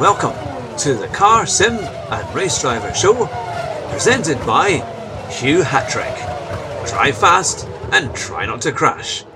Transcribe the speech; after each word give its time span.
welcome 0.00 0.32
to 0.78 0.94
the 0.94 1.08
Car 1.08 1.44
Sim 1.44 1.74
and 1.74 2.34
Race 2.34 2.58
Driver 2.58 2.94
Show, 2.94 3.26
presented 3.90 4.38
by 4.46 4.78
Hugh 5.28 5.62
Hatrick. 5.62 6.16
Drive 6.88 7.18
fast 7.18 7.68
and 7.92 8.16
try 8.16 8.46
not 8.46 8.62
to 8.62 8.72
crash. 8.72 9.26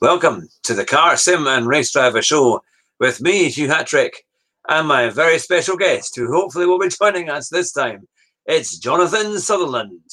Welcome 0.00 0.48
to 0.64 0.74
the 0.74 0.84
Car 0.84 1.16
Sim 1.16 1.46
and 1.46 1.68
Race 1.68 1.92
Driver 1.92 2.22
Show 2.22 2.60
with 2.98 3.20
me, 3.20 3.48
Hugh 3.50 3.68
Hatrick, 3.68 4.26
and 4.68 4.88
my 4.88 5.08
very 5.08 5.38
special 5.38 5.76
guest, 5.76 6.16
who 6.16 6.26
hopefully 6.32 6.66
will 6.66 6.80
be 6.80 6.88
joining 7.00 7.30
us 7.30 7.48
this 7.48 7.70
time. 7.70 8.08
It's 8.46 8.78
Jonathan 8.78 9.38
Sutherland. 9.38 10.10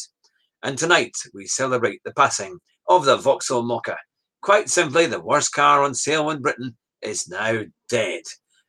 And 0.62 0.78
tonight 0.78 1.16
we 1.34 1.48
celebrate 1.48 2.02
the 2.06 2.14
passing 2.14 2.60
of 2.88 3.06
the 3.06 3.18
Vauxhall 3.18 3.64
Mokka. 3.64 3.96
Quite 4.44 4.70
simply, 4.70 5.08
the 5.08 5.20
worst 5.20 5.54
car 5.54 5.84
on 5.84 5.96
sale 5.96 6.30
in 6.30 6.44
Britain 6.44 6.78
is 7.02 7.28
now 7.28 7.62
dead. 7.90 8.22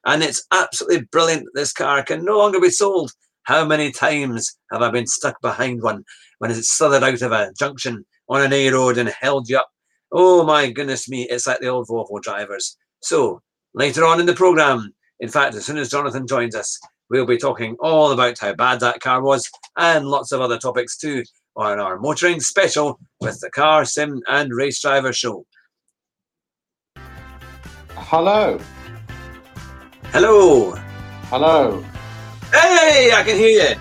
And 0.07 0.23
it's 0.23 0.47
absolutely 0.53 1.07
brilliant 1.13 1.45
that 1.45 1.61
this 1.61 1.73
car 1.73 2.03
can 2.03 2.25
no 2.25 2.39
longer 2.39 2.61
be 2.61 2.71
sold. 2.71 3.13
How 3.45 3.65
many 3.65 3.91
times 3.91 4.59
have 4.73 4.83
I 4.83 4.91
been 4.91 5.07
stuck 5.07 5.41
behind 5.41 5.83
one 5.83 6.05
when 6.39 6.51
it's 6.51 6.73
slithered 6.73 7.03
out 7.03 7.23
of 7.23 7.33
a 7.33 7.53
junction 7.59 8.05
on 8.29 8.43
an 8.43 8.53
A 8.53 8.71
road 8.71 8.99
and 8.99 9.09
held 9.09 9.49
you 9.49 9.59
up? 9.59 9.69
Oh 10.13 10.45
my 10.45 10.71
goodness 10.71 11.09
me, 11.09 11.29
it's 11.29 11.47
like 11.47 11.61
the 11.61 11.69
old 11.69 11.89
Volvo 11.89 12.21
drivers. 12.21 12.77
So 13.03 13.41
later 13.75 14.05
on 14.05 14.21
in 14.21 14.27
the 14.27 14.35
program, 14.35 14.93
in 15.21 15.29
fact, 15.29 15.55
as 15.55 15.67
soon 15.67 15.79
as 15.79 15.91
Jonathan 15.91 16.27
joins 16.27 16.55
us, 16.55 16.79
we'll 17.11 17.27
be 17.27 17.37
talking 17.37 17.77
all 17.81 18.13
about 18.13 18.39
how 18.39 18.55
bad 18.55 18.81
that 18.81 19.01
car 19.01 19.23
was 19.23 19.49
and 19.77 20.07
lots 20.07 20.33
of 20.33 20.41
other 20.41 20.59
topics 20.59 20.97
too 20.97 21.23
on 21.57 21.79
our 21.79 21.99
motoring 21.99 22.41
special 22.41 22.99
with 23.21 23.39
the 23.41 23.51
Car 23.51 23.85
Sim 23.85 24.23
and 24.29 24.55
Race 24.55 24.81
Driver 24.81 25.13
Show. 25.13 25.45
Hello. 28.01 28.59
Hello. 30.13 30.73
Hello. 31.29 31.85
Hey, 32.53 33.13
I 33.15 33.23
can 33.25 33.37
hear 33.37 33.71
you. 33.71 33.77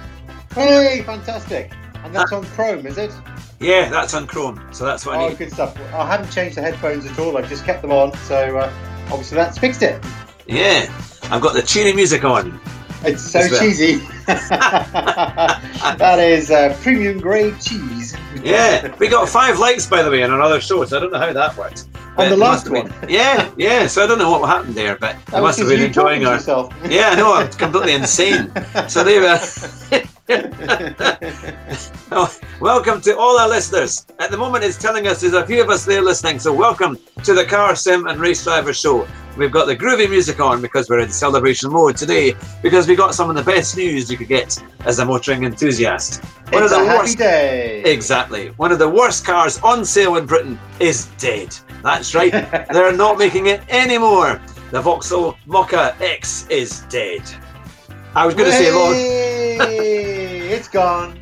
Hey, 0.54 1.02
fantastic. 1.04 1.72
And 2.04 2.14
that's 2.14 2.32
on 2.32 2.44
Chrome, 2.46 2.86
is 2.86 2.98
it? 2.98 3.12
Yeah, 3.60 3.90
that's 3.90 4.14
on 4.14 4.28
Chrome. 4.28 4.62
So 4.72 4.86
that's 4.86 5.06
what 5.06 5.16
I 5.18 5.24
Oh, 5.26 5.30
need. 5.30 5.38
good 5.40 5.52
stuff. 5.52 5.76
I 5.94 6.06
haven't 6.06 6.32
changed 6.32 6.58
the 6.58 6.62
headphones 6.62 7.06
at 7.06 7.18
all. 7.18 7.38
I've 7.38 7.50
just 7.50 7.66
kept 7.66 7.82
them 7.82 7.92
on. 7.92 8.16
So 8.20 8.58
uh, 8.58 8.72
obviously 9.10 9.36
that's 9.38 9.58
fixed 9.58 9.82
it. 9.82 10.04
Yeah, 10.48 10.86
I've 11.32 11.42
got 11.42 11.54
the 11.54 11.62
cheery 11.64 11.94
music 11.94 12.24
on. 12.24 12.60
It's 13.04 13.24
so 13.24 13.40
well. 13.40 13.60
cheesy. 13.60 13.96
that 14.28 16.20
is 16.20 16.52
uh, 16.52 16.78
premium 16.82 17.20
grade 17.20 17.60
cheese. 17.62 18.16
Yeah, 18.44 18.94
we 18.98 19.08
got 19.08 19.28
five 19.30 19.58
likes 19.58 19.86
by 19.88 20.04
the 20.04 20.12
way 20.12 20.22
on 20.24 20.32
another 20.32 20.60
show, 20.62 20.84
so 20.86 20.98
I 20.98 21.00
don't 21.00 21.12
know 21.14 21.20
how 21.20 21.34
that 21.34 21.58
worked. 21.58 21.86
On 22.18 22.30
the 22.30 22.36
last 22.38 22.70
must 22.70 22.72
one. 22.86 22.92
been- 23.02 23.10
Yeah, 23.20 23.50
yeah. 23.58 23.88
So 23.88 24.04
I 24.04 24.08
don't 24.08 24.20
know 24.20 24.32
what 24.32 24.48
happened 24.50 24.76
there, 24.76 24.98
but 24.98 25.16
I 25.34 25.40
must 25.40 25.58
have 25.60 25.70
been 25.70 25.82
enjoying 25.82 25.94
talking 25.94 26.22
to 26.22 26.28
our. 26.28 26.34
yourself. 26.36 26.74
Yeah, 26.90 27.16
no, 27.16 27.34
I'm 27.34 27.50
completely 27.52 27.94
insane. 27.94 28.52
So 28.90 29.04
they 29.04 29.20
were. 29.20 29.40
Oh, 32.12 32.36
welcome 32.60 33.02
to 33.02 33.18
all 33.18 33.40
our 33.40 33.48
listeners. 33.48 34.06
At 34.20 34.32
the 34.32 34.38
moment, 34.38 34.64
it's 34.64 34.78
telling 34.78 35.08
us 35.08 35.22
there's 35.22 35.34
a 35.34 35.46
few 35.46 35.62
of 35.62 35.70
us 35.70 35.86
there 35.86 36.02
listening. 36.02 36.40
So 36.40 36.52
welcome 36.54 36.98
to 37.24 37.34
the 37.34 37.46
Car 37.46 37.76
Sim 37.76 38.08
and 38.08 38.20
Race 38.20 38.44
Driver 38.44 38.74
Show. 38.74 39.08
We've 39.40 39.50
got 39.50 39.68
the 39.68 39.76
groovy 39.78 40.10
music 40.10 40.42
on 40.42 40.62
because 40.62 40.90
we're 40.90 41.00
in 41.00 41.10
celebration 41.10 41.72
mode 41.72 41.96
today. 41.96 42.36
Because 42.62 42.90
we 42.90 42.96
got 42.98 43.16
some 43.16 43.30
of 43.30 43.38
the 43.38 43.42
best 43.42 43.78
news 43.78 44.12
you 44.12 44.18
could 44.18 44.28
get 44.28 44.62
as 44.82 45.00
a 45.00 45.06
motoring 45.06 45.46
enthusiast. 45.46 46.22
One 46.50 46.64
it's 46.64 46.74
of 46.74 46.80
a 46.80 46.82
the 46.82 46.90
happy 46.90 47.00
worst. 47.04 47.18
day. 47.18 47.82
Exactly. 47.84 48.50
One 48.58 48.74
of 48.74 48.80
the 48.80 48.90
worst 48.90 49.24
cars 49.24 49.58
on 49.60 49.86
sale 49.86 50.18
in 50.18 50.26
Britain 50.26 50.60
is 50.82 51.06
dead. 51.18 51.56
That's 51.82 52.14
right. 52.14 52.32
They're 52.74 52.92
not 52.92 53.18
making 53.18 53.46
it 53.46 53.62
anymore. 53.70 54.42
The 54.72 54.82
Vauxhall 54.82 55.38
Mokka 55.48 55.96
X 56.02 56.46
is 56.50 56.82
dead. 56.90 57.22
I 58.16 58.26
was 58.26 58.36
going 58.36 58.52
to 58.52 58.58
say, 58.58 58.74
Lord, 58.74 58.98
it's 58.98 60.68
gone. 60.68 61.18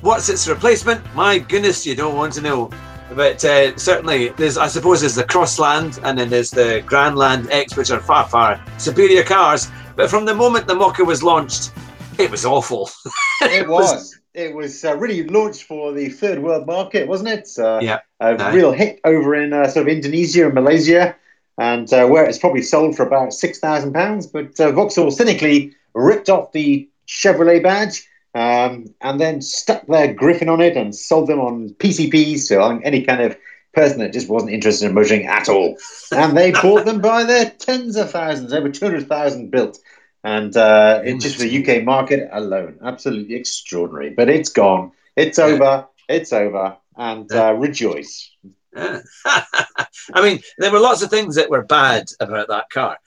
what's 0.00 0.28
its 0.28 0.48
replacement? 0.48 1.00
My 1.14 1.38
goodness, 1.38 1.86
you 1.86 1.94
don't 1.94 2.16
want 2.16 2.32
to 2.32 2.40
know. 2.40 2.70
But 3.14 3.44
uh, 3.44 3.76
certainly, 3.76 4.28
there's, 4.30 4.56
I 4.58 4.66
suppose, 4.68 5.00
there's 5.00 5.14
the 5.14 5.24
Crossland 5.24 5.98
and 6.02 6.18
then 6.18 6.28
there's 6.30 6.50
the 6.50 6.82
Grandland 6.86 7.48
X, 7.50 7.76
which 7.76 7.90
are 7.90 8.00
far, 8.00 8.26
far 8.28 8.60
superior 8.78 9.22
cars. 9.22 9.70
But 9.96 10.10
from 10.10 10.24
the 10.24 10.34
moment 10.34 10.66
the 10.66 10.74
Mokka 10.74 11.06
was 11.06 11.22
launched, 11.22 11.72
it 12.18 12.30
was 12.30 12.44
awful. 12.44 12.90
It 13.42 13.68
was. 13.68 14.18
It 14.32 14.54
was 14.54 14.84
uh, 14.84 14.96
really 14.96 15.22
launched 15.28 15.62
for 15.64 15.92
the 15.92 16.08
third 16.08 16.42
world 16.42 16.66
market, 16.66 17.06
wasn't 17.06 17.28
it? 17.28 17.48
Uh, 17.58 17.78
Yeah. 17.82 18.00
A 18.20 18.34
No. 18.34 18.50
real 18.52 18.72
hit 18.72 19.00
over 19.04 19.34
in 19.34 19.52
uh, 19.52 19.68
sort 19.68 19.86
of 19.86 19.92
Indonesia 19.92 20.46
and 20.46 20.54
Malaysia, 20.54 21.14
and 21.58 21.92
uh, 21.92 22.06
where 22.06 22.24
it's 22.24 22.38
probably 22.38 22.62
sold 22.62 22.96
for 22.96 23.04
about 23.06 23.32
six 23.32 23.58
thousand 23.60 23.92
pounds. 23.92 24.26
But 24.26 24.58
uh, 24.58 24.72
Vauxhall 24.72 25.10
cynically 25.12 25.74
ripped 25.94 26.28
off 26.30 26.50
the 26.52 26.88
Chevrolet 27.06 27.62
badge. 27.62 28.08
Um, 28.34 28.86
and 29.00 29.20
then 29.20 29.40
stuck 29.40 29.86
their 29.86 30.12
griffin 30.12 30.48
on 30.48 30.60
it 30.60 30.76
and 30.76 30.94
sold 30.94 31.28
them 31.28 31.38
on 31.38 31.70
PCPs 31.78 32.48
to 32.48 32.60
any 32.84 33.04
kind 33.04 33.22
of 33.22 33.36
person 33.72 34.00
that 34.00 34.12
just 34.12 34.28
wasn't 34.28 34.52
interested 34.52 34.86
in 34.86 34.94
motoring 34.94 35.26
at 35.26 35.48
all. 35.48 35.76
And 36.10 36.36
they 36.36 36.52
bought 36.52 36.84
them 36.84 37.00
by 37.00 37.24
the 37.24 37.52
tens 37.58 37.96
of 37.96 38.10
thousands, 38.10 38.52
over 38.52 38.70
200,000 38.70 39.50
built. 39.50 39.78
And 40.22 40.56
uh, 40.56 41.02
it, 41.04 41.20
just 41.20 41.36
for 41.36 41.42
the 41.42 41.62
UK 41.62 41.84
market 41.84 42.28
alone, 42.32 42.78
absolutely 42.82 43.34
extraordinary. 43.34 44.10
But 44.10 44.30
it's 44.30 44.48
gone. 44.48 44.92
It's 45.16 45.38
over. 45.38 45.86
It's 46.08 46.32
over. 46.32 46.78
And 46.96 47.30
uh, 47.30 47.54
rejoice. 47.54 48.30
Yeah. 48.74 49.00
I 49.26 50.22
mean, 50.22 50.40
there 50.58 50.72
were 50.72 50.80
lots 50.80 51.02
of 51.02 51.10
things 51.10 51.36
that 51.36 51.50
were 51.50 51.62
bad 51.62 52.06
about 52.20 52.48
that 52.48 52.70
car. 52.70 52.98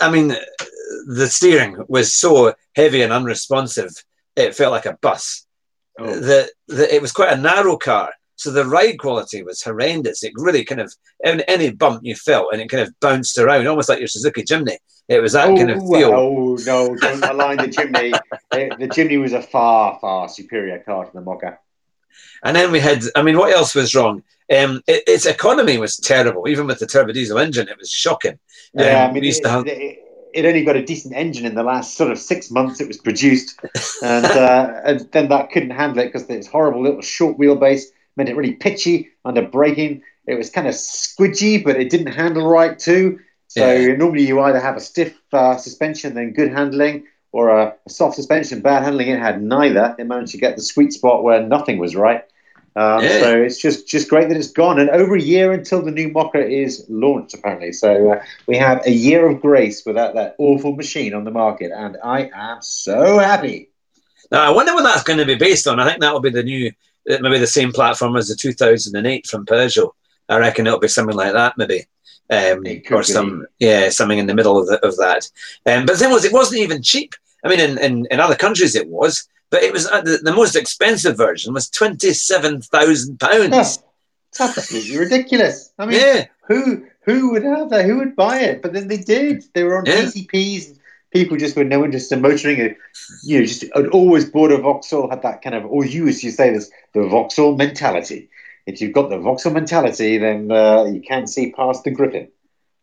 I 0.00 0.10
mean, 0.10 0.28
the 1.06 1.28
steering 1.28 1.84
was 1.88 2.12
so 2.12 2.54
heavy 2.74 3.02
and 3.02 3.12
unresponsive, 3.12 3.92
it 4.36 4.54
felt 4.54 4.72
like 4.72 4.86
a 4.86 4.98
bus. 5.00 5.46
Oh. 5.98 6.04
The, 6.20 6.50
the, 6.68 6.94
it 6.94 7.00
was 7.00 7.12
quite 7.12 7.32
a 7.32 7.40
narrow 7.40 7.76
car, 7.76 8.12
so 8.36 8.50
the 8.50 8.66
ride 8.66 8.98
quality 8.98 9.42
was 9.42 9.62
horrendous. 9.62 10.22
It 10.22 10.32
really 10.36 10.64
kind 10.64 10.80
of, 10.80 10.92
any, 11.24 11.42
any 11.48 11.70
bump 11.72 12.00
you 12.04 12.14
felt, 12.14 12.52
and 12.52 12.60
it 12.60 12.68
kind 12.68 12.86
of 12.86 12.94
bounced 13.00 13.38
around, 13.38 13.66
almost 13.66 13.88
like 13.88 13.98
your 13.98 14.08
Suzuki 14.08 14.42
Jimny. 14.42 14.76
It 15.08 15.20
was 15.20 15.32
that 15.32 15.46
kind 15.56 15.70
of 15.70 15.78
feel. 15.78 16.12
oh, 16.12 16.58
no, 16.66 16.94
don't 16.96 17.24
align 17.24 17.58
the 17.58 17.68
Jimny. 17.68 18.10
the, 18.50 18.76
the 18.78 18.88
Jimny 18.88 19.20
was 19.20 19.32
a 19.32 19.42
far, 19.42 19.98
far 20.00 20.28
superior 20.28 20.80
car 20.80 21.06
to 21.06 21.12
the 21.12 21.22
Mokka. 21.22 21.58
And 22.44 22.56
then 22.56 22.72
we 22.72 22.80
had, 22.80 23.02
I 23.14 23.22
mean, 23.22 23.38
what 23.38 23.54
else 23.54 23.74
was 23.74 23.94
wrong? 23.94 24.22
Um, 24.54 24.82
it, 24.86 25.04
its 25.06 25.26
economy 25.26 25.78
was 25.78 25.96
terrible, 25.96 26.48
even 26.48 26.66
with 26.66 26.78
the 26.78 26.86
turbo 26.86 27.12
diesel 27.12 27.38
engine. 27.38 27.68
It 27.68 27.78
was 27.78 27.90
shocking. 27.90 28.38
Yeah, 28.74 29.04
Um, 29.04 29.10
I 29.10 29.12
mean, 29.12 29.20
we 29.22 29.26
used 29.28 29.40
it, 29.40 29.42
to 29.44 29.50
have- 29.50 29.66
it, 29.66 29.98
it 30.36 30.44
only 30.44 30.64
got 30.64 30.76
a 30.76 30.84
decent 30.84 31.14
engine 31.14 31.46
in 31.46 31.54
the 31.54 31.62
last 31.62 31.96
sort 31.96 32.12
of 32.12 32.18
six 32.18 32.50
months 32.50 32.80
it 32.80 32.88
was 32.88 32.98
produced, 32.98 33.58
and, 34.02 34.24
uh, 34.24 34.80
and 34.84 35.00
then 35.12 35.28
that 35.28 35.50
couldn't 35.50 35.70
handle 35.70 35.98
it 36.00 36.06
because 36.12 36.28
its 36.30 36.46
horrible 36.46 36.82
little 36.82 37.02
short 37.02 37.38
wheelbase 37.38 37.84
made 38.16 38.28
it 38.28 38.36
really 38.36 38.52
pitchy 38.52 39.08
under 39.24 39.42
braking. 39.42 40.02
It 40.26 40.34
was 40.34 40.50
kind 40.50 40.66
of 40.66 40.74
squidgy, 40.74 41.62
but 41.64 41.76
it 41.80 41.90
didn't 41.90 42.12
handle 42.12 42.46
right 42.46 42.78
too. 42.78 43.20
So 43.48 43.72
Yeah. 43.72 43.96
normally 43.96 44.26
you 44.26 44.40
either 44.40 44.60
have 44.60 44.76
a 44.76 44.80
stiff 44.80 45.14
uh, 45.32 45.56
suspension, 45.56 46.14
then 46.14 46.32
good 46.32 46.52
handling, 46.52 47.04
or 47.32 47.48
a, 47.50 47.74
a 47.86 47.90
soft 47.90 48.16
suspension, 48.16 48.60
bad 48.60 48.82
handling. 48.82 49.08
It 49.08 49.20
had 49.20 49.42
neither. 49.42 49.94
It 49.98 50.06
managed 50.06 50.32
to 50.32 50.38
get 50.38 50.56
the 50.56 50.62
sweet 50.62 50.92
spot 50.92 51.22
where 51.22 51.42
nothing 51.42 51.78
was 51.78 51.94
right. 51.94 52.24
Um, 52.76 53.02
Yeah. 53.02 53.20
So 53.20 53.42
it's 53.42 53.58
just 53.58 53.88
just 53.88 54.08
great 54.10 54.28
that 54.28 54.36
it's 54.36 54.50
gone, 54.52 54.78
and 54.78 54.90
over 54.90 55.16
a 55.16 55.20
year 55.20 55.52
until 55.52 55.82
the 55.82 55.90
new 55.90 56.10
Mokka 56.10 56.48
is 56.48 56.84
launched, 56.88 57.34
apparently. 57.34 57.72
So 57.72 58.12
uh, 58.12 58.22
we 58.46 58.58
have 58.58 58.86
a 58.86 58.90
year 58.90 59.26
of 59.26 59.40
grace 59.40 59.84
without 59.86 60.14
that 60.14 60.36
awful 60.38 60.76
machine 60.76 61.14
on 61.14 61.24
the 61.24 61.30
market, 61.30 61.72
and 61.74 61.96
I 62.04 62.30
am 62.34 62.58
so 62.60 63.18
happy. 63.18 63.70
Now, 64.30 64.42
I 64.42 64.50
wonder 64.50 64.74
what 64.74 64.82
that's 64.82 65.04
going 65.04 65.18
to 65.18 65.24
be 65.24 65.36
based 65.36 65.66
on. 65.66 65.80
I 65.80 65.88
think 65.88 66.00
that 66.00 66.12
will 66.12 66.20
be 66.20 66.30
the 66.30 66.42
new, 66.42 66.72
maybe 67.06 67.38
the 67.38 67.46
same 67.46 67.72
platform 67.72 68.16
as 68.16 68.28
the 68.28 68.34
2008 68.34 69.26
from 69.26 69.46
Peugeot. 69.46 69.92
I 70.28 70.38
reckon 70.38 70.66
it'll 70.66 70.80
be 70.80 70.88
something 70.88 71.16
like 71.16 71.32
that, 71.32 71.56
maybe. 71.56 71.84
Um, 72.28 72.64
or 72.90 73.04
some, 73.04 73.46
yeah, 73.60 73.88
something 73.88 74.18
in 74.18 74.26
the 74.26 74.34
middle 74.34 74.58
of, 74.58 74.66
the, 74.66 74.84
of 74.84 74.96
that. 74.96 75.30
Um, 75.64 75.86
but 75.86 75.92
the 75.92 75.98
thing 75.98 76.10
was, 76.10 76.24
it 76.24 76.32
wasn't 76.32 76.60
even 76.60 76.82
cheap. 76.82 77.14
I 77.46 77.48
mean, 77.48 77.60
in, 77.60 77.78
in, 77.78 78.06
in 78.10 78.20
other 78.20 78.34
countries 78.34 78.74
it 78.74 78.88
was, 78.88 79.28
but 79.50 79.62
it 79.62 79.72
was 79.72 79.86
uh, 79.86 80.00
the, 80.00 80.18
the 80.22 80.34
most 80.34 80.56
expensive 80.56 81.16
version 81.16 81.54
was 81.54 81.70
£27,000. 81.70 83.50
That's 84.38 84.58
absolutely 84.58 84.98
ridiculous. 84.98 85.72
I 85.78 85.86
mean, 85.86 86.00
Yeah, 86.00 86.26
who 86.48 86.86
who 87.02 87.30
would 87.32 87.44
have 87.44 87.70
that? 87.70 87.84
Who 87.86 87.98
would 87.98 88.16
buy 88.16 88.40
it? 88.40 88.62
But 88.62 88.72
then 88.72 88.88
they 88.88 88.98
did. 88.98 89.44
They 89.54 89.62
were 89.62 89.78
on 89.78 89.86
Yeah. 89.86 90.02
PCPs. 90.02 90.68
And 90.68 90.78
people 91.12 91.36
just 91.36 91.56
were 91.56 91.64
no 91.64 91.84
interest 91.84 92.12
in 92.12 92.20
motoring. 92.20 92.74
You 93.22 93.38
know, 93.38 93.46
just 93.46 93.64
had 93.74 93.86
always 93.88 94.28
bought 94.28 94.52
a 94.52 94.58
Vauxhall. 94.58 95.08
Had 95.08 95.22
that 95.22 95.40
kind 95.42 95.54
of, 95.54 95.64
or 95.66 95.84
you 95.84 96.08
as 96.08 96.22
you 96.24 96.30
say 96.32 96.52
this, 96.52 96.70
the 96.92 97.06
Vauxhall 97.06 97.56
mentality. 97.56 98.28
If 98.66 98.80
you've 98.80 98.92
got 98.92 99.08
the 99.10 99.18
Vauxhall 99.18 99.52
mentality, 99.52 100.18
then 100.18 100.50
uh, 100.50 100.84
you 100.84 101.00
can 101.00 101.26
see 101.28 101.52
past 101.52 101.84
the 101.84 101.92
Griffin. 101.92 102.28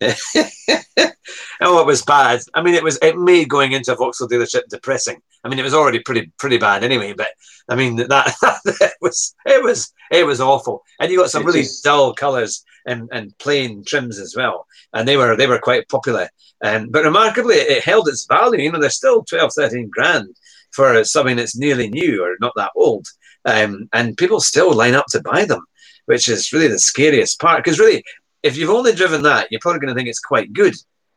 oh, 1.62 1.80
it 1.80 1.86
was 1.86 2.04
bad. 2.04 2.42
I 2.54 2.62
mean, 2.62 2.74
it 2.74 2.84
was 2.84 2.98
it 3.02 3.18
made 3.18 3.50
going 3.50 3.72
into 3.72 3.94
a 3.94 3.96
Vauxhall 3.96 4.28
dealership 4.28 4.68
depressing. 4.70 5.22
I 5.44 5.50
mean, 5.50 5.60
it 5.60 5.64
was 5.64 5.74
already 5.74 6.00
pretty 6.00 6.32
pretty 6.38 6.58
bad 6.58 6.84
anyway. 6.84 7.14
But 7.14 7.30
I 7.70 7.76
mean, 7.76 7.96
that, 7.96 8.34
it 8.66 8.94
was 9.02 9.36
it 9.46 9.64
was 9.64 9.94
it 10.12 10.26
was 10.26 10.42
awful. 10.42 10.84
And 11.00 11.12
you 11.12 11.18
got 11.18 11.30
some 11.30 11.46
really 11.46 11.66
dull 11.84 12.14
colours 12.14 12.64
and, 12.86 13.10
and 13.12 13.38
plain 13.38 13.84
trims 13.86 14.20
as 14.20 14.36
well, 14.36 14.68
and 14.94 15.08
they 15.08 15.18
were 15.18 15.36
they 15.36 15.48
were 15.48 15.60
quite 15.60 15.88
popular. 15.90 16.30
Um, 16.64 16.90
but 16.90 17.04
remarkably, 17.04 17.56
it 17.56 17.84
held 17.84 18.08
its 18.08 18.26
value. 18.26 18.62
You 18.62 18.72
know, 18.72 18.80
they're 18.80 18.90
still 18.90 19.24
12, 19.24 19.52
13 19.54 19.90
grand 19.90 20.30
for 20.72 21.04
something 21.04 21.36
that's 21.36 21.58
nearly 21.58 21.90
new 21.90 22.24
or 22.24 22.36
not 22.40 22.54
that 22.56 22.72
old, 22.76 23.06
um, 23.46 23.90
and 23.94 24.18
people 24.18 24.40
still 24.40 24.74
line 24.74 24.96
up 24.96 25.06
to 25.10 25.22
buy 25.22 25.46
them, 25.46 25.64
which 26.06 26.30
is 26.30 26.54
really 26.54 26.70
the 26.70 26.80
scariest 26.80 27.40
part. 27.40 27.64
Because 27.64 27.80
really, 27.80 28.04
if 28.44 28.58
you've 28.58 28.70
only 28.70 28.94
driven 28.94 29.24
that, 29.24 29.48
you're 29.50 29.62
probably 29.62 29.80
going 29.80 29.94
to 29.94 29.98
think 29.98 30.10
it's 30.10 30.20
quite 30.20 30.54
good. 30.54 30.76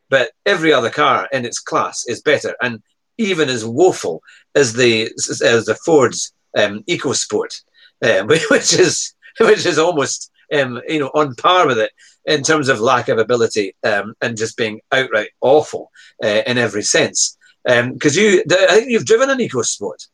But 0.09 0.31
every 0.45 0.71
other 0.71 0.89
car 0.89 1.27
in 1.33 1.45
its 1.45 1.59
class 1.59 2.05
is 2.07 2.21
better, 2.21 2.55
and 2.61 2.81
even 3.17 3.49
as 3.49 3.65
woeful 3.65 4.21
as 4.55 4.73
the 4.73 5.11
as 5.43 5.65
the 5.65 5.77
Ford's 5.85 6.33
um, 6.57 6.83
EcoSport, 6.83 7.61
um, 8.03 8.27
which 8.49 8.73
is 8.73 9.13
which 9.39 9.65
is 9.65 9.77
almost 9.77 10.31
um, 10.53 10.81
you 10.87 10.99
know 10.99 11.11
on 11.13 11.35
par 11.35 11.67
with 11.67 11.77
it 11.77 11.91
in 12.25 12.41
terms 12.41 12.69
of 12.69 12.79
lack 12.79 13.09
of 13.09 13.17
ability 13.17 13.75
um, 13.83 14.13
and 14.21 14.37
just 14.37 14.57
being 14.57 14.79
outright 14.91 15.29
awful 15.41 15.91
uh, 16.23 16.41
in 16.45 16.57
every 16.57 16.83
sense. 16.83 17.37
Because 17.65 18.17
um, 18.17 18.23
you, 18.23 18.43
I 18.49 18.75
think 18.75 18.89
you've 18.89 19.05
driven 19.05 19.29
an 19.29 19.39
EcoSport. 19.39 20.07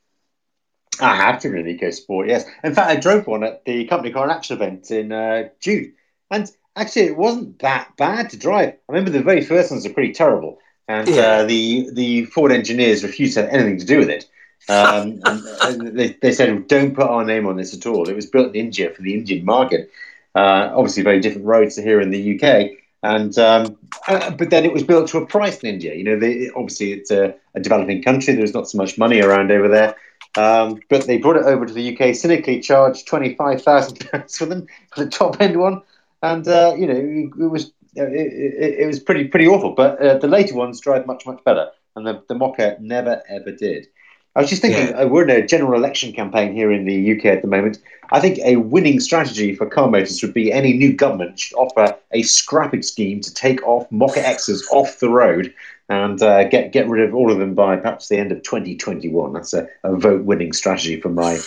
I 0.99 1.15
have 1.15 1.41
driven 1.41 1.67
an 1.67 1.77
EcoSport, 1.77 2.27
yes. 2.27 2.45
In 2.63 2.73
fact, 2.73 2.89
I 2.89 2.95
drove 2.95 3.27
one 3.27 3.43
at 3.43 3.65
the 3.65 3.85
company 3.85 4.11
car 4.11 4.29
action 4.29 4.57
event 4.57 4.91
in 4.91 5.11
uh, 5.11 5.49
June, 5.59 5.93
and 6.29 6.51
actually, 6.75 7.05
it 7.05 7.17
wasn't 7.17 7.59
that 7.59 7.95
bad 7.97 8.29
to 8.31 8.37
drive. 8.37 8.69
I 8.69 8.91
remember 8.91 9.11
the 9.11 9.23
very 9.23 9.43
first 9.43 9.71
ones 9.71 9.87
were 9.87 9.93
pretty 9.93 10.13
terrible, 10.13 10.59
and 10.87 11.07
yeah. 11.07 11.21
uh, 11.21 11.45
the 11.45 11.89
the 11.91 12.25
Ford 12.25 12.51
engineers 12.51 13.03
refused 13.03 13.35
to 13.35 13.41
have 13.41 13.49
anything 13.51 13.79
to 13.79 13.85
do 13.85 13.99
with 13.99 14.09
it. 14.09 14.25
Um, 14.69 15.19
they, 15.95 16.17
they 16.21 16.31
said, 16.31 16.67
"Don't 16.67 16.95
put 16.95 17.07
our 17.07 17.25
name 17.25 17.47
on 17.47 17.57
this 17.57 17.73
at 17.73 17.85
all." 17.85 18.07
It 18.09 18.15
was 18.15 18.25
built 18.25 18.49
in 18.49 18.55
India 18.55 18.89
for 18.91 19.01
the 19.01 19.13
Indian 19.13 19.45
market. 19.45 19.91
Uh, 20.35 20.71
obviously, 20.73 21.03
very 21.03 21.19
different 21.19 21.45
roads 21.45 21.75
to 21.75 21.81
here 21.81 22.01
in 22.01 22.09
the 22.09 22.39
UK. 22.41 22.71
And 23.03 23.37
um, 23.37 23.77
uh, 24.07 24.31
but 24.31 24.49
then 24.49 24.63
it 24.63 24.71
was 24.71 24.83
built 24.83 25.09
to 25.09 25.17
a 25.17 25.25
price 25.25 25.59
in 25.59 25.69
India. 25.69 25.93
You 25.93 26.05
know, 26.05 26.17
they, 26.17 26.49
obviously 26.55 26.93
it's 26.93 27.11
a, 27.11 27.35
a, 27.53 27.59
developing 27.59 28.01
country. 28.01 28.33
There's 28.33 28.53
not 28.53 28.69
so 28.69 28.77
much 28.77 28.97
money 28.97 29.21
around 29.21 29.51
over 29.51 29.67
there. 29.67 29.95
Um, 30.37 30.79
but 30.89 31.05
they 31.05 31.17
brought 31.17 31.35
it 31.35 31.43
over 31.43 31.65
to 31.65 31.73
the 31.73 31.95
UK, 31.95 32.15
cynically 32.15 32.61
charged 32.61 33.05
twenty 33.05 33.35
five 33.35 33.61
thousand 33.61 34.09
pounds 34.11 34.37
for 34.37 34.45
them 34.45 34.67
for 34.95 35.03
the 35.03 35.11
top 35.11 35.41
end 35.41 35.59
one, 35.59 35.81
and 36.23 36.47
uh, 36.47 36.73
you 36.75 36.87
know 36.87 36.95
it, 36.95 37.43
it 37.43 37.47
was 37.47 37.71
it, 37.95 38.11
it, 38.11 38.79
it, 38.79 38.87
was 38.87 38.99
pretty 38.99 39.25
pretty 39.25 39.47
awful. 39.47 39.71
But 39.71 40.01
uh, 40.01 40.17
the 40.17 40.27
later 40.27 40.55
ones 40.55 40.79
drive 40.79 41.05
much 41.05 41.27
much 41.27 41.43
better, 41.43 41.69
and 41.95 42.07
the 42.07 42.23
the 42.27 42.33
Mokka 42.33 42.79
never 42.79 43.21
ever 43.29 43.51
did. 43.51 43.87
I 44.35 44.41
was 44.41 44.49
just 44.49 44.63
thinking, 44.63 44.87
yeah. 44.87 45.03
Uh, 45.03 45.07
we're 45.07 45.23
in 45.23 45.29
a 45.29 45.45
general 45.45 45.75
election 45.75 46.11
campaign 46.11 46.55
here 46.55 46.71
in 46.71 46.85
the 46.85 47.11
UK 47.11 47.25
at 47.25 47.43
the 47.43 47.47
moment. 47.47 47.77
I 48.11 48.19
think 48.19 48.39
a 48.39 48.55
winning 48.55 48.99
strategy 48.99 49.53
for 49.53 49.67
car 49.67 49.87
motors 49.87 50.23
would 50.23 50.33
be 50.33 50.51
any 50.51 50.73
new 50.73 50.91
government 50.91 51.37
should 51.37 51.55
offer 51.55 51.95
a 52.11 52.23
scrapping 52.23 52.81
scheme 52.81 53.21
to 53.21 53.31
take 53.31 53.61
off 53.61 53.87
Mokka 53.91 54.17
X's 54.17 54.67
off 54.71 54.99
the 54.99 55.09
road 55.09 55.53
and 55.89 56.21
uh, 56.23 56.45
get 56.45 56.71
get 56.71 56.87
rid 56.87 57.07
of 57.07 57.13
all 57.13 57.31
of 57.31 57.37
them 57.37 57.53
by 57.53 57.75
perhaps 57.75 58.07
the 58.07 58.17
end 58.17 58.31
of 58.31 58.41
2021. 58.41 59.33
That's 59.33 59.53
a, 59.53 59.67
a 59.83 59.95
vote 59.95 60.23
winning 60.23 60.53
strategy 60.53 60.99
for 60.99 61.09
my 61.09 61.39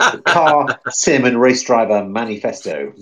car 0.24 0.80
sim 0.88 1.24
and 1.24 1.40
race 1.40 1.62
driver 1.62 2.04
manifesto. 2.04 2.92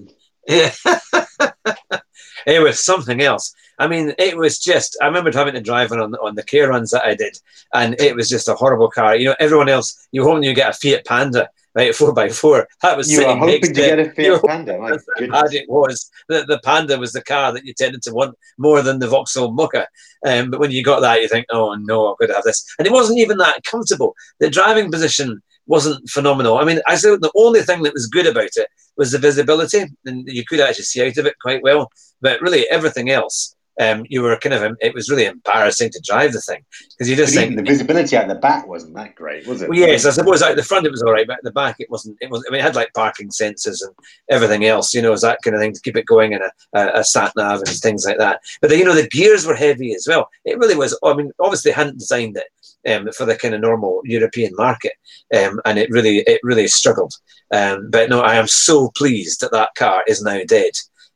Yeah. 0.48 0.72
it 2.46 2.62
was 2.62 2.84
something 2.84 3.20
else. 3.20 3.54
I 3.78 3.88
mean, 3.88 4.14
it 4.18 4.36
was 4.36 4.58
just. 4.58 4.96
I 5.00 5.06
remember 5.06 5.30
having 5.32 5.54
to 5.54 5.60
drive 5.60 5.92
on 5.92 6.14
on 6.16 6.34
the 6.34 6.42
care 6.42 6.68
runs 6.68 6.90
that 6.90 7.04
I 7.04 7.14
did, 7.14 7.38
and 7.72 7.98
it 8.00 8.14
was 8.14 8.28
just 8.28 8.48
a 8.48 8.54
horrible 8.54 8.90
car. 8.90 9.16
You 9.16 9.28
know, 9.28 9.36
everyone 9.40 9.68
else, 9.68 10.08
you 10.12 10.24
hoping 10.24 10.44
you 10.44 10.54
get 10.54 10.70
a 10.70 10.72
Fiat 10.72 11.04
Panda, 11.04 11.48
right, 11.74 11.94
four 12.00 12.12
by 12.12 12.28
four. 12.28 12.68
That 12.82 12.96
was 12.96 13.10
you 13.10 13.26
were 13.26 13.34
hoping 13.34 13.60
to 13.62 13.72
get 13.72 13.98
a 13.98 14.10
Fiat 14.12 14.42
Panda. 14.46 14.78
My 14.78 14.98
goodness. 15.16 15.54
it 15.54 15.68
was 15.68 16.10
the, 16.28 16.44
the 16.46 16.60
Panda 16.64 16.98
was 16.98 17.12
the 17.12 17.22
car 17.22 17.52
that 17.52 17.64
you 17.64 17.74
tended 17.74 18.02
to 18.02 18.12
want 18.12 18.36
more 18.58 18.82
than 18.82 18.98
the 18.98 19.08
Vauxhall 19.08 19.52
Mokka. 19.52 19.86
Um, 20.24 20.50
but 20.50 20.60
when 20.60 20.70
you 20.70 20.84
got 20.84 21.00
that, 21.00 21.20
you 21.20 21.28
think, 21.28 21.46
oh 21.50 21.74
no, 21.74 22.08
I'm 22.08 22.16
going 22.18 22.28
to 22.28 22.34
have 22.34 22.44
this, 22.44 22.64
and 22.78 22.86
it 22.86 22.92
wasn't 22.92 23.18
even 23.18 23.38
that 23.38 23.64
comfortable. 23.64 24.14
The 24.38 24.50
driving 24.50 24.90
position 24.90 25.42
wasn't 25.72 26.08
phenomenal. 26.08 26.58
I 26.58 26.64
mean, 26.64 26.80
I 26.86 26.96
said 26.96 27.22
the 27.22 27.32
only 27.34 27.62
thing 27.62 27.82
that 27.82 27.94
was 27.94 28.06
good 28.06 28.26
about 28.26 28.54
it 28.56 28.68
was 28.96 29.10
the 29.10 29.18
visibility, 29.18 29.86
and 30.04 30.28
you 30.28 30.44
could 30.44 30.60
actually 30.60 30.84
see 30.84 31.04
out 31.04 31.16
of 31.16 31.26
it 31.26 31.34
quite 31.40 31.62
well. 31.62 31.90
But 32.20 32.40
really, 32.42 32.68
everything 32.68 33.10
else 33.10 33.56
um, 33.80 34.04
you 34.08 34.22
were 34.22 34.36
kind 34.36 34.54
of 34.54 34.76
it 34.80 34.94
was 34.94 35.08
really 35.08 35.24
embarrassing 35.24 35.90
to 35.90 36.02
drive 36.04 36.32
the 36.32 36.40
thing 36.40 36.62
because 36.90 37.08
you 37.08 37.16
just 37.16 37.34
think 37.34 37.56
the 37.56 37.62
visibility 37.62 38.16
out 38.16 38.28
the 38.28 38.34
back 38.34 38.66
wasn't 38.68 38.94
that 38.94 39.14
great, 39.14 39.46
was 39.46 39.62
it? 39.62 39.68
Well, 39.68 39.78
yes, 39.78 40.04
I 40.04 40.10
suppose 40.10 40.42
out 40.42 40.56
the 40.56 40.62
front 40.62 40.86
it 40.86 40.90
was 40.90 41.02
all 41.02 41.12
right, 41.12 41.26
but 41.26 41.38
at 41.38 41.44
the 41.44 41.52
back 41.52 41.76
it 41.78 41.90
wasn't. 41.90 42.18
It 42.20 42.30
was. 42.30 42.44
I 42.46 42.52
mean, 42.52 42.60
it 42.60 42.64
had 42.64 42.74
like 42.74 42.92
parking 42.94 43.30
sensors 43.30 43.82
and 43.82 43.94
everything 44.30 44.66
else, 44.66 44.92
you 44.92 45.00
know, 45.00 45.10
was 45.10 45.22
that 45.22 45.38
kind 45.42 45.56
of 45.56 45.62
thing 45.62 45.72
to 45.72 45.80
keep 45.80 45.96
it 45.96 46.06
going 46.06 46.34
and 46.34 46.42
a, 46.42 46.78
a, 46.78 47.00
a 47.00 47.04
sat 47.04 47.32
nav 47.36 47.60
and 47.60 47.68
things 47.68 48.04
like 48.04 48.18
that. 48.18 48.40
But 48.60 48.70
the, 48.70 48.76
you 48.76 48.84
know, 48.84 48.94
the 48.94 49.08
gears 49.08 49.46
were 49.46 49.54
heavy 49.54 49.94
as 49.94 50.06
well. 50.06 50.28
It 50.44 50.58
really 50.58 50.76
was. 50.76 50.98
I 51.02 51.14
mean, 51.14 51.32
obviously 51.40 51.70
they 51.70 51.76
hadn't 51.76 51.98
designed 51.98 52.36
it. 52.36 52.44
Um, 52.88 53.12
for 53.16 53.24
the 53.24 53.36
kind 53.36 53.54
of 53.54 53.60
normal 53.60 54.00
European 54.04 54.52
market, 54.56 54.94
um, 55.32 55.60
and 55.64 55.78
it 55.78 55.88
really 55.90 56.18
it 56.26 56.40
really 56.42 56.66
struggled. 56.66 57.14
Um, 57.52 57.90
but 57.90 58.10
no, 58.10 58.20
I 58.20 58.34
am 58.34 58.48
so 58.48 58.90
pleased 58.96 59.40
that 59.40 59.52
that 59.52 59.76
car 59.76 60.02
is 60.08 60.20
now 60.20 60.40
dead. 60.48 60.72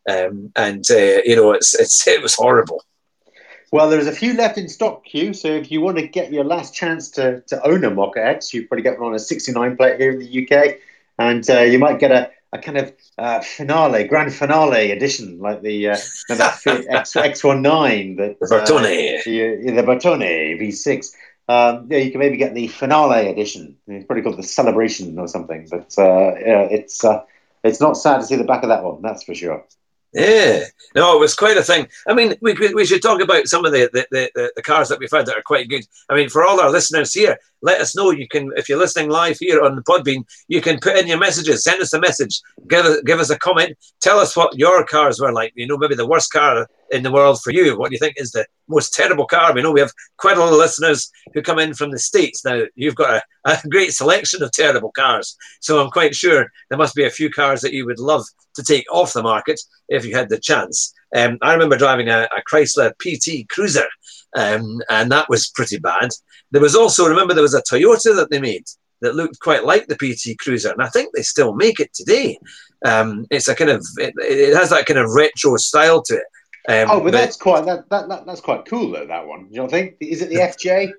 Um, 0.09 0.53
and 0.55 0.85
uh, 0.91 1.23
you 1.25 1.37
know, 1.37 1.53
it's, 1.53 1.75
it's 1.75 2.07
it 2.17 2.23
was 2.23 2.35
horrible. 2.35 2.83
Well, 3.73 3.91
there's 3.91 4.07
a 4.07 4.13
few 4.13 4.35
left 4.35 4.59
in 4.59 4.69
stock, 4.69 5.03
Hugh. 5.05 5.35
So 5.35 5.49
if 5.49 5.73
you 5.73 5.81
want 5.81 5.99
to 5.99 6.07
get 6.07 6.33
your 6.33 6.45
last 6.45 6.73
chance 6.75 7.11
to, 7.13 7.41
to 7.49 7.67
own 7.67 7.85
a 7.85 7.91
Mokka 7.91 8.19
X, 8.19 8.55
you 8.55 8.67
probably 8.67 8.83
get 8.83 8.99
one 9.01 9.09
on 9.09 9.15
a 9.15 9.19
69 9.19 9.77
plate 9.77 9.99
here 9.99 10.13
in 10.13 10.19
the 10.21 10.43
UK, 10.47 10.77
and 11.19 11.49
uh, 11.51 11.61
you 11.61 11.79
might 11.79 11.99
get 11.99 12.13
a, 12.13 12.31
a 12.53 12.59
kind 12.59 12.79
of 12.79 12.95
uh, 13.19 13.41
finale, 13.41 14.05
grand 14.05 14.33
finale 14.33 14.93
edition, 14.93 15.41
like 15.41 15.63
the 15.63 15.89
uh, 15.89 15.93
X 16.31 17.15
X19, 17.15 18.17
that 18.19 18.39
the 18.39 18.47
Bertone, 18.47 19.19
uh, 19.19 19.23
the, 19.25 19.73
the 19.73 19.83
Bertone 19.83 20.61
V6. 20.61 21.13
Um, 21.49 21.87
yeah, 21.91 21.99
you 21.99 22.11
can 22.11 22.19
maybe 22.19 22.37
get 22.37 22.55
the 22.55 22.67
finale 22.69 23.29
edition. 23.29 23.77
It's 23.87 24.07
probably 24.07 24.23
called 24.23 24.39
the 24.39 24.43
celebration 24.43 25.19
or 25.19 25.29
something. 25.29 25.69
But 25.71 25.95
uh, 25.99 26.35
yeah, 26.35 26.63
it's 26.63 27.05
uh, 27.05 27.23
it's 27.63 27.81
not 27.81 27.97
sad 27.97 28.19
to 28.19 28.25
see 28.25 28.37
the 28.37 28.45
back 28.45 28.63
of 28.63 28.69
that 28.71 28.83
one. 28.83 29.03
That's 29.03 29.23
for 29.23 29.35
sure. 29.35 29.65
Yeah, 30.13 30.65
no, 30.95 31.15
it 31.15 31.21
was 31.21 31.35
quite 31.35 31.59
a 31.59 31.63
thing. 31.63 31.89
I 32.09 32.15
mean, 32.15 32.37
we, 32.41 32.55
we 32.73 32.87
should 32.87 33.03
talk 33.03 33.21
about 33.21 33.49
some 33.49 33.67
of 33.67 33.73
the, 33.73 33.91
the, 33.93 34.07
the, 34.11 34.53
the 34.57 34.63
cars 34.63 34.89
that 34.89 34.99
we've 34.99 35.11
had 35.11 35.27
that 35.27 35.37
are 35.37 35.43
quite 35.43 35.69
good. 35.69 35.85
I 36.09 36.15
mean, 36.15 36.31
for 36.31 36.43
all 36.43 36.59
our 36.59 36.71
listeners 36.71 37.13
here, 37.13 37.39
let 37.61 37.83
us 37.83 37.95
know. 37.95 38.13
You 38.13 38.27
can, 38.27 38.51
if 38.57 38.67
you're 38.67 38.79
listening 38.79 39.11
live 39.11 39.37
here 39.39 39.61
on 39.61 39.77
the 39.77 39.83
Podbean, 39.83 40.25
you 40.49 40.63
can 40.63 40.79
put 40.81 40.97
in 40.97 41.07
your 41.07 41.19
messages, 41.19 41.65
send 41.65 41.83
us 41.83 41.93
a 41.93 42.01
message, 42.01 42.41
give 42.67 43.05
give 43.05 43.21
us 43.21 43.29
a 43.29 43.39
comment, 43.39 43.77
tell 44.01 44.19
us 44.19 44.35
what 44.35 44.57
your 44.57 44.85
cars 44.85 45.21
were 45.21 45.33
like. 45.33 45.53
You 45.55 45.67
know, 45.67 45.77
maybe 45.77 45.97
the 45.97 46.07
worst 46.07 46.33
car 46.33 46.67
in 46.91 47.03
the 47.03 47.13
world 47.13 47.41
for 47.43 47.53
you. 47.53 47.79
What 47.79 47.91
do 47.91 47.95
you 47.95 47.99
think 47.99 48.15
is 48.17 48.33
the 48.33 48.47
most 48.69 48.95
terrible 48.95 49.27
car? 49.27 49.53
We 49.53 49.63
know 49.63 49.73
we 49.73 49.81
have 49.81 49.93
quite 50.17 50.37
a 50.37 50.41
lot 50.41 50.53
of 50.53 50.59
listeners 50.59 51.11
who 51.35 51.43
come 51.43 51.59
in 51.59 51.75
from 51.75 51.91
the 51.91 51.99
States. 51.99 52.45
Now, 52.45 52.63
you've 52.75 52.95
got 52.95 53.15
a, 53.15 53.23
a 53.65 53.69
great 53.69 53.93
selection 53.93 54.43
of 54.43 54.53
terrible 54.53 54.93
cars. 54.93 55.37
So 55.61 55.83
I'm 55.83 55.91
quite 55.91 56.15
sure 56.15 56.47
there 56.69 56.79
must 56.79 56.95
be 56.95 57.05
a 57.05 57.11
few 57.11 57.31
cars 57.31 57.61
that 57.63 57.73
you 57.73 57.87
would 57.87 57.99
love 57.99 58.25
to 58.55 58.63
take 58.63 58.91
off 58.91 59.13
the 59.13 59.23
market 59.23 59.61
if 59.89 60.05
you 60.05 60.15
had 60.15 60.29
the 60.29 60.39
chance. 60.39 60.93
Um, 61.15 61.39
I 61.43 61.53
remember 61.53 61.77
driving 61.77 62.09
a, 62.09 62.29
a 62.37 62.43
Chrysler 62.51 62.93
PT 62.99 63.49
Cruiser, 63.49 63.87
um, 64.37 64.81
and 64.89 65.11
that 65.13 65.29
was 65.29 65.49
pretty 65.49 65.79
bad. 65.79 66.11
There 66.51 66.63
was 66.63 66.75
also, 66.75 67.07
remember, 67.07 67.35
there 67.35 67.43
was 67.43 67.55
a 67.55 67.63
Toyota 67.63 68.15
that 68.17 68.29
they 68.31 68.41
made 68.41 68.65
that 69.01 69.15
looked 69.15 69.41
quite 69.41 69.65
like 69.65 69.87
the 69.87 69.97
PT 69.97 70.39
Cruiser, 70.39 70.73
and 70.73 70.83
I 70.83 70.89
think 70.89 71.15
they 71.15 71.23
still 71.23 71.55
make 71.55 71.81
it 71.81 71.93
today. 71.93 72.39
Um, 72.85 73.27
it's 73.31 73.49
a 73.49 73.55
kind 73.55 73.71
of, 73.71 73.87
it, 73.99 74.15
it, 74.19 74.57
has 74.57 74.71
that 74.71 74.87
kind 74.87 74.99
of 74.99 75.11
retro 75.11 75.57
style 75.57 76.03
to 76.03 76.15
it. 76.15 76.25
Um, 76.69 76.91
oh, 76.91 76.99
but, 76.99 77.05
but, 77.05 77.13
that's 77.13 77.37
quite 77.37 77.65
that, 77.67 77.89
that, 77.91 78.09
that, 78.09 78.27
that's 78.27 78.41
quite 78.41 78.65
cool 78.67 78.91
though. 78.91 79.07
That 79.07 79.27
one, 79.27 79.49
you 79.51 79.57
don't 79.57 79.71
think? 79.71 79.97
Is 80.01 80.23
it 80.23 80.29
the 80.29 80.37
FJ? 80.37 80.93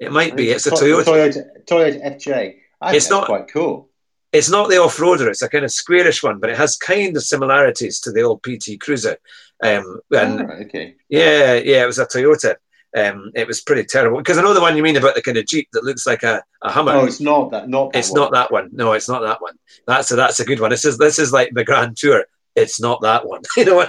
It 0.00 0.12
might 0.12 0.36
be. 0.36 0.50
It's 0.50 0.66
a 0.66 0.70
Toyota. 0.70 1.04
Toyota, 1.04 1.44
Toyota 1.66 2.16
FJ. 2.16 2.56
I 2.80 2.94
it's 2.94 3.08
not 3.08 3.26
quite 3.26 3.48
cool. 3.48 3.88
It's 4.32 4.50
not 4.50 4.68
the 4.68 4.78
off-roader. 4.78 5.28
It's 5.28 5.42
a 5.42 5.48
kind 5.48 5.64
of 5.64 5.70
squarish 5.70 6.22
one, 6.22 6.40
but 6.40 6.50
it 6.50 6.56
has 6.56 6.76
kind 6.76 7.16
of 7.16 7.22
similarities 7.22 8.00
to 8.00 8.10
the 8.10 8.22
old 8.22 8.42
PT 8.42 8.80
Cruiser. 8.80 9.16
Um, 9.62 10.00
and 10.10 10.42
oh, 10.42 10.54
okay. 10.62 10.96
Yeah, 11.08 11.54
yeah, 11.54 11.84
it 11.84 11.86
was 11.86 12.00
a 12.00 12.06
Toyota. 12.06 12.56
Um, 12.96 13.30
it 13.34 13.46
was 13.46 13.60
pretty 13.60 13.84
terrible 13.84 14.18
because 14.18 14.38
I 14.38 14.42
know 14.42 14.54
the 14.54 14.60
one 14.60 14.76
you 14.76 14.82
mean 14.82 14.96
about 14.96 15.14
the 15.14 15.22
kind 15.22 15.36
of 15.36 15.46
Jeep 15.46 15.68
that 15.72 15.84
looks 15.84 16.06
like 16.06 16.22
a, 16.22 16.42
a 16.62 16.70
Hummer. 16.70 16.92
Oh, 16.92 17.04
it's 17.04 17.20
not 17.20 17.50
that. 17.50 17.68
Not 17.68 17.92
that 17.92 17.98
it's 17.98 18.10
one. 18.10 18.20
not 18.20 18.32
that 18.32 18.52
one. 18.52 18.70
No, 18.72 18.92
it's 18.92 19.08
not 19.08 19.22
that 19.22 19.40
one. 19.40 19.54
That's 19.86 20.10
a 20.10 20.16
that's 20.16 20.40
a 20.40 20.44
good 20.44 20.60
one. 20.60 20.70
This 20.70 20.84
is 20.84 20.98
this 20.98 21.18
is 21.18 21.32
like 21.32 21.50
the 21.52 21.64
Grand 21.64 21.96
Tour. 21.96 22.24
It's 22.56 22.80
not 22.80 23.00
that 23.02 23.26
one. 23.26 23.42
You 23.56 23.64
know, 23.64 23.86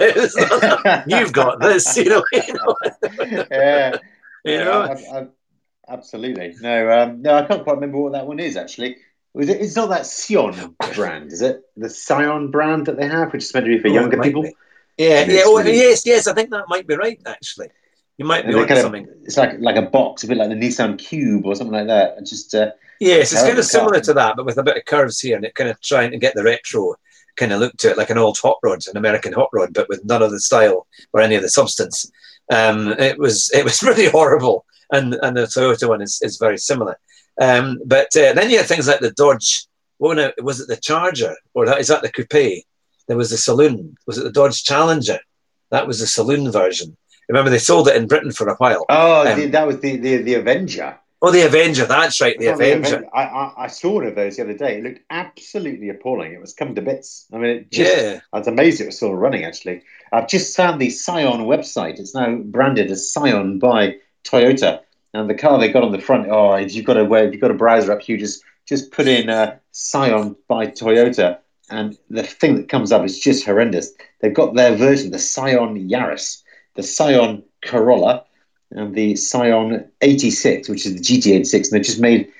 you've 1.06 1.32
got 1.32 1.60
this. 1.60 1.96
You 1.96 2.04
know, 2.04 2.24
you 2.32 2.54
know. 2.54 3.46
yeah, 3.50 3.96
you 4.44 4.58
know. 4.58 4.82
I, 4.82 5.18
I, 5.18 5.26
absolutely. 5.88 6.54
No, 6.60 6.90
um, 6.90 7.22
no, 7.22 7.34
I 7.36 7.44
can't 7.46 7.62
quite 7.62 7.74
remember 7.74 7.98
what 7.98 8.12
that 8.12 8.26
one 8.26 8.40
is 8.40 8.56
actually. 8.56 8.96
Was 9.34 9.48
it, 9.48 9.60
it's 9.60 9.76
not 9.76 9.90
that 9.90 10.06
Scion 10.06 10.74
brand, 10.94 11.32
is 11.32 11.42
it? 11.42 11.60
The 11.76 11.90
Scion 11.90 12.50
brand 12.50 12.86
that 12.86 12.96
they 12.96 13.06
have, 13.06 13.32
which 13.32 13.44
is 13.44 13.52
meant 13.52 13.66
to 13.66 13.72
be 13.72 13.78
for 13.78 13.88
oh, 13.88 13.92
younger 13.92 14.20
people. 14.20 14.42
Be. 14.42 14.54
Yeah, 14.96 15.26
yeah, 15.26 15.42
oh, 15.44 15.58
really... 15.58 15.76
yes, 15.76 16.06
yes. 16.06 16.26
I 16.26 16.32
think 16.32 16.50
that 16.50 16.64
might 16.68 16.86
be 16.86 16.96
right. 16.96 17.20
Actually, 17.26 17.68
you 18.16 18.24
might 18.24 18.46
be 18.46 18.54
on 18.54 18.68
something. 18.68 19.06
It's 19.24 19.36
like 19.36 19.60
like 19.60 19.76
a 19.76 19.82
box, 19.82 20.24
a 20.24 20.28
bit 20.28 20.38
like 20.38 20.48
the 20.48 20.54
Nissan 20.54 20.98
Cube 20.98 21.44
or 21.44 21.54
something 21.54 21.74
like 21.74 21.88
that. 21.88 22.18
just 22.24 22.54
uh, 22.54 22.70
yes, 22.98 23.32
it's 23.32 23.42
kind 23.42 23.58
of 23.58 23.64
similar 23.64 24.00
to 24.00 24.14
that, 24.14 24.36
but 24.36 24.46
with 24.46 24.58
a 24.58 24.62
bit 24.62 24.78
of 24.78 24.84
curves 24.86 25.20
here, 25.20 25.36
and 25.36 25.44
it 25.44 25.54
kind 25.54 25.68
of 25.68 25.80
trying 25.82 26.12
to 26.12 26.18
get 26.18 26.34
the 26.34 26.42
retro 26.42 26.96
kind 27.36 27.52
of 27.52 27.60
look 27.60 27.76
to 27.78 27.90
it, 27.90 27.98
like 27.98 28.10
an 28.10 28.18
old 28.18 28.38
hot 28.38 28.58
rod, 28.62 28.80
an 28.88 28.96
American 28.96 29.32
hot 29.32 29.50
rod, 29.52 29.72
but 29.72 29.88
with 29.88 30.04
none 30.04 30.22
of 30.22 30.30
the 30.30 30.40
style 30.40 30.86
or 31.12 31.20
any 31.20 31.34
of 31.34 31.42
the 31.42 31.48
substance. 31.48 32.10
Um, 32.50 32.92
it 32.98 33.18
was 33.18 33.50
it 33.54 33.64
was 33.64 33.82
really 33.88 34.08
horrible, 34.08 34.64
and 34.92 35.14
and 35.22 35.36
the 35.36 35.42
Toyota 35.42 35.88
one 35.88 36.02
is, 36.02 36.20
is 36.22 36.38
very 36.38 36.58
similar. 36.58 36.98
Um, 37.40 37.78
but 37.84 38.16
uh, 38.16 38.32
then 38.32 38.50
you 38.50 38.58
had 38.58 38.66
things 38.66 38.88
like 38.88 39.00
the 39.00 39.12
Dodge. 39.12 39.66
No, 39.98 40.30
was 40.42 40.60
it 40.60 40.68
the 40.68 40.76
Charger 40.76 41.34
or 41.54 41.64
that 41.66 41.80
is 41.80 41.88
that 41.88 42.02
the 42.02 42.12
coupe? 42.12 42.64
There 43.08 43.16
was 43.16 43.30
the 43.30 43.38
saloon. 43.38 43.96
Was 44.06 44.18
it 44.18 44.24
the 44.24 44.32
Dodge 44.32 44.62
Challenger? 44.62 45.20
That 45.70 45.86
was 45.86 46.00
the 46.00 46.06
saloon 46.06 46.50
version. 46.50 46.96
Remember 47.28 47.50
they 47.50 47.58
sold 47.58 47.88
it 47.88 47.96
in 47.96 48.06
Britain 48.06 48.30
for 48.30 48.48
a 48.48 48.56
while. 48.56 48.84
Oh, 48.88 49.26
um, 49.26 49.38
the, 49.38 49.46
that 49.46 49.66
was 49.66 49.80
the, 49.80 49.96
the 49.96 50.16
the 50.18 50.34
Avenger. 50.34 50.98
Oh, 51.22 51.30
the 51.30 51.46
Avenger. 51.46 51.86
That's 51.86 52.20
right, 52.20 52.38
the 52.38 52.48
Avenger. 52.48 52.82
The 52.82 52.96
Avenger. 52.96 53.10
I, 53.14 53.22
I, 53.22 53.64
I, 53.64 53.66
saw 53.68 53.94
one 53.94 54.06
of 54.06 54.14
those 54.14 54.36
the 54.36 54.42
other 54.42 54.56
day. 54.56 54.78
It 54.78 54.84
looked 54.84 55.00
absolutely 55.08 55.88
appalling. 55.88 56.32
It 56.32 56.40
was 56.40 56.52
come 56.52 56.74
to 56.74 56.82
bits. 56.82 57.26
I 57.32 57.38
mean, 57.38 57.56
it 57.56 57.70
just, 57.72 57.96
yeah. 57.96 58.20
I 58.32 58.38
was 58.38 58.48
amazed 58.48 58.80
it 58.80 58.86
was 58.86 58.96
still 58.96 59.14
running. 59.14 59.44
Actually, 59.44 59.82
I've 60.12 60.28
just 60.28 60.54
found 60.54 60.80
the 60.80 60.90
Scion 60.90 61.46
website. 61.46 61.98
It's 61.98 62.14
now 62.14 62.36
branded 62.36 62.90
as 62.90 63.10
Scion 63.10 63.58
by 63.58 63.96
Toyota, 64.24 64.80
and 65.14 65.30
the 65.30 65.34
car 65.34 65.58
they 65.58 65.72
got 65.72 65.84
on 65.84 65.92
the 65.92 66.00
front. 66.00 66.28
Oh, 66.28 66.52
if 66.54 66.74
you've 66.74 66.84
got 66.84 66.98
a 66.98 67.30
you've 67.30 67.40
got 67.40 67.50
a 67.50 67.54
browser 67.54 67.92
up. 67.92 68.06
You 68.06 68.18
just 68.18 68.44
just 68.66 68.92
put 68.92 69.06
in 69.06 69.30
uh, 69.30 69.56
Scion 69.72 70.36
by 70.48 70.66
Toyota, 70.66 71.38
and 71.70 71.96
the 72.10 72.24
thing 72.24 72.56
that 72.56 72.68
comes 72.68 72.92
up 72.92 73.04
is 73.04 73.18
just 73.18 73.46
horrendous. 73.46 73.90
They've 74.20 74.34
got 74.34 74.54
their 74.54 74.76
version, 74.76 75.12
the 75.12 75.18
Scion 75.18 75.88
Yaris, 75.88 76.42
the 76.74 76.82
Scion 76.82 77.42
Corolla, 77.64 78.24
and 78.70 78.94
the 78.94 79.16
Scion 79.16 79.90
86, 80.00 80.68
which 80.68 80.86
is 80.86 80.94
the 80.94 81.00
GT86, 81.00 81.54
and 81.54 81.72
they 81.72 81.80
just 81.80 82.00
made 82.00 82.32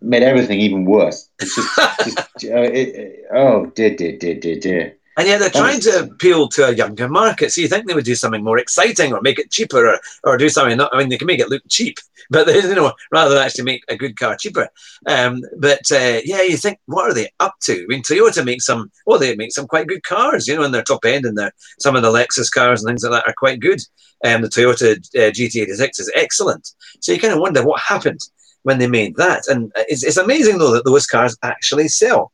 made 0.00 0.22
everything 0.22 0.60
even 0.60 0.84
worse. 0.84 1.28
It's 1.40 1.54
just, 1.54 1.68
just 2.04 2.18
uh, 2.18 2.62
it, 2.62 3.24
oh 3.32 3.66
dear, 3.66 3.96
dear, 3.96 4.18
dear, 4.18 4.34
dear, 4.38 4.58
dear. 4.58 4.96
And 5.16 5.28
yet 5.28 5.40
they're 5.40 5.50
trying 5.50 5.80
to 5.80 6.04
appeal 6.04 6.48
to 6.48 6.68
a 6.68 6.74
younger 6.74 7.08
market. 7.08 7.52
So 7.52 7.60
you 7.60 7.68
think 7.68 7.86
they 7.86 7.94
would 7.94 8.04
do 8.04 8.14
something 8.14 8.42
more 8.42 8.58
exciting 8.58 9.12
or 9.12 9.20
make 9.20 9.38
it 9.38 9.50
cheaper 9.50 9.86
or, 9.86 10.00
or 10.24 10.38
do 10.38 10.48
something. 10.48 10.76
Not, 10.78 10.94
I 10.94 10.98
mean, 10.98 11.10
they 11.10 11.18
can 11.18 11.26
make 11.26 11.40
it 11.40 11.50
look 11.50 11.62
cheap, 11.68 11.98
but 12.30 12.46
they, 12.46 12.60
you 12.62 12.74
know, 12.74 12.92
rather 13.10 13.34
than 13.34 13.44
actually 13.44 13.64
make 13.64 13.84
a 13.88 13.96
good 13.96 14.18
car 14.18 14.36
cheaper. 14.36 14.68
Um, 15.06 15.42
but 15.58 15.82
uh, 15.92 16.20
yeah, 16.24 16.42
you 16.42 16.56
think, 16.56 16.78
what 16.86 17.10
are 17.10 17.14
they 17.14 17.28
up 17.40 17.54
to? 17.62 17.82
I 17.82 17.86
mean, 17.88 18.02
Toyota 18.02 18.44
makes 18.44 18.64
some, 18.64 18.90
well, 19.04 19.18
they 19.18 19.36
make 19.36 19.52
some 19.52 19.66
quite 19.66 19.86
good 19.86 20.02
cars, 20.02 20.48
you 20.48 20.56
know, 20.56 20.64
in 20.64 20.72
their 20.72 20.82
top 20.82 21.04
end, 21.04 21.26
and 21.26 21.36
their 21.36 21.52
some 21.78 21.94
of 21.94 22.02
the 22.02 22.10
Lexus 22.10 22.50
cars 22.50 22.82
and 22.82 22.88
things 22.88 23.04
like 23.04 23.12
that 23.12 23.28
are 23.28 23.34
quite 23.36 23.60
good. 23.60 23.80
Um, 24.24 24.42
the 24.42 24.48
Toyota 24.48 24.96
uh, 24.96 25.30
GT86 25.30 26.00
is 26.00 26.12
excellent. 26.14 26.70
So 27.00 27.12
you 27.12 27.20
kind 27.20 27.34
of 27.34 27.40
wonder 27.40 27.64
what 27.64 27.80
happened 27.80 28.20
when 28.62 28.78
they 28.78 28.86
made 28.86 29.16
that. 29.16 29.42
And 29.48 29.72
it's, 29.76 30.04
it's 30.04 30.16
amazing 30.16 30.58
though 30.58 30.72
that 30.72 30.84
those 30.84 31.06
cars 31.06 31.36
actually 31.42 31.88
sell. 31.88 32.32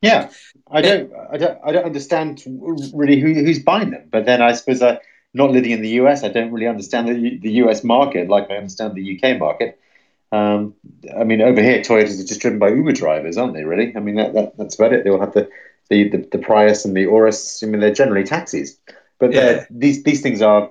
Yeah, 0.00 0.30
I 0.72 0.80
don't, 0.80 1.12
I 1.30 1.36
don't, 1.36 1.58
I 1.64 1.72
don't 1.72 1.84
understand 1.84 2.42
really 2.94 3.20
who, 3.20 3.34
who's 3.34 3.58
buying 3.58 3.90
them. 3.90 4.08
But 4.10 4.24
then 4.24 4.40
I 4.40 4.52
suppose 4.52 4.82
I, 4.82 4.98
not 5.34 5.50
living 5.50 5.70
in 5.70 5.82
the 5.82 5.90
US, 6.00 6.24
I 6.24 6.28
don't 6.28 6.52
really 6.52 6.66
understand 6.66 7.08
the, 7.08 7.38
the 7.38 7.52
US 7.64 7.84
market 7.84 8.28
like 8.28 8.50
I 8.50 8.56
understand 8.56 8.94
the 8.94 9.18
UK 9.18 9.38
market. 9.38 9.78
Um, 10.30 10.74
I 11.14 11.24
mean, 11.24 11.42
over 11.42 11.62
here, 11.62 11.80
Toyotas 11.80 12.22
are 12.22 12.26
just 12.26 12.40
driven 12.40 12.58
by 12.58 12.70
Uber 12.70 12.92
drivers, 12.92 13.36
aren't 13.36 13.54
they? 13.54 13.64
Really? 13.64 13.94
I 13.94 14.00
mean, 14.00 14.14
that, 14.16 14.32
that 14.32 14.56
that's 14.56 14.74
about 14.76 14.94
it. 14.94 15.04
They 15.04 15.10
all 15.10 15.20
have 15.20 15.34
the 15.34 15.50
the, 15.90 16.08
the, 16.08 16.28
the 16.32 16.38
Prius 16.38 16.86
and 16.86 16.96
the 16.96 17.04
Auris. 17.04 17.62
I 17.62 17.66
mean, 17.66 17.80
they're 17.80 17.92
generally 17.92 18.24
taxis, 18.24 18.78
but 19.18 19.32
yeah. 19.32 19.66
these 19.68 20.02
these 20.04 20.22
things 20.22 20.40
are 20.40 20.70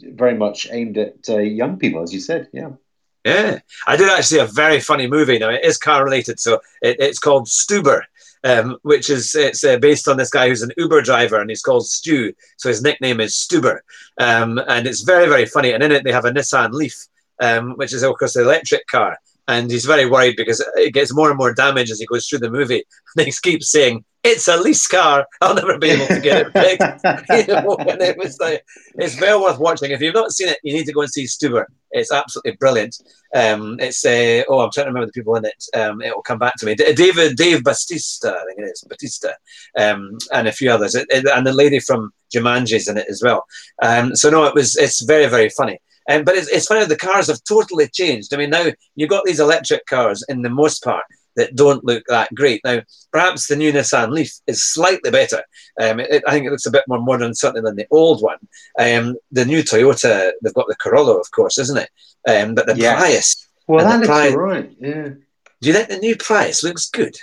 very 0.00 0.36
much 0.36 0.68
aimed 0.70 0.96
at 0.96 1.28
uh, 1.28 1.38
young 1.38 1.76
people, 1.76 2.02
as 2.02 2.14
you 2.14 2.20
said. 2.20 2.48
Yeah. 2.52 2.70
Yeah, 3.22 3.58
I 3.86 3.96
did 3.96 4.08
actually 4.08 4.22
see 4.22 4.38
a 4.38 4.46
very 4.46 4.80
funny 4.80 5.06
movie. 5.06 5.38
Now 5.38 5.50
it 5.50 5.62
is 5.62 5.76
car 5.76 6.02
related, 6.02 6.40
so 6.40 6.62
it, 6.80 6.96
it's 7.00 7.18
called 7.18 7.48
Stuber, 7.48 8.04
um, 8.44 8.78
which 8.82 9.10
is 9.10 9.34
it's 9.34 9.64
uh, 9.64 9.78
based 9.78 10.08
on 10.08 10.16
this 10.16 10.30
guy 10.30 10.48
who's 10.48 10.62
an 10.62 10.72
Uber 10.76 11.02
driver 11.02 11.40
and 11.40 11.50
he's 11.50 11.62
called 11.62 11.86
Stu, 11.86 12.32
so 12.56 12.68
his 12.68 12.82
nickname 12.82 13.20
is 13.20 13.34
Stuber, 13.34 13.80
um, 14.18 14.58
and 14.68 14.86
it's 14.86 15.02
very 15.02 15.28
very 15.28 15.46
funny. 15.46 15.72
And 15.72 15.82
in 15.82 15.92
it 15.92 16.04
they 16.04 16.12
have 16.12 16.24
a 16.24 16.30
Nissan 16.30 16.72
Leaf, 16.72 16.96
um, 17.40 17.72
which 17.72 17.92
is 17.92 18.02
of 18.02 18.16
course 18.18 18.36
an 18.36 18.44
electric 18.44 18.86
car, 18.86 19.18
and 19.48 19.70
he's 19.70 19.84
very 19.84 20.06
worried 20.06 20.36
because 20.36 20.64
it 20.76 20.94
gets 20.94 21.14
more 21.14 21.28
and 21.28 21.38
more 21.38 21.52
damage 21.52 21.90
as 21.90 22.00
he 22.00 22.06
goes 22.06 22.26
through 22.26 22.40
the 22.40 22.50
movie. 22.50 22.84
And 23.16 23.26
he 23.26 23.32
keeps 23.42 23.70
saying, 23.70 24.04
"It's 24.22 24.46
a 24.46 24.56
lease 24.56 24.86
car. 24.86 25.26
I'll 25.40 25.54
never 25.54 25.78
be 25.78 25.90
able 25.90 26.06
to 26.06 26.20
get 26.20 26.46
it 26.46 26.52
fixed." 26.52 27.48
you 27.48 27.54
know, 27.54 27.76
and 27.76 28.00
it 28.00 28.16
was 28.16 28.38
like, 28.38 28.64
it's 28.94 29.20
well 29.20 29.42
worth 29.42 29.58
watching. 29.58 29.90
If 29.90 30.00
you've 30.00 30.14
not 30.14 30.30
seen 30.30 30.48
it, 30.48 30.58
you 30.62 30.72
need 30.72 30.86
to 30.86 30.92
go 30.92 31.00
and 31.02 31.10
see 31.10 31.24
Stuber. 31.24 31.64
It's 31.92 32.12
absolutely 32.12 32.52
brilliant. 32.52 32.96
Um, 33.34 33.76
it's 33.80 34.04
uh, 34.04 34.42
oh, 34.48 34.60
I'm 34.60 34.70
trying 34.72 34.86
to 34.86 34.90
remember 34.90 35.06
the 35.06 35.12
people 35.12 35.34
in 35.36 35.44
it. 35.44 35.64
Um, 35.74 36.00
it 36.00 36.14
will 36.14 36.22
come 36.22 36.38
back 36.38 36.54
to 36.56 36.66
me. 36.66 36.74
David 36.74 37.36
Dave 37.36 37.64
Batista, 37.64 38.30
I 38.30 38.44
think 38.46 38.60
it 38.60 38.70
is 38.72 38.84
Batista, 38.88 39.30
um, 39.78 40.16
and 40.32 40.48
a 40.48 40.52
few 40.52 40.70
others, 40.70 40.94
it, 40.94 41.06
it, 41.10 41.26
and 41.26 41.46
the 41.46 41.52
lady 41.52 41.80
from 41.80 42.12
Jumanji's 42.34 42.88
in 42.88 42.98
it 42.98 43.06
as 43.08 43.22
well. 43.22 43.44
Um, 43.82 44.14
so 44.14 44.30
no, 44.30 44.44
it 44.44 44.54
was 44.54 44.76
it's 44.76 45.02
very 45.04 45.26
very 45.26 45.48
funny. 45.50 45.78
Um, 46.08 46.24
but 46.24 46.34
it's, 46.34 46.48
it's 46.48 46.66
funny 46.66 46.84
the 46.86 46.96
cars 46.96 47.28
have 47.28 47.44
totally 47.44 47.88
changed. 47.88 48.34
I 48.34 48.36
mean, 48.36 48.50
now 48.50 48.66
you've 48.96 49.10
got 49.10 49.24
these 49.24 49.38
electric 49.38 49.86
cars 49.86 50.24
in 50.28 50.42
the 50.42 50.50
most 50.50 50.82
part 50.82 51.04
that 51.36 51.56
don't 51.56 51.84
look 51.84 52.04
that 52.08 52.34
great. 52.34 52.60
Now, 52.64 52.80
perhaps 53.12 53.46
the 53.46 53.56
new 53.56 53.72
Nissan 53.72 54.10
Leaf 54.10 54.32
is 54.46 54.64
slightly 54.64 55.10
better. 55.10 55.42
Um, 55.80 56.00
it, 56.00 56.22
I 56.26 56.32
think 56.32 56.46
it 56.46 56.50
looks 56.50 56.66
a 56.66 56.70
bit 56.70 56.84
more 56.88 57.00
modern, 57.00 57.34
certainly 57.34 57.68
than 57.68 57.76
the 57.76 57.86
old 57.90 58.22
one. 58.22 58.38
Um, 58.78 59.16
the 59.30 59.44
new 59.44 59.62
Toyota, 59.62 60.32
they've 60.42 60.54
got 60.54 60.68
the 60.68 60.76
Corolla, 60.76 61.18
of 61.18 61.30
course, 61.30 61.58
isn't 61.58 61.78
it? 61.78 61.90
Um, 62.28 62.54
but 62.54 62.66
the 62.66 62.76
yes. 62.76 62.98
Prius. 62.98 63.48
Well, 63.66 63.84
that 63.84 63.96
looks 63.96 64.08
Prius, 64.08 64.34
right. 64.34 64.70
Yeah. 64.78 65.08
Do 65.60 65.68
you 65.68 65.72
think 65.72 65.88
the 65.88 65.98
new 65.98 66.16
Prius 66.16 66.64
looks 66.64 66.88
good? 66.88 67.16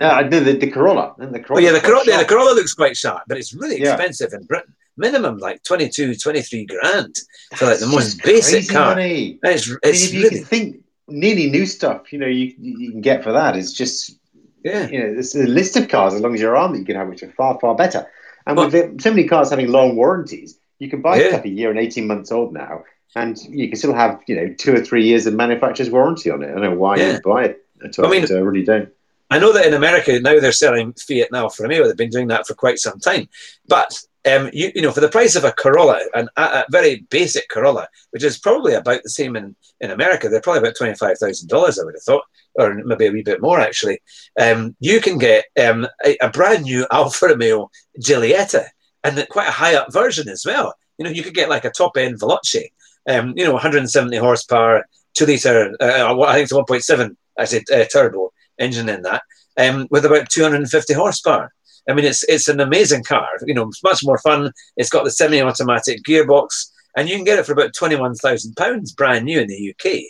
Yeah, 0.00 0.14
I 0.14 0.22
do 0.22 0.40
the, 0.40 0.54
the 0.54 0.70
Corolla. 0.70 1.14
The 1.18 1.40
Corolla. 1.40 1.60
Oh, 1.60 1.64
yeah, 1.64 1.72
the 1.72 1.80
Corolla, 1.80 2.04
yeah, 2.06 2.18
the 2.18 2.24
Corolla 2.24 2.54
looks 2.54 2.74
quite 2.74 2.96
sharp, 2.96 3.24
but 3.28 3.36
it's 3.36 3.52
really 3.52 3.76
expensive 3.76 4.30
yeah. 4.32 4.38
in 4.38 4.46
Britain 4.46 4.74
minimum 5.00 5.38
like 5.38 5.62
22, 5.64 6.14
23 6.14 6.66
grand 6.66 7.16
for 7.56 7.66
like 7.66 7.78
the 7.78 7.86
most 7.86 8.22
basic 8.22 8.68
car. 8.68 8.94
Money. 8.94 9.38
It's, 9.42 9.68
it's 9.82 10.10
I 10.10 10.12
mean, 10.12 10.22
really... 10.22 10.36
you 10.36 10.44
think 10.44 10.84
nearly 11.10 11.50
new 11.50 11.66
stuff, 11.66 12.12
you 12.12 12.18
know, 12.18 12.26
you, 12.26 12.54
you 12.58 12.90
can 12.92 13.00
get 13.00 13.22
for 13.22 13.32
that 13.32 13.56
is 13.56 13.72
just, 13.72 14.18
yeah, 14.64 14.88
you 14.88 14.98
know, 14.98 15.12
there's 15.12 15.34
a 15.34 15.46
list 15.46 15.76
of 15.76 15.88
cars 15.88 16.14
as 16.14 16.20
long 16.20 16.34
as 16.34 16.40
you're 16.40 16.56
on 16.56 16.72
that 16.72 16.78
you 16.78 16.84
can 16.84 16.96
have, 16.96 17.08
which 17.08 17.22
are 17.22 17.32
far, 17.32 17.58
far 17.60 17.74
better. 17.74 18.06
And 18.46 18.56
well, 18.56 18.70
with 18.70 19.00
so 19.00 19.10
many 19.10 19.26
cars 19.26 19.50
having 19.50 19.68
long 19.68 19.96
warranties, 19.96 20.58
you 20.78 20.88
can 20.88 21.02
buy 21.02 21.20
yeah. 21.20 21.28
stuff 21.28 21.44
a 21.44 21.48
year 21.48 21.70
and 21.70 21.78
18 21.78 22.06
months 22.06 22.32
old 22.32 22.52
now, 22.52 22.84
and 23.14 23.38
you 23.48 23.68
can 23.68 23.76
still 23.76 23.94
have, 23.94 24.22
you 24.26 24.36
know, 24.36 24.54
two 24.58 24.74
or 24.74 24.80
three 24.80 25.04
years 25.04 25.26
of 25.26 25.34
manufacturer's 25.34 25.90
warranty 25.90 26.30
on 26.30 26.42
it. 26.42 26.48
I 26.48 26.52
don't 26.52 26.62
know 26.62 26.74
why 26.74 26.96
yeah. 26.96 27.14
you 27.14 27.20
buy 27.24 27.44
it 27.44 27.66
at 27.84 27.98
all. 27.98 28.06
I 28.06 28.10
mean, 28.10 28.24
I 28.30 28.38
really 28.38 28.64
don't. 28.64 28.88
I 29.30 29.38
know 29.38 29.52
that 29.52 29.66
in 29.66 29.74
America 29.74 30.18
now 30.18 30.40
they're 30.40 30.50
selling 30.50 30.92
Fiat 30.94 31.30
now 31.30 31.48
for 31.48 31.62
Romeo. 31.62 31.86
They've 31.86 31.96
been 31.96 32.10
doing 32.10 32.28
that 32.28 32.46
for 32.46 32.54
quite 32.54 32.78
some 32.78 32.98
time. 32.98 33.28
But 33.68 34.00
um, 34.30 34.50
you, 34.52 34.70
you 34.74 34.82
know, 34.82 34.92
for 34.92 35.00
the 35.00 35.08
price 35.08 35.34
of 35.34 35.44
a 35.44 35.52
Corolla, 35.52 36.00
an, 36.14 36.28
a, 36.36 36.42
a, 36.42 36.64
very 36.70 37.06
basic 37.10 37.48
Corolla, 37.48 37.88
which 38.10 38.22
is 38.22 38.38
probably 38.38 38.74
about 38.74 39.02
the 39.02 39.10
same 39.10 39.34
in, 39.34 39.56
in 39.80 39.90
America, 39.90 40.28
they're 40.28 40.42
probably 40.42 40.60
about 40.60 40.76
$25,000, 40.76 41.80
I 41.80 41.84
would 41.84 41.94
have 41.94 42.02
thought, 42.02 42.24
or 42.54 42.74
maybe 42.84 43.06
a 43.06 43.12
wee 43.12 43.22
bit 43.22 43.40
more 43.40 43.60
actually. 43.60 44.00
Um, 44.38 44.76
you 44.80 45.00
can 45.00 45.18
get 45.18 45.46
um, 45.58 45.86
a, 46.04 46.16
a, 46.20 46.28
brand 46.28 46.64
new 46.64 46.86
Alfa 46.92 47.28
Romeo 47.28 47.70
Giulietta 47.98 48.66
and 49.04 49.26
quite 49.30 49.48
a 49.48 49.52
high 49.52 49.74
up 49.74 49.92
version 49.92 50.28
as 50.28 50.44
well. 50.44 50.74
You 50.98 51.04
know, 51.04 51.10
you 51.10 51.22
could 51.22 51.34
get 51.34 51.48
like 51.48 51.64
a 51.64 51.70
top 51.70 51.96
end 51.96 52.20
Veloce, 52.20 52.70
um, 53.08 53.32
you 53.36 53.44
know, 53.44 53.52
170 53.52 54.16
horsepower, 54.18 54.86
two 55.14 55.26
litre, 55.26 55.74
uh, 55.80 56.22
I 56.22 56.34
think 56.34 56.44
it's 56.44 56.52
1.7 56.52 57.16
actually 57.38 57.64
uh, 57.72 57.84
turbo 57.86 58.32
engine 58.58 58.88
in 58.90 59.02
that, 59.02 59.22
um, 59.56 59.88
with 59.90 60.04
about 60.04 60.28
250 60.28 60.92
horsepower. 60.92 61.52
I 61.88 61.94
mean, 61.94 62.04
it's 62.04 62.22
it's 62.24 62.48
an 62.48 62.60
amazing 62.60 63.04
car. 63.04 63.28
You 63.44 63.54
know, 63.54 63.68
it's 63.68 63.82
much 63.82 64.00
more 64.04 64.18
fun. 64.18 64.52
It's 64.76 64.90
got 64.90 65.04
the 65.04 65.10
semi-automatic 65.10 66.02
gearbox, 66.02 66.70
and 66.96 67.08
you 67.08 67.16
can 67.16 67.24
get 67.24 67.38
it 67.38 67.46
for 67.46 67.52
about 67.52 67.74
twenty-one 67.74 68.14
thousand 68.14 68.54
pounds, 68.56 68.92
brand 68.92 69.24
new 69.24 69.40
in 69.40 69.48
the 69.48 69.74
UK, 69.74 70.02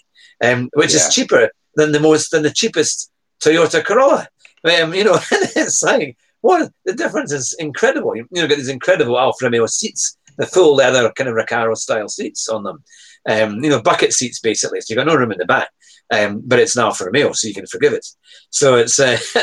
um, 0.47 0.71
which 0.75 0.93
yeah. 0.93 0.97
is 0.97 1.15
cheaper 1.15 1.51
than 1.77 1.93
the 1.93 2.01
most 2.01 2.31
than 2.31 2.43
the 2.43 2.51
cheapest 2.51 3.11
Toyota 3.43 3.85
Corolla. 3.85 4.29
Um, 4.65 4.95
you 4.95 5.05
know, 5.05 5.19
it's 5.31 5.83
like 5.83 6.17
what 6.41 6.71
the 6.85 6.93
difference 6.93 7.33
is 7.33 7.55
incredible. 7.59 8.17
You, 8.17 8.27
you 8.31 8.43
know, 8.43 8.49
get 8.49 8.57
these 8.57 8.69
incredible 8.69 9.19
Alfa 9.19 9.45
Romeo 9.45 9.67
seats, 9.67 10.17
the 10.37 10.47
full 10.47 10.75
leather 10.77 11.11
kind 11.13 11.29
of 11.29 11.37
Recaro 11.37 11.77
style 11.77 12.09
seats 12.09 12.49
on 12.49 12.63
them. 12.65 12.83
Um, 13.29 13.63
you 13.63 13.71
know, 13.71 13.83
bucket 13.83 14.13
seats 14.13 14.41
basically. 14.41 14.81
So 14.81 14.87
you've 14.95 15.05
got 15.05 15.07
no 15.07 15.19
room 15.19 15.33
in 15.33 15.39
the 15.39 15.45
back. 15.45 15.71
Um, 16.13 16.43
but 16.45 16.59
it's 16.59 16.77
now 16.77 16.91
for 16.91 17.09
a 17.09 17.13
meal, 17.13 17.35
so 17.35 17.47
you 17.47 17.55
can 17.55 17.67
forgive 17.67 17.93
it. 17.93 18.05
So 18.51 18.75
it's, 18.75 18.99
uh, 18.99 19.17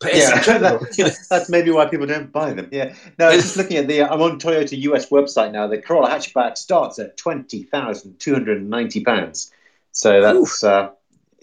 but 0.00 0.10
it's 0.12 0.46
yeah, 0.48 0.58
that, 0.58 1.16
that's 1.30 1.48
maybe 1.48 1.70
why 1.70 1.86
people 1.86 2.06
don't 2.06 2.32
buy 2.32 2.52
them. 2.52 2.68
Yeah, 2.72 2.94
no, 3.18 3.28
I'm 3.28 3.40
just 3.40 3.56
looking 3.56 3.76
at 3.76 3.86
the. 3.86 4.02
I'm 4.02 4.20
on 4.20 4.40
Toyota 4.40 4.76
US 4.92 5.10
website 5.10 5.52
now. 5.52 5.68
The 5.68 5.78
Corolla 5.80 6.10
hatchback 6.10 6.58
starts 6.58 6.98
at 6.98 7.16
twenty 7.16 7.62
thousand 7.62 8.18
two 8.18 8.32
hundred 8.32 8.58
and 8.58 8.70
ninety 8.70 9.04
pounds. 9.04 9.52
So 9.92 10.20
that's 10.20 10.64
uh, 10.64 10.90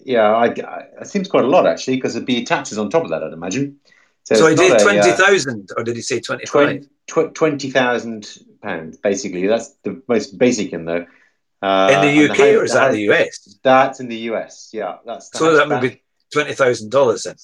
yeah, 0.04 0.30
I, 0.32 0.46
I, 0.46 0.86
it 1.00 1.06
seems 1.06 1.28
quite 1.28 1.44
a 1.44 1.48
lot 1.48 1.66
actually 1.66 1.96
because 1.96 2.14
there'd 2.14 2.26
be 2.26 2.44
taxes 2.44 2.78
on 2.78 2.90
top 2.90 3.04
of 3.04 3.10
that, 3.10 3.22
I'd 3.22 3.32
imagine. 3.32 3.80
So, 4.24 4.34
so 4.36 4.46
he 4.48 4.54
did 4.54 4.72
uh, 4.72 4.78
twenty 4.78 5.10
thousand, 5.12 5.70
uh, 5.70 5.80
or 5.80 5.84
did 5.84 5.96
he 5.96 6.02
say 6.02 6.20
twenty 6.20 6.46
five? 6.46 6.86
Twenty 7.06 7.70
thousand 7.70 8.38
pounds, 8.62 8.96
basically. 8.96 9.46
That's 9.46 9.70
the 9.82 10.02
most 10.08 10.38
basic 10.38 10.72
in 10.72 10.84
though. 10.84 11.06
Uh, 11.64 11.88
in 11.94 12.00
the 12.02 12.30
UK 12.30 12.36
the, 12.36 12.56
or 12.58 12.64
is 12.64 12.74
that 12.74 12.88
in 12.88 12.96
the 12.96 13.10
US? 13.10 13.58
That's 13.62 13.98
in 13.98 14.08
the 14.08 14.18
US. 14.30 14.68
Yeah, 14.70 14.98
that's 15.06 15.30
so 15.32 15.56
that 15.56 15.66
would 15.66 15.80
be 15.80 16.02
twenty 16.30 16.52
thousand 16.52 16.90
dollars 16.90 17.22
then, 17.22 17.36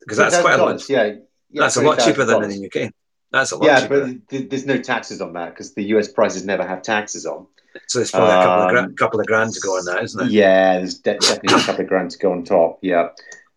because 0.00 0.18
that's 0.18 0.40
quite 0.40 0.58
a 0.58 0.64
lot. 0.64 0.88
Yeah, 0.88 1.04
yeah 1.04 1.14
that's 1.62 1.76
a 1.76 1.82
lot 1.82 2.00
cheaper 2.00 2.24
than 2.24 2.42
in 2.42 2.50
the 2.50 2.66
UK. 2.66 2.92
That's 3.30 3.52
a 3.52 3.56
lot. 3.56 3.66
Yeah, 3.66 3.80
cheaper. 3.82 4.00
but 4.00 4.28
th- 4.30 4.50
there's 4.50 4.66
no 4.66 4.78
taxes 4.78 5.20
on 5.20 5.32
that 5.34 5.50
because 5.50 5.74
the 5.74 5.84
US 5.94 6.08
prices 6.08 6.44
never 6.44 6.66
have 6.66 6.82
taxes 6.82 7.24
on. 7.24 7.46
So 7.86 8.00
there's 8.00 8.10
probably 8.10 8.32
um, 8.32 8.40
a 8.40 8.44
couple 8.44 8.64
of, 8.64 8.70
gra- 8.70 8.82
um, 8.82 8.96
couple 8.96 9.20
of 9.20 9.26
grand 9.26 9.52
to 9.52 9.60
go 9.60 9.76
on 9.76 9.84
that, 9.84 10.02
isn't 10.02 10.26
it? 10.26 10.32
Yeah, 10.32 10.78
there's 10.78 10.98
de- 10.98 11.18
definitely 11.18 11.54
a 11.54 11.66
couple 11.66 11.82
of 11.82 11.88
grand 11.88 12.10
to 12.10 12.18
go 12.18 12.32
on 12.32 12.42
top. 12.42 12.80
Yeah. 12.82 13.10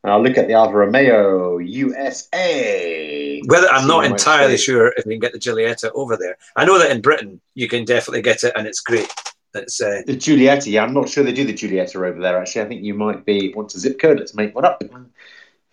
And 0.03 0.11
I'll 0.11 0.21
look 0.21 0.37
at 0.37 0.47
the 0.47 0.53
Alfa 0.53 0.75
Romeo 0.75 1.57
USA. 1.59 3.41
Whether 3.45 3.69
I'm 3.69 3.87
not 3.87 4.05
entirely 4.05 4.57
sure 4.57 4.93
if 4.97 5.05
we 5.05 5.13
can 5.13 5.19
get 5.19 5.33
the 5.33 5.39
Giulietta 5.39 5.91
over 5.93 6.17
there. 6.17 6.37
I 6.55 6.65
know 6.65 6.77
that 6.77 6.91
in 6.91 7.01
Britain 7.01 7.41
you 7.55 7.67
can 7.67 7.85
definitely 7.85 8.21
get 8.21 8.43
it, 8.43 8.53
and 8.55 8.67
it's 8.67 8.81
great. 8.81 9.11
It's 9.53 9.81
uh, 9.81 10.01
the 10.05 10.15
Giulietta. 10.15 10.69
Yeah, 10.69 10.83
I'm 10.83 10.93
not 10.93 11.09
sure 11.09 11.23
they 11.23 11.33
do 11.33 11.45
the 11.45 11.53
Giulietta 11.53 11.97
over 11.97 12.19
there. 12.19 12.39
Actually, 12.39 12.61
I 12.61 12.67
think 12.67 12.83
you 12.83 12.93
might 12.93 13.25
be 13.25 13.53
want 13.53 13.75
a 13.75 13.79
zip 13.79 13.99
code. 13.99 14.19
Let's 14.19 14.33
make 14.33 14.55
one 14.55 14.65
up. 14.65 14.83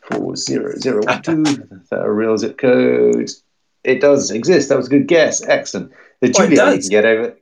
Four 0.01 0.37
zero 0.37 0.75
zero 0.77 1.03
one 1.05 1.23
two. 1.23 1.43
Is 1.43 1.57
that 1.91 2.03
a 2.03 2.11
real 2.11 2.37
zip 2.37 2.59
code? 2.59 3.31
It 3.85 4.01
does 4.01 4.31
exist. 4.31 4.69
That 4.69 4.77
was 4.79 4.89
a 4.89 4.91
good 4.91 5.07
guess. 5.07 5.43
Excellent. 5.47 5.93
The 6.21 6.31
Giulietta 6.31 6.65
oh, 6.65 6.73
you 6.73 6.81
can 6.81 6.89
get 6.91 7.05
over 7.05 7.37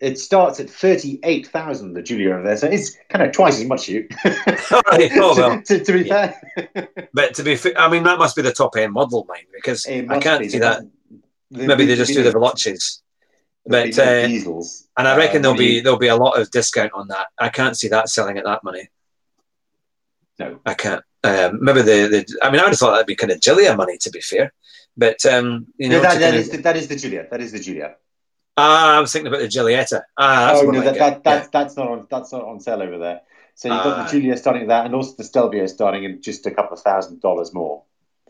it 0.00 0.18
starts 0.18 0.60
at 0.60 0.70
38,000, 0.70 1.94
the 1.94 2.02
Giulia 2.02 2.34
over 2.34 2.44
there. 2.44 2.56
So 2.56 2.68
it's 2.68 2.96
kind 3.08 3.24
of 3.24 3.32
twice 3.32 3.60
as 3.60 3.66
much 3.66 3.88
you. 3.88 4.06
oh, 4.24 5.34
well. 5.36 5.62
to, 5.66 5.84
to, 5.84 5.92
be 5.92 6.02
yeah. 6.02 6.34
fair. 6.56 6.88
but 7.12 7.34
to 7.34 7.42
be 7.42 7.56
fair, 7.56 7.76
I 7.76 7.90
mean, 7.90 8.04
that 8.04 8.18
must 8.18 8.36
be 8.36 8.42
the 8.42 8.52
top 8.52 8.76
end 8.76 8.92
model, 8.92 9.26
mine, 9.28 9.46
because 9.52 9.86
I 9.86 10.20
can't 10.20 10.40
be. 10.40 10.48
see 10.48 10.58
that. 10.58 10.82
Maybe 11.50 11.86
they 11.86 11.96
just 11.96 12.12
do 12.12 12.22
the 12.22 12.30
Veloces. 12.30 13.02
But 13.68 13.98
uh, 13.98 14.26
diesels, 14.26 14.88
and 14.96 15.06
I 15.06 15.16
reckon 15.16 15.38
uh, 15.38 15.42
there'll 15.42 15.58
be 15.58 15.80
there'll 15.80 15.98
be 15.98 16.08
a 16.08 16.16
lot 16.16 16.40
of 16.40 16.50
discount 16.50 16.92
on 16.94 17.08
that. 17.08 17.26
I 17.38 17.50
can't 17.50 17.76
see 17.76 17.88
that 17.88 18.08
selling 18.08 18.38
at 18.38 18.44
that 18.44 18.64
money. 18.64 18.88
No, 20.38 20.60
I 20.64 20.72
can't. 20.72 21.04
Um, 21.22 21.58
maybe 21.60 21.82
the, 21.82 22.08
the 22.08 22.38
I 22.42 22.50
mean, 22.50 22.60
I 22.60 22.64
would 22.64 22.70
have 22.70 22.78
thought 22.78 22.92
that'd 22.92 23.06
be 23.06 23.16
kind 23.16 23.32
of 23.32 23.40
Giulia 23.40 23.76
money, 23.76 23.98
to 23.98 24.10
be 24.10 24.20
fair. 24.20 24.52
But 24.96 25.24
um, 25.26 25.66
you 25.76 25.90
know, 25.90 26.00
that, 26.00 26.18
that, 26.18 26.34
is 26.34 26.50
the, 26.50 26.56
that 26.58 26.76
is 26.76 26.88
the 26.88 26.96
Giulia. 26.96 27.26
That 27.30 27.40
is 27.40 27.52
the 27.52 27.60
Giulia. 27.60 27.96
Ah, 28.56 28.96
I 28.96 29.00
was 29.00 29.12
thinking 29.12 29.28
about 29.28 29.40
the 29.40 29.48
Giulietta. 29.48 30.02
Ah, 30.16 30.54
oh 30.54 30.62
no, 30.62 30.80
that, 30.80 30.94
that, 30.94 31.22
that's 31.22 31.44
yeah. 31.44 31.50
that's 31.52 31.76
not 31.76 31.88
on 31.88 32.06
that's 32.10 32.32
not 32.32 32.42
on 32.42 32.60
sale 32.60 32.82
over 32.82 32.98
there. 32.98 33.20
So 33.54 33.68
you've 33.68 33.84
got 33.84 33.96
the 33.96 34.02
ah. 34.02 34.08
Giulia 34.08 34.36
starting 34.36 34.62
at 34.62 34.68
that, 34.68 34.86
and 34.86 34.94
also 34.94 35.14
the 35.16 35.24
Stelvio 35.24 35.66
starting 35.66 36.06
at 36.06 36.20
just 36.20 36.46
a 36.46 36.50
couple 36.50 36.76
of 36.76 36.82
thousand 36.82 37.20
dollars 37.20 37.52
more. 37.52 37.82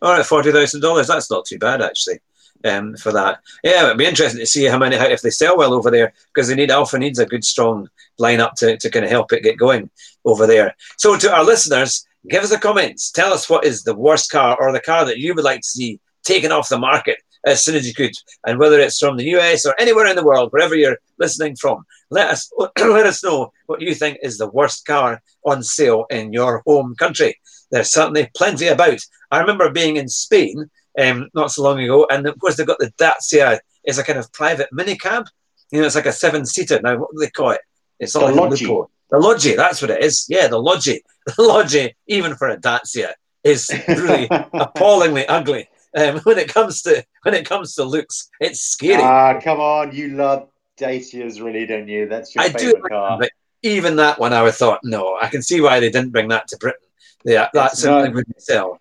All 0.03 0.13
right, 0.13 0.27
forty 0.27 0.51
thousand 0.51 0.81
dollars. 0.81 1.07
That's 1.07 1.31
not 1.31 1.47
too 1.47 1.59
bad 1.59 1.81
actually. 1.81 2.21
Um, 2.65 2.97
for 2.97 3.13
that, 3.13 3.39
yeah, 3.63 3.85
it'd 3.85 3.99
be 3.99 4.05
interesting 4.05 4.41
to 4.41 4.47
see 4.47 4.65
how 4.65 4.79
many 4.79 4.97
if 4.97 5.23
they 5.23 5.31
sell 5.31 5.57
well 5.57 5.73
over 5.73 5.93
there 5.93 6.13
because 6.35 6.49
they 6.49 6.57
need 6.57 6.73
Alfa 6.73 6.99
needs 6.99 7.21
a 7.21 7.27
good 7.27 7.45
strong 7.45 7.89
lineup 8.21 8.55
to 8.55 8.77
to 8.77 8.91
kind 8.91 9.05
of 9.05 9.11
help 9.11 9.33
it 9.33 9.45
get 9.45 9.59
going 9.59 9.91
over 10.25 10.47
there. 10.47 10.75
So 10.97 11.17
to 11.17 11.33
our 11.33 11.45
listeners, 11.45 12.05
give 12.29 12.43
us 12.43 12.51
a 12.51 12.59
comments. 12.59 13.11
Tell 13.11 13.33
us 13.33 13.49
what 13.49 13.65
is 13.65 13.85
the 13.85 13.95
worst 13.95 14.31
car 14.31 14.57
or 14.61 14.73
the 14.73 14.81
car 14.81 15.05
that 15.05 15.19
you 15.19 15.35
would 15.35 15.45
like 15.45 15.61
to 15.61 15.69
see 15.69 16.01
taken 16.25 16.53
off 16.53 16.69
the 16.69 16.79
market 16.79 17.19
as 17.47 17.65
soon 17.65 17.77
as 17.77 17.87
you 17.87 17.95
could. 17.95 18.13
And 18.47 18.59
whether 18.59 18.79
it's 18.79 18.99
from 18.99 19.17
the 19.17 19.37
US 19.37 19.65
or 19.67 19.75
anywhere 19.79 20.07
in 20.07 20.17
the 20.17 20.25
world, 20.25 20.53
wherever 20.53 20.75
you're 20.75 20.99
listening 21.19 21.57
from, 21.57 21.85
let 22.11 22.31
us 22.31 22.51
let 22.79 23.07
us 23.07 23.23
know 23.25 23.53
what 23.67 23.81
you 23.81 23.95
think 23.95 24.19
is 24.23 24.39
the 24.39 24.51
worst 24.51 24.87
car 24.87 25.23
on 25.45 25.63
sale 25.63 26.07
in 26.11 26.33
your 26.33 26.63
home 26.67 26.95
country. 26.97 27.39
There's 27.71 27.91
certainly 27.91 28.31
plenty 28.37 28.69
about. 28.69 29.01
I 29.31 29.41
remember 29.41 29.71
being 29.71 29.97
in 29.97 30.09
Spain 30.09 30.71
um, 30.99 31.29
not 31.35 31.51
so 31.51 31.63
long 31.63 31.81
ago, 31.81 32.07
and 32.11 32.27
of 32.27 32.39
course 32.39 32.57
they've 32.57 32.67
got 32.67 32.79
the 32.79 32.93
Dacia. 32.99 33.61
It's 33.85 33.99
a 33.99 34.05
kind 34.05 34.19
of 34.19 34.33
private 34.33 34.69
minicab. 34.73 35.27
You 35.71 35.81
know, 35.81 35.87
it's 35.87 35.95
like 35.95 36.07
a 36.07 36.13
seven-seater. 36.13 36.81
Now, 36.83 36.97
what 36.97 37.11
do 37.13 37.19
they 37.21 37.31
call 37.31 37.51
it? 37.51 37.61
It's 37.99 38.15
not 38.15 38.29
the 38.29 38.35
Lodgy. 38.35 38.67
The 39.11 39.19
Lodgy, 39.19 39.55
that's 39.55 39.81
what 39.81 39.91
it 39.91 40.03
is. 40.03 40.27
Yeah, 40.29 40.49
the 40.49 40.61
Lodgy. 40.61 41.03
The 41.37 41.43
Lodgy, 41.43 41.95
even 42.07 42.37
for 42.37 42.49
a 42.49 42.57
Dacia, 42.57 43.15
is 43.45 43.71
really 43.87 44.29
appallingly 44.55 45.27
ugly. 45.27 45.69
Um, 45.95 46.19
when 46.23 46.39
it 46.39 46.49
comes 46.49 46.81
to 46.83 47.05
when 47.23 47.35
it 47.35 47.47
comes 47.47 47.75
to 47.75 47.85
looks, 47.85 48.31
it's 48.41 48.61
scary. 48.61 49.03
Ah, 49.03 49.39
come 49.41 49.61
on, 49.61 49.95
you 49.95 50.09
love 50.09 50.49
Dacias, 50.79 51.41
really, 51.41 51.67
don't 51.67 51.89
you? 51.89 52.09
That's 52.09 52.35
your 52.35 52.45
I 52.45 52.49
favorite 52.49 52.83
do, 52.83 52.89
car. 52.89 53.19
But 53.19 53.31
even 53.63 53.97
that 53.97 54.19
one, 54.19 54.33
I 54.33 54.43
would 54.43 54.55
thought, 54.55 54.81
no, 54.85 55.19
I 55.21 55.29
can 55.29 55.43
see 55.43 55.61
why 55.61 55.81
they 55.81 55.91
didn't 55.91 56.11
bring 56.11 56.29
that 56.29 56.49
to 56.49 56.57
Britain. 56.57 56.81
Yeah, 57.25 57.49
that 57.53 57.77
certainly 57.77 58.11
wouldn't 58.11 58.41
sell. 58.41 58.81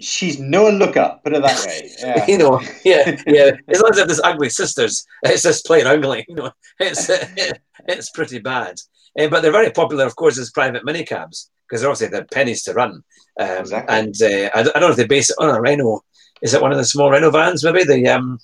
She's 0.00 0.38
no 0.38 0.68
looker, 0.68 1.18
put 1.22 1.34
it 1.34 1.42
that 1.42 1.66
way. 1.66 1.90
Yeah. 2.00 2.26
you 2.26 2.38
know, 2.38 2.60
yeah, 2.84 3.20
yeah. 3.26 3.50
As 3.68 3.80
long 3.80 3.90
as 3.90 3.96
there's 3.96 4.20
ugly 4.20 4.48
sisters, 4.48 5.04
it's 5.22 5.42
just 5.42 5.66
plain 5.66 5.86
ugly. 5.86 6.24
You 6.28 6.34
know, 6.34 6.52
it's 6.78 7.10
it's 7.88 8.10
pretty 8.10 8.38
bad. 8.38 8.80
Uh, 9.18 9.28
but 9.28 9.42
they're 9.42 9.52
very 9.52 9.70
popular, 9.70 10.06
of 10.06 10.16
course, 10.16 10.38
as 10.38 10.50
private 10.50 10.84
minicabs 10.84 11.48
because 11.68 11.84
obviously 11.84 12.08
they're 12.08 12.24
pennies 12.24 12.62
to 12.64 12.72
run. 12.72 13.02
Um, 13.38 13.48
exactly. 13.58 13.96
And 13.96 14.14
uh, 14.22 14.50
I, 14.54 14.62
don't, 14.62 14.76
I, 14.76 14.80
don't 14.80 14.88
know 14.88 14.90
if 14.90 14.96
they 14.96 15.06
base 15.06 15.30
it 15.30 15.36
on 15.38 15.54
a 15.54 15.60
Renault 15.60 16.02
is 16.42 16.54
it 16.54 16.62
one 16.62 16.72
of 16.72 16.78
the 16.78 16.84
small 16.84 17.10
Renault 17.10 17.30
vans? 17.32 17.64
Maybe 17.64 17.84
the 17.84 18.08
um, 18.08 18.38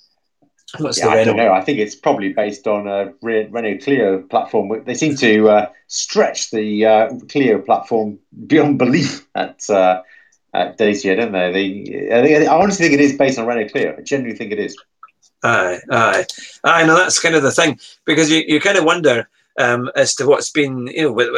what's 0.77 0.99
yeah, 0.99 1.05
the 1.05 1.11
I 1.11 1.15
Renault? 1.15 1.33
don't 1.33 1.45
know. 1.45 1.53
I 1.53 1.61
think 1.61 1.79
it's 1.79 1.95
probably 1.95 2.33
based 2.33 2.67
on 2.67 2.87
a 2.87 3.13
Renault 3.21 3.79
Clio 3.83 4.21
platform. 4.21 4.83
They 4.85 4.93
seem 4.93 5.15
to 5.17 5.49
uh, 5.49 5.69
stretch 5.87 6.51
the 6.51 6.85
uh, 6.85 7.09
Clio 7.29 7.59
platform 7.59 8.19
beyond 8.45 8.77
belief 8.77 9.27
at 9.35 9.61
at 10.53 10.77
Dacia, 10.77 11.15
don't 11.15 11.31
they? 11.31 11.51
they 11.51 12.45
I, 12.45 12.51
I 12.51 12.61
honestly 12.61 12.87
think 12.87 12.99
it 12.99 13.03
is 13.03 13.17
based 13.17 13.39
on 13.39 13.45
Renault 13.45 13.69
Clio. 13.69 13.95
I 13.97 14.01
genuinely 14.01 14.37
think 14.37 14.51
it 14.51 14.59
is. 14.59 14.75
Aye, 15.43 15.79
aye, 15.91 16.25
aye. 16.63 16.85
No, 16.85 16.95
that's 16.95 17.19
kind 17.19 17.35
of 17.35 17.43
the 17.43 17.51
thing 17.51 17.79
because 18.05 18.31
you, 18.31 18.43
you 18.47 18.59
kind 18.59 18.77
of 18.77 18.83
wonder 18.83 19.29
um, 19.59 19.89
as 19.95 20.15
to 20.15 20.25
what's 20.25 20.49
been, 20.49 20.87
you 20.87 21.03
know, 21.03 21.11
with, 21.11 21.29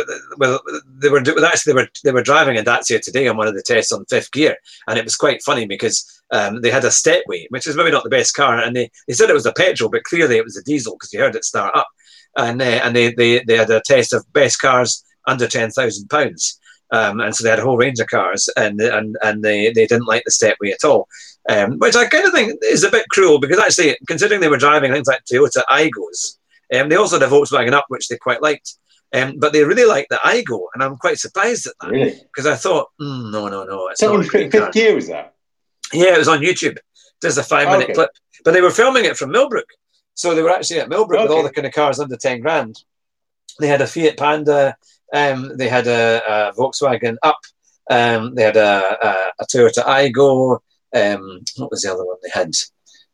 they 1.00 1.10
were 1.10 1.20
actually 1.20 1.74
they 1.74 1.82
were 1.82 1.90
they 2.04 2.12
were 2.12 2.24
driving 2.24 2.58
a 2.58 2.64
Dacia 2.64 3.00
today 3.00 3.28
on 3.28 3.38
one 3.38 3.48
of 3.48 3.56
the 3.56 3.64
tests 3.64 3.92
on 3.92 4.06
fifth 4.06 4.32
gear, 4.32 4.58
and 4.88 4.98
it 4.98 5.04
was 5.04 5.16
quite 5.16 5.44
funny 5.44 5.66
because 5.66 6.22
um, 6.32 6.62
they 6.62 6.70
had 6.70 6.86
a 6.86 6.92
stepway, 6.92 7.48
which 7.50 7.68
is 7.68 7.76
maybe 7.76 7.92
not 7.92 8.04
the 8.04 8.10
best 8.10 8.36
car, 8.36 8.58
and 8.58 8.76
they, 8.76 8.90
they 9.08 9.14
said 9.14 9.30
it 9.30 9.34
was 9.34 9.46
a 9.46 9.54
petrol, 9.54 9.90
but 9.90 10.04
clearly 10.04 10.38
it 10.38 10.44
was 10.44 10.58
a 10.58 10.64
diesel 10.64 10.96
because 10.96 11.12
you 11.14 11.20
heard 11.20 11.36
it 11.36 11.46
start 11.46 11.76
up. 11.76 11.88
And, 12.38 12.62
uh, 12.62 12.66
and 12.66 12.96
they, 12.96 13.12
they, 13.14 13.44
they 13.44 13.58
had 13.58 13.72
a 13.72 13.82
test 13.82 14.14
of 14.14 14.32
best 14.34 14.62
cars 14.62 15.04
under 15.26 15.48
£10,000. 15.48 16.58
Um, 16.92 17.20
and 17.20 17.36
so 17.36 17.44
they 17.44 17.52
had 17.52 17.60
a 17.60 17.64
whole 17.64 17.78
range 17.78 18.00
of 18.00 18.08
cars, 18.08 18.50
and 18.58 18.82
and 18.82 19.16
and 19.22 19.44
they, 19.44 19.72
they 19.72 19.86
didn't 19.86 20.08
like 20.08 20.24
the 20.26 20.32
stepway 20.32 20.72
at 20.72 20.84
all, 20.84 21.08
um, 21.48 21.78
which 21.78 21.96
I 21.96 22.08
kind 22.08 22.26
of 22.26 22.34
think 22.34 22.60
is 22.64 22.84
a 22.84 22.92
bit 22.92 23.06
cruel 23.12 23.40
because 23.40 23.60
actually, 23.60 23.96
considering 24.08 24.42
they 24.42 24.48
were 24.48 24.58
driving 24.58 24.92
things 24.92 25.08
like 25.08 25.24
Toyota 25.26 25.64
Aygos, 25.70 26.38
um, 26.74 26.90
they 26.90 26.96
also 26.96 27.20
had 27.20 27.28
a 27.28 27.32
Volkswagen 27.32 27.74
Up, 27.74 27.86
which 27.90 28.08
they 28.08 28.18
quite 28.18 28.42
liked, 28.42 28.76
um, 29.14 29.36
but 29.38 29.54
they 29.54 29.64
really 29.64 29.86
liked 29.86 30.10
the 30.10 30.20
Aygo, 30.26 30.62
and 30.74 30.84
I'm 30.84 30.98
quite 30.98 31.20
surprised 31.20 31.68
at 31.68 31.74
that 31.82 31.92
because 31.92 32.46
really? 32.46 32.54
I 32.54 32.58
thought, 32.58 32.88
mm, 33.00 33.32
no, 33.32 33.48
no, 33.48 33.64
no, 33.64 33.90
it's 33.90 34.00
so 34.00 34.16
not 34.16 34.26
fifth 34.26 34.72
gear 34.72 34.96
was 34.96 35.08
that? 35.10 35.36
Yeah, 35.94 36.16
it 36.16 36.20
was 36.20 36.28
on 36.28 36.40
YouTube. 36.40 36.78
There's 37.22 37.38
a 37.38 37.44
five 37.44 37.68
minute 37.68 37.86
okay. 37.86 37.94
clip, 37.94 38.12
but 38.44 38.52
they 38.52 38.62
were 38.62 38.72
filming 38.72 39.06
it 39.06 39.18
from 39.18 39.32
Millbrook, 39.32 39.68
so 40.16 40.34
they 40.34 40.42
were 40.42 40.52
actually 40.52 40.80
at 40.80 40.90
Millbrook 40.90 41.20
okay. 41.20 41.28
with 41.28 41.38
all 41.38 41.44
the 41.44 41.52
kind 41.52 41.68
of 41.68 41.74
cars 41.74 42.00
under 42.00 42.18
ten 42.18 42.40
grand. 42.42 42.84
They 43.60 43.68
had 43.68 43.82
a 43.82 43.88
Fiat 43.88 44.18
Panda, 44.18 44.76
um, 45.14 45.58
they 45.58 45.70
had 45.70 45.88
a, 45.88 46.50
a 46.50 46.54
Volkswagen 46.54 47.18
Up, 47.24 47.40
um, 47.90 48.36
they 48.36 48.44
had 48.44 48.58
a, 48.58 49.08
a, 49.08 49.32
a 49.40 49.46
Toyota 49.46 49.84
Aygo. 49.84 50.60
Um, 50.96 51.44
what 51.58 51.72
was 51.72 51.82
the 51.82 51.92
other 51.92 52.06
one 52.06 52.18
they 52.24 52.30
had? 52.30 52.52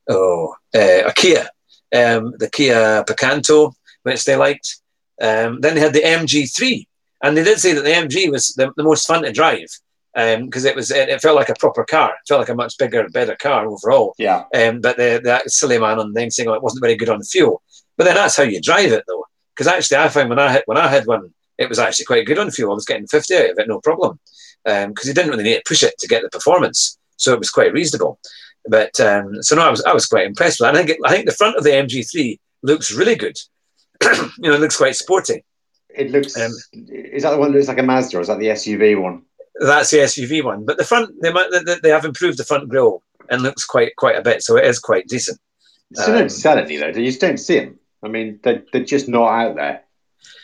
Oh, 0.09 0.55
uh, 0.73 1.07
a 1.07 1.13
Kia, 1.13 1.49
um, 1.95 2.33
the 2.37 2.49
Kia 2.51 3.03
Picanto, 3.03 3.73
which 4.03 4.25
they 4.25 4.35
liked. 4.35 4.81
Um, 5.21 5.61
then 5.61 5.75
they 5.75 5.81
had 5.81 5.93
the 5.93 6.01
MG3, 6.01 6.85
and 7.23 7.37
they 7.37 7.43
did 7.43 7.59
say 7.59 7.73
that 7.73 7.83
the 7.83 7.89
MG 7.89 8.29
was 8.29 8.53
the, 8.55 8.71
the 8.75 8.83
most 8.83 9.07
fun 9.07 9.23
to 9.23 9.31
drive 9.31 9.69
because 10.15 10.65
um, 10.65 10.69
it 10.69 10.75
was 10.75 10.91
it, 10.91 11.09
it, 11.09 11.21
felt 11.21 11.35
like 11.35 11.49
a 11.49 11.55
proper 11.55 11.83
car. 11.83 12.11
It 12.11 12.27
felt 12.27 12.39
like 12.39 12.49
a 12.49 12.55
much 12.55 12.77
bigger, 12.77 13.07
better 13.09 13.35
car 13.35 13.67
overall. 13.67 14.15
Yeah. 14.17 14.45
Um, 14.53 14.79
but 14.79 14.95
the, 14.95 15.19
the 15.21 15.49
silly 15.49 15.77
man 15.77 15.99
on 15.99 16.13
the 16.13 16.19
thing 16.19 16.31
saying 16.31 16.47
oh, 16.47 16.53
it 16.53 16.63
wasn't 16.63 16.83
very 16.83 16.95
good 16.95 17.09
on 17.09 17.21
fuel. 17.23 17.61
But 17.97 18.05
then 18.05 18.15
that's 18.15 18.37
how 18.37 18.43
you 18.43 18.61
drive 18.61 18.93
it 18.93 19.03
though. 19.07 19.25
Because 19.53 19.67
actually, 19.67 19.97
I 19.97 20.07
found 20.07 20.29
when 20.29 20.39
I 20.39 20.51
had 20.51 20.63
when 20.67 20.77
I 20.77 20.87
had 20.87 21.05
one, 21.05 21.33
it 21.57 21.69
was 21.69 21.79
actually 21.79 22.05
quite 22.05 22.25
good 22.25 22.39
on 22.39 22.51
fuel. 22.51 22.71
I 22.71 22.75
was 22.75 22.85
getting 22.85 23.07
fifty 23.07 23.35
out 23.35 23.51
of 23.51 23.59
it, 23.59 23.67
no 23.67 23.79
problem. 23.81 24.19
Because 24.63 24.85
um, 24.85 24.93
you 25.03 25.13
didn't 25.13 25.29
really 25.29 25.43
need 25.43 25.55
to 25.55 25.63
push 25.67 25.83
it 25.83 25.93
to 25.99 26.07
get 26.07 26.23
the 26.23 26.29
performance, 26.29 26.97
so 27.17 27.33
it 27.33 27.39
was 27.39 27.51
quite 27.51 27.73
reasonable. 27.73 28.19
But 28.67 28.99
um, 28.99 29.41
so 29.43 29.55
no, 29.55 29.63
I 29.63 29.69
was 29.69 29.83
I 29.83 29.93
was 29.93 30.07
quite 30.07 30.25
impressed 30.25 30.59
with 30.59 30.67
that. 30.67 30.75
I 30.75 30.77
think 30.77 30.89
it, 30.89 30.97
I 31.05 31.11
think 31.11 31.25
the 31.25 31.33
front 31.33 31.57
of 31.57 31.63
the 31.63 31.69
MG3 31.71 32.39
looks 32.63 32.91
really 32.91 33.15
good. 33.15 33.37
you 34.03 34.49
know, 34.49 34.53
it 34.53 34.61
looks 34.61 34.77
quite 34.77 34.95
sporty. 34.95 35.43
It 35.89 36.11
looks. 36.11 36.37
Um, 36.37 36.51
is 36.73 37.23
that 37.23 37.31
the 37.31 37.37
one 37.37 37.51
that 37.51 37.57
looks 37.57 37.67
like 37.67 37.79
a 37.79 37.83
Mazda, 37.83 38.17
or 38.17 38.21
is 38.21 38.27
that 38.27 38.39
the 38.39 38.47
SUV 38.47 39.01
one? 39.01 39.23
That's 39.59 39.91
the 39.91 39.99
SUV 39.99 40.43
one, 40.43 40.65
but 40.65 40.77
the 40.77 40.83
front 40.83 41.21
they 41.21 41.31
might 41.31 41.49
they 41.81 41.89
have 41.89 42.05
improved 42.05 42.37
the 42.37 42.43
front 42.43 42.67
grille 42.67 43.01
and 43.29 43.41
looks 43.41 43.65
quite 43.65 43.95
quite 43.95 44.17
a 44.17 44.21
bit, 44.21 44.43
so 44.43 44.57
it 44.57 44.65
is 44.65 44.79
quite 44.79 45.07
decent. 45.07 45.39
So 45.93 46.11
um, 46.11 46.19
don't 46.19 46.29
sell 46.29 46.57
any 46.57 46.77
though. 46.77 46.87
You 46.87 47.05
just 47.05 47.21
don't 47.21 47.37
see 47.37 47.59
them. 47.59 47.79
I 48.03 48.07
mean, 48.07 48.39
they're, 48.43 48.63
they're 48.71 48.83
just 48.83 49.07
not 49.07 49.27
out 49.27 49.55
there. 49.55 49.83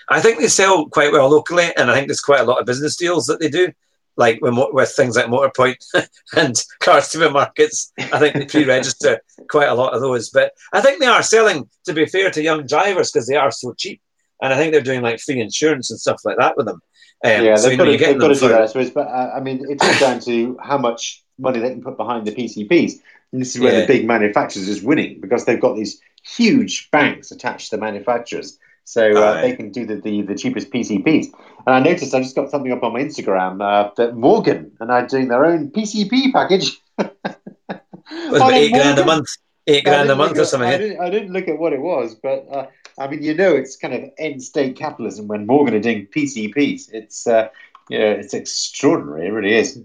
I 0.10 0.20
think 0.22 0.40
they 0.40 0.48
sell 0.48 0.88
quite 0.88 1.12
well 1.12 1.30
locally, 1.30 1.72
and 1.76 1.90
I 1.90 1.96
think 1.96 2.08
there's 2.08 2.22
quite 2.22 2.42
a 2.42 2.46
lot 2.46 2.60
of 2.60 2.66
business 2.66 2.96
deals 2.96 3.28
that 3.28 3.40
they 3.40 3.50
do. 3.50 3.72
like 4.18 4.42
when, 4.42 4.56
with 4.74 4.90
things 4.90 5.16
like 5.16 5.28
Motorpoint 5.28 5.84
and 6.36 6.56
car 6.80 7.00
supermarkets. 7.00 7.92
I 7.98 8.20
think 8.20 8.36
they 8.36 8.46
pre-register 8.46 9.22
quite 9.50 9.70
a 9.70 9.74
lot 9.74 9.94
of 9.94 10.02
those, 10.02 10.30
but 10.30 10.54
I 10.74 10.82
think 10.82 11.00
they 11.00 11.08
are 11.08 11.24
selling. 11.24 11.70
To 11.86 11.94
be 11.94 12.06
fair 12.06 12.30
to 12.32 12.44
young 12.44 12.66
drivers, 12.66 13.12
because 13.12 13.28
they 13.28 13.36
are 13.36 13.52
so 13.52 13.74
cheap, 13.74 14.02
and 14.42 14.54
I 14.54 14.58
think 14.58 14.74
they're 14.74 14.82
doing 14.82 15.02
like 15.02 15.20
free 15.20 15.40
insurance 15.40 15.92
and 15.92 16.00
stuff 16.00 16.22
like 16.26 16.38
that 16.38 16.58
with 16.58 16.66
them. 16.66 16.82
Um, 17.24 17.46
yeah, 17.46 17.56
so, 17.56 17.70
they've, 17.70 17.78
got 17.78 17.86
to, 17.86 17.98
they've 17.98 18.20
got 18.20 18.28
to 18.30 18.36
do 18.36 18.48
that, 18.48 18.62
I 18.62 18.66
suppose. 18.66 18.90
But 18.90 19.08
uh, 19.08 19.32
I 19.36 19.40
mean, 19.40 19.66
it's 19.70 19.84
all 19.84 20.00
down 20.00 20.20
to 20.22 20.58
how 20.62 20.78
much 20.78 21.24
money 21.38 21.60
they 21.60 21.70
can 21.70 21.84
put 21.84 21.98
behind 21.98 22.26
the 22.26 22.32
PCPs. 22.32 23.00
And 23.32 23.42
this 23.42 23.56
is 23.56 23.62
where 23.62 23.74
yeah. 23.74 23.82
the 23.82 23.88
big 23.88 24.06
manufacturers 24.06 24.68
is 24.68 24.82
winning 24.82 25.22
because 25.22 25.46
they've 25.46 25.60
got 25.60 25.76
these 25.76 26.02
huge 26.24 26.90
banks 26.92 27.32
attached 27.32 27.70
to 27.70 27.78
the 27.78 27.82
manufacturers. 27.82 28.58
So 28.84 29.12
uh, 29.12 29.42
they 29.42 29.56
can 29.56 29.72
do 29.72 29.86
the, 29.86 29.96
the, 29.96 30.24
the, 30.24 30.36
cheapest 30.36 30.70
PCPs. 30.72 31.28
And 31.66 31.76
I 31.76 31.80
noticed 31.80 32.14
I 32.14 32.22
just 32.22 32.36
got 32.36 32.50
something 32.50 32.72
up 32.72 32.84
on 32.84 32.94
my 32.94 33.00
Instagram 33.00 33.62
uh, 33.62 33.92
that 33.96 34.16
Morgan 34.16 34.72
and 34.80 34.92
I 34.92 35.02
are 35.02 35.08
doing 35.08 35.28
their 35.28 35.46
own 35.46 35.70
PCP 35.72 36.34
package. 36.34 36.78
was 36.98 38.42
about 38.42 38.54
eight 38.54 38.74
grand 38.74 39.00
a 39.00 39.06
month, 39.06 39.28
eight 39.68 39.86
grand 39.86 40.10
a 40.10 40.16
month 40.16 40.38
or 40.38 40.46
something. 40.46 40.70
I 40.70 40.78
didn't, 40.78 41.00
I 41.00 41.10
didn't, 41.10 41.34
look 41.34 41.48
at 41.48 41.58
what 41.58 41.74
it 41.74 41.82
was, 41.82 42.16
but 42.16 42.48
uh, 42.52 42.68
I 43.00 43.08
mean, 43.08 43.24
you 43.24 43.34
know, 43.34 43.56
it's 43.56 43.78
kind 43.78 43.94
of 43.94 44.10
end 44.18 44.44
state 44.44 44.76
capitalism 44.76 45.28
when 45.28 45.46
Morgan 45.46 45.76
are 45.76 45.80
doing 45.80 46.08
PCPs. 46.08 46.92
It's 46.92 47.28
uh, 47.28 47.50
yeah, 47.90 48.12
it's 48.12 48.34
extraordinary. 48.34 49.28
It 49.28 49.32
really 49.32 49.54
is. 49.54 49.80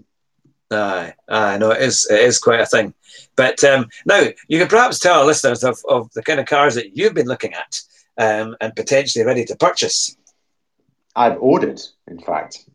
Aye, 0.69 1.13
aye, 1.29 1.57
no, 1.57 1.71
it 1.71 1.81
is, 1.81 2.07
it 2.09 2.19
is 2.19 2.39
quite 2.39 2.59
a 2.59 2.65
thing. 2.65 2.93
But 3.37 3.63
um, 3.63 3.87
now, 4.05 4.27
you 4.49 4.59
could 4.59 4.69
perhaps 4.69 4.99
tell 4.99 5.19
our 5.19 5.25
listeners 5.25 5.63
of, 5.63 5.79
of 5.87 6.11
the 6.11 6.21
kind 6.21 6.41
of 6.41 6.45
cars 6.45 6.75
that 6.75 6.97
you've 6.97 7.13
been 7.13 7.27
looking 7.27 7.53
at 7.53 7.81
um, 8.17 8.55
and 8.59 8.75
potentially 8.75 9.25
ready 9.25 9.45
to 9.45 9.55
purchase. 9.55 10.15
I've 11.15 11.37
ordered, 11.41 11.81
in 12.07 12.19
fact. 12.19 12.65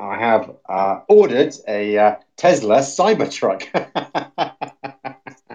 I 0.00 0.18
have 0.18 0.56
uh, 0.68 1.00
ordered 1.08 1.54
a 1.68 1.96
uh, 1.96 2.16
Tesla 2.36 2.78
Cybertruck. 2.78 3.68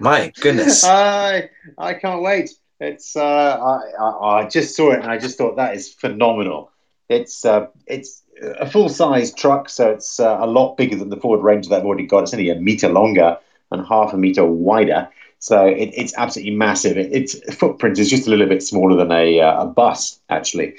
My 0.00 0.32
goodness. 0.40 0.84
I, 0.84 1.50
I 1.76 1.94
can't 1.94 2.22
wait. 2.22 2.50
It's 2.80 3.16
uh, 3.16 3.22
I, 3.22 4.02
I, 4.02 4.40
I, 4.40 4.48
just 4.48 4.76
saw 4.76 4.92
it 4.92 5.00
and 5.00 5.10
I 5.10 5.18
just 5.18 5.36
thought 5.36 5.56
that 5.56 5.74
is 5.74 5.92
phenomenal. 5.92 6.70
It's 7.08 7.44
uh, 7.44 7.66
it's 7.86 8.22
a 8.40 8.70
full 8.70 8.88
size 8.88 9.34
truck, 9.34 9.68
so 9.68 9.90
it's 9.90 10.20
uh, 10.20 10.38
a 10.40 10.46
lot 10.46 10.76
bigger 10.76 10.96
than 10.96 11.08
the 11.10 11.16
Ford 11.16 11.42
Ranger 11.42 11.70
that 11.70 11.80
I've 11.80 11.84
already 11.84 12.06
got. 12.06 12.22
It's 12.22 12.34
only 12.34 12.50
a 12.50 12.54
meter 12.54 12.88
longer 12.88 13.38
and 13.70 13.86
half 13.86 14.12
a 14.12 14.16
meter 14.16 14.46
wider, 14.46 15.08
so 15.38 15.66
it, 15.66 15.90
it's 15.94 16.14
absolutely 16.16 16.56
massive. 16.56 16.96
It, 16.96 17.12
its 17.12 17.54
footprint 17.54 17.98
is 17.98 18.10
just 18.10 18.26
a 18.26 18.30
little 18.30 18.46
bit 18.46 18.62
smaller 18.62 18.96
than 18.96 19.12
a, 19.12 19.40
uh, 19.40 19.62
a 19.62 19.66
bus, 19.66 20.20
actually. 20.28 20.76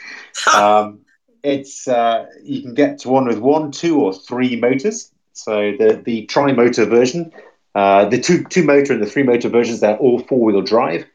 um, 0.56 1.00
it's 1.44 1.88
uh, 1.88 2.26
you 2.44 2.62
can 2.62 2.74
get 2.74 3.00
to 3.00 3.10
one 3.10 3.26
with 3.26 3.40
one, 3.40 3.72
two, 3.72 4.00
or 4.02 4.14
three 4.14 4.56
motors. 4.60 5.12
So 5.34 5.72
the 5.78 6.02
the 6.04 6.26
tri 6.26 6.52
motor 6.52 6.86
version, 6.86 7.32
uh, 7.76 8.06
the 8.06 8.20
two 8.20 8.44
two 8.44 8.64
motor 8.64 8.94
and 8.94 9.02
the 9.02 9.10
three 9.10 9.24
motor 9.24 9.50
versions, 9.50 9.80
they're 9.80 9.98
all 9.98 10.20
four 10.20 10.40
wheel 10.40 10.62
drive. 10.62 11.06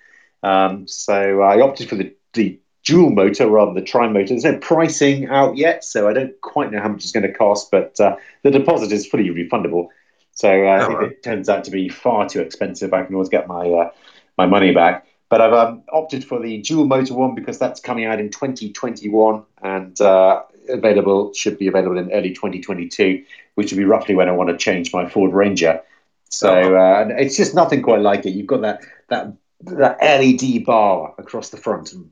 Um, 0.42 0.86
so 0.86 1.42
I 1.42 1.60
opted 1.60 1.88
for 1.88 1.96
the, 1.96 2.14
the 2.34 2.58
dual 2.84 3.10
motor 3.10 3.48
rather 3.48 3.72
than 3.72 3.82
the 3.82 3.90
tri 3.90 4.08
motor. 4.08 4.28
There's 4.28 4.44
no 4.44 4.58
pricing 4.58 5.28
out 5.28 5.56
yet, 5.56 5.84
so 5.84 6.08
I 6.08 6.12
don't 6.12 6.38
quite 6.40 6.70
know 6.70 6.80
how 6.80 6.88
much 6.88 7.02
it's 7.02 7.12
going 7.12 7.26
to 7.26 7.32
cost, 7.32 7.70
but 7.70 7.98
uh, 8.00 8.16
the 8.42 8.50
deposit 8.50 8.92
is 8.92 9.06
fully 9.06 9.28
refundable. 9.28 9.88
So 10.34 10.66
uh, 10.66 10.86
oh, 10.88 10.96
if 10.98 11.12
it 11.12 11.22
turns 11.22 11.48
out 11.48 11.64
to 11.64 11.70
be 11.70 11.88
far 11.88 12.28
too 12.28 12.40
expensive, 12.40 12.92
I 12.92 13.04
can 13.04 13.14
always 13.14 13.28
get 13.28 13.48
my 13.48 13.68
uh, 13.68 13.90
my 14.36 14.46
money 14.46 14.72
back. 14.72 15.06
But 15.28 15.40
I've 15.40 15.52
um, 15.52 15.82
opted 15.92 16.24
for 16.24 16.40
the 16.40 16.58
dual 16.58 16.86
motor 16.86 17.14
one 17.14 17.34
because 17.34 17.58
that's 17.58 17.80
coming 17.80 18.04
out 18.04 18.20
in 18.20 18.30
2021 18.30 19.42
and 19.62 20.00
uh, 20.00 20.42
available 20.68 21.32
should 21.32 21.58
be 21.58 21.66
available 21.66 21.98
in 21.98 22.12
early 22.12 22.30
2022, 22.30 23.24
which 23.54 23.72
would 23.72 23.78
be 23.78 23.84
roughly 23.84 24.14
when 24.14 24.28
I 24.28 24.32
want 24.32 24.50
to 24.50 24.56
change 24.56 24.92
my 24.92 25.08
Ford 25.08 25.32
Ranger. 25.32 25.80
So 26.28 26.52
oh. 26.52 26.76
uh, 26.76 27.08
it's 27.16 27.36
just 27.36 27.54
nothing 27.54 27.82
quite 27.82 28.00
like 28.00 28.26
it. 28.26 28.30
You've 28.30 28.46
got 28.46 28.62
that 28.62 28.82
that 29.08 29.32
that 29.62 29.98
LED 30.00 30.64
bar 30.64 31.14
across 31.16 31.50
the 31.50 31.56
front. 31.56 31.92
And, 31.92 32.10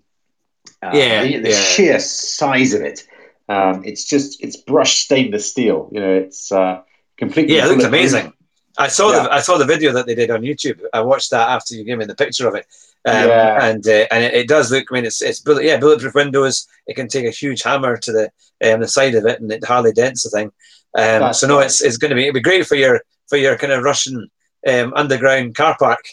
uh, 0.83 0.91
yeah, 0.95 1.23
the, 1.23 1.39
the 1.39 1.51
yeah. 1.51 1.57
sheer 1.57 1.99
size 1.99 2.73
of 2.73 2.83
it. 2.83 3.07
Um, 3.49 3.85
it's 3.85 4.05
just 4.05 4.43
it's 4.43 4.57
brushed 4.57 5.05
stainless 5.05 5.51
steel. 5.51 5.91
You 5.93 6.01
know, 6.01 6.15
it's 6.15 6.53
uh, 6.53 6.83
completely. 7.23 7.57
Yeah, 7.57 7.67
it 7.67 7.69
looks 7.69 7.85
amazing. 7.85 8.33
I 8.79 8.89
saw 8.89 9.13
yeah. 9.13 9.23
the 9.23 9.33
I 9.33 9.41
saw 9.41 9.59
the 9.59 9.65
video 9.65 9.93
that 9.93 10.07
they 10.07 10.15
did 10.15 10.31
on 10.31 10.43
YouTube. 10.43 10.81
I 10.93 11.01
watched 11.01 11.31
that 11.31 11.49
after 11.49 11.75
you 11.75 11.85
gave 11.85 11.99
me 11.99 12.05
the 12.05 12.17
picture 12.17 12.49
of 12.49 12.55
it. 12.55 12.67
Um, 13.05 13.29
yeah. 13.29 13.65
and 13.69 13.87
uh, 13.87 14.07
and 14.11 14.25
it, 14.25 14.35
it, 14.35 14.49
does 14.49 14.71
look. 14.71 14.87
I 14.91 14.95
mean, 14.95 15.05
it's 15.05 15.23
it's 15.23 15.41
bullet, 15.41 15.65
yeah 15.65 15.79
bulletproof 15.79 16.15
windows. 16.15 16.67
It 16.87 16.95
can 16.95 17.09
take 17.09 17.27
a 17.27 17.31
huge 17.31 17.63
hammer 17.63 17.97
to 17.97 18.13
the 18.13 18.25
um, 18.73 18.81
the 18.81 18.89
side 18.89 19.15
of 19.15 19.27
it, 19.27 19.41
and 19.41 19.53
it 19.53 19.65
hardly 19.65 19.93
dents 19.93 20.23
the 20.23 20.31
thing. 20.31 20.53
Um, 20.99 21.33
so 21.33 21.47
no, 21.47 21.59
it's 21.61 21.81
it's 21.83 21.97
going 21.97 22.11
to 22.11 22.15
be 22.15 22.23
it'd 22.23 22.35
be 22.35 22.41
great 22.41 22.67
for 22.67 22.77
your 22.77 23.03
for 23.29 23.37
your 23.37 23.57
kind 23.57 23.73
of 23.73 23.85
Russian 23.85 24.31
um, 24.67 24.93
underground 24.95 25.55
car 25.55 25.77
park 25.79 26.05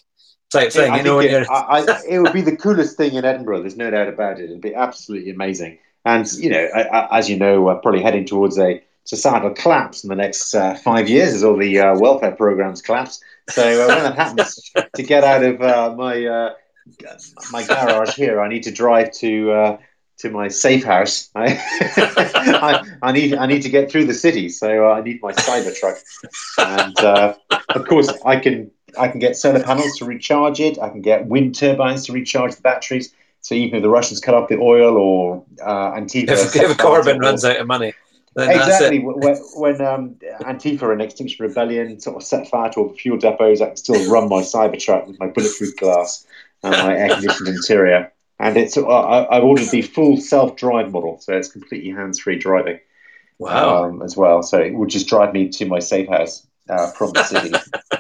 type 0.52 0.72
thing. 0.72 0.94
you 0.96 1.04
know, 1.04 1.20
it, 1.20 1.48
I, 1.50 1.86
I, 1.88 2.02
it 2.08 2.20
would 2.20 2.34
be 2.34 2.42
the 2.42 2.58
coolest 2.58 2.98
thing 2.98 3.14
in 3.14 3.26
Edinburgh. 3.26 3.62
There's 3.62 3.78
no 3.78 3.90
doubt 3.92 4.10
about 4.10 4.40
it. 4.40 4.46
It'd 4.46 4.62
be 4.62 4.76
absolutely 4.76 5.32
amazing. 5.32 5.80
And 6.06 6.32
you 6.34 6.50
know, 6.50 6.68
I, 6.76 7.20
as 7.20 7.30
you 7.30 7.38
know, 7.38 7.62
we're 7.62 7.76
probably 7.76 8.02
heading 8.02 8.26
towards 8.26 8.58
a 8.58 8.82
societal 9.10 9.50
collapse 9.50 10.04
in 10.04 10.10
the 10.10 10.16
next 10.16 10.54
uh, 10.54 10.76
five 10.76 11.10
years 11.10 11.34
as 11.34 11.44
all 11.44 11.58
the 11.58 11.80
uh, 11.80 11.98
welfare 11.98 12.32
programs 12.32 12.80
collapse. 12.80 13.20
So 13.50 13.64
uh, 13.64 13.88
when 13.88 14.04
that 14.04 14.16
happens, 14.16 14.72
to 14.96 15.02
get 15.02 15.24
out 15.24 15.44
of 15.44 15.60
uh, 15.60 15.96
my 15.98 16.26
uh, 16.28 16.54
my 17.52 17.66
garage 17.66 18.14
here, 18.14 18.40
I 18.40 18.48
need 18.48 18.64
to 18.64 18.72
drive 18.72 19.12
to 19.14 19.52
uh, 19.52 19.78
to 20.20 20.30
my 20.30 20.48
safe 20.48 20.84
house. 20.84 21.32
I, 21.36 21.60
I, 21.98 22.84
I, 23.02 23.12
need 23.12 23.34
I 23.34 23.48
need 23.48 23.64
to 23.64 23.70
get 23.70 23.90
through 23.90 24.06
the 24.06 24.14
city, 24.14 24.48
so 24.48 24.92
I 24.92 25.02
need 25.02 25.24
my 25.24 25.32
Cybertruck. 25.32 25.98
And 26.60 27.00
of 27.70 27.88
course, 27.88 28.14
I 28.24 28.36
can 28.36 28.70
I 28.96 29.08
can 29.08 29.20
get 29.20 29.36
solar 29.36 29.64
panels 29.64 29.98
to 29.98 30.06
recharge 30.06 30.60
it. 30.60 30.78
I 30.78 30.90
can 30.90 31.02
get 31.02 31.26
wind 31.26 31.56
turbines 31.56 32.06
to 32.06 32.12
recharge 32.14 32.56
the 32.56 32.62
batteries. 32.62 33.12
So 33.42 33.56
even 33.56 33.78
if 33.78 33.82
the 33.82 33.90
Russians 33.90 34.20
cut 34.20 34.36
off 34.36 34.50
the 34.50 34.58
oil 34.58 34.98
or 34.98 35.46
uh, 35.64 35.94
Antifa, 35.94 36.30
if, 36.30 36.56
if 36.56 36.78
Corbyn 36.78 37.20
runs 37.20 37.46
out 37.46 37.58
of 37.58 37.66
money, 37.66 37.94
exactly. 38.38 39.00
When, 39.00 39.36
when 39.56 39.82
um, 39.82 40.16
Antifa 40.42 40.92
and 40.92 41.02
Extinction 41.02 41.46
Rebellion 41.46 42.00
sort 42.00 42.18
of 42.18 42.24
set 42.24 42.48
fire 42.48 42.72
to 42.72 42.80
all 42.80 42.90
the 42.90 42.96
fuel 42.96 43.18
depots, 43.18 43.62
I 43.62 43.68
can 43.68 43.78
still 43.78 44.12
run 44.12 44.30
my 44.30 44.42
Cybertruck 44.42 45.08
with 45.08 45.20
my 45.20 45.28
bulletproof 45.28 45.76
glass 45.78 46.26
and 46.64 46.72
my 46.72 46.96
air-conditioned 46.96 47.48
interior. 47.48 48.12
And 48.40 48.56
it's 48.56 48.78
uh, 48.78 49.28
I've 49.30 49.44
ordered 49.44 49.70
the 49.70 49.82
full 49.82 50.18
self-drive 50.18 50.92
model, 50.92 51.20
so 51.20 51.34
it's 51.34 51.52
completely 51.52 51.92
hands-free 51.92 52.40
driving. 52.40 52.80
Wow! 53.38 53.86
Um, 53.86 54.02
as 54.02 54.16
well, 54.16 54.44
so 54.44 54.60
it 54.60 54.74
would 54.74 54.90
just 54.90 55.08
drive 55.08 55.34
me 55.34 55.50
to 55.50 55.66
my 55.66 55.80
safe 55.80 56.10
house 56.10 56.46
uh, 56.70 56.92
from 56.92 57.12
the 57.12 57.24
city. 57.24 57.52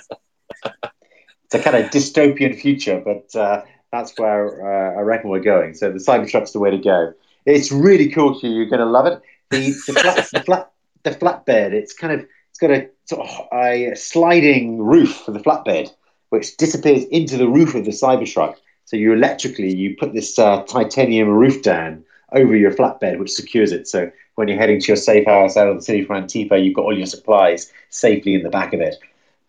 it's 0.63 1.55
a 1.55 1.59
kind 1.59 1.77
of 1.77 1.91
dystopian 1.91 2.59
future, 2.59 3.01
but 3.03 3.35
uh, 3.39 3.63
that's 3.91 4.17
where 4.17 4.95
uh, 4.95 4.99
I 4.99 5.01
reckon 5.01 5.29
we're 5.29 5.39
going. 5.39 5.73
So 5.73 5.91
the 5.91 5.99
Cybertruck's 5.99 6.51
the 6.51 6.59
way 6.59 6.71
to 6.71 6.77
go. 6.77 7.13
It's 7.45 7.71
really 7.71 8.09
cool, 8.09 8.39
Hugh. 8.39 8.51
You're 8.51 8.69
going 8.69 8.81
to 8.81 8.85
love 8.85 9.07
it 9.07 9.21
the 9.49 9.71
the 9.87 9.93
flat, 9.93 10.29
the 10.31 10.39
flat 10.41 10.71
the 11.03 11.11
flatbed. 11.11 11.73
It's 11.73 11.93
kind 11.93 12.13
of 12.13 12.27
it's 12.49 12.59
got 12.59 12.71
a 12.71 12.89
sort 13.05 13.27
of 13.27 13.47
a 13.53 13.95
sliding 13.95 14.81
roof 14.81 15.15
for 15.25 15.31
the 15.31 15.39
flatbed, 15.39 15.91
which 16.29 16.57
disappears 16.57 17.05
into 17.05 17.37
the 17.37 17.47
roof 17.47 17.75
of 17.75 17.85
the 17.85 17.91
Cybertruck. 17.91 18.55
So 18.85 18.97
you 18.97 19.13
electrically 19.13 19.73
you 19.73 19.95
put 19.97 20.13
this 20.13 20.37
uh, 20.39 20.63
titanium 20.63 21.29
roof 21.29 21.61
down 21.61 22.03
over 22.31 22.55
your 22.55 22.71
flatbed, 22.71 23.19
which 23.19 23.31
secures 23.31 23.71
it. 23.71 23.87
So 23.87 24.11
when 24.35 24.47
you're 24.47 24.57
heading 24.57 24.79
to 24.79 24.87
your 24.87 24.97
safe 24.97 25.25
house 25.25 25.57
out 25.57 25.67
of 25.67 25.75
the 25.75 25.81
city 25.81 26.03
from 26.03 26.23
Antifa, 26.23 26.63
you've 26.63 26.75
got 26.75 26.85
all 26.85 26.97
your 26.97 27.07
supplies 27.07 27.71
safely 27.89 28.35
in 28.35 28.43
the 28.43 28.49
back 28.49 28.73
of 28.73 28.81
it. 28.81 28.95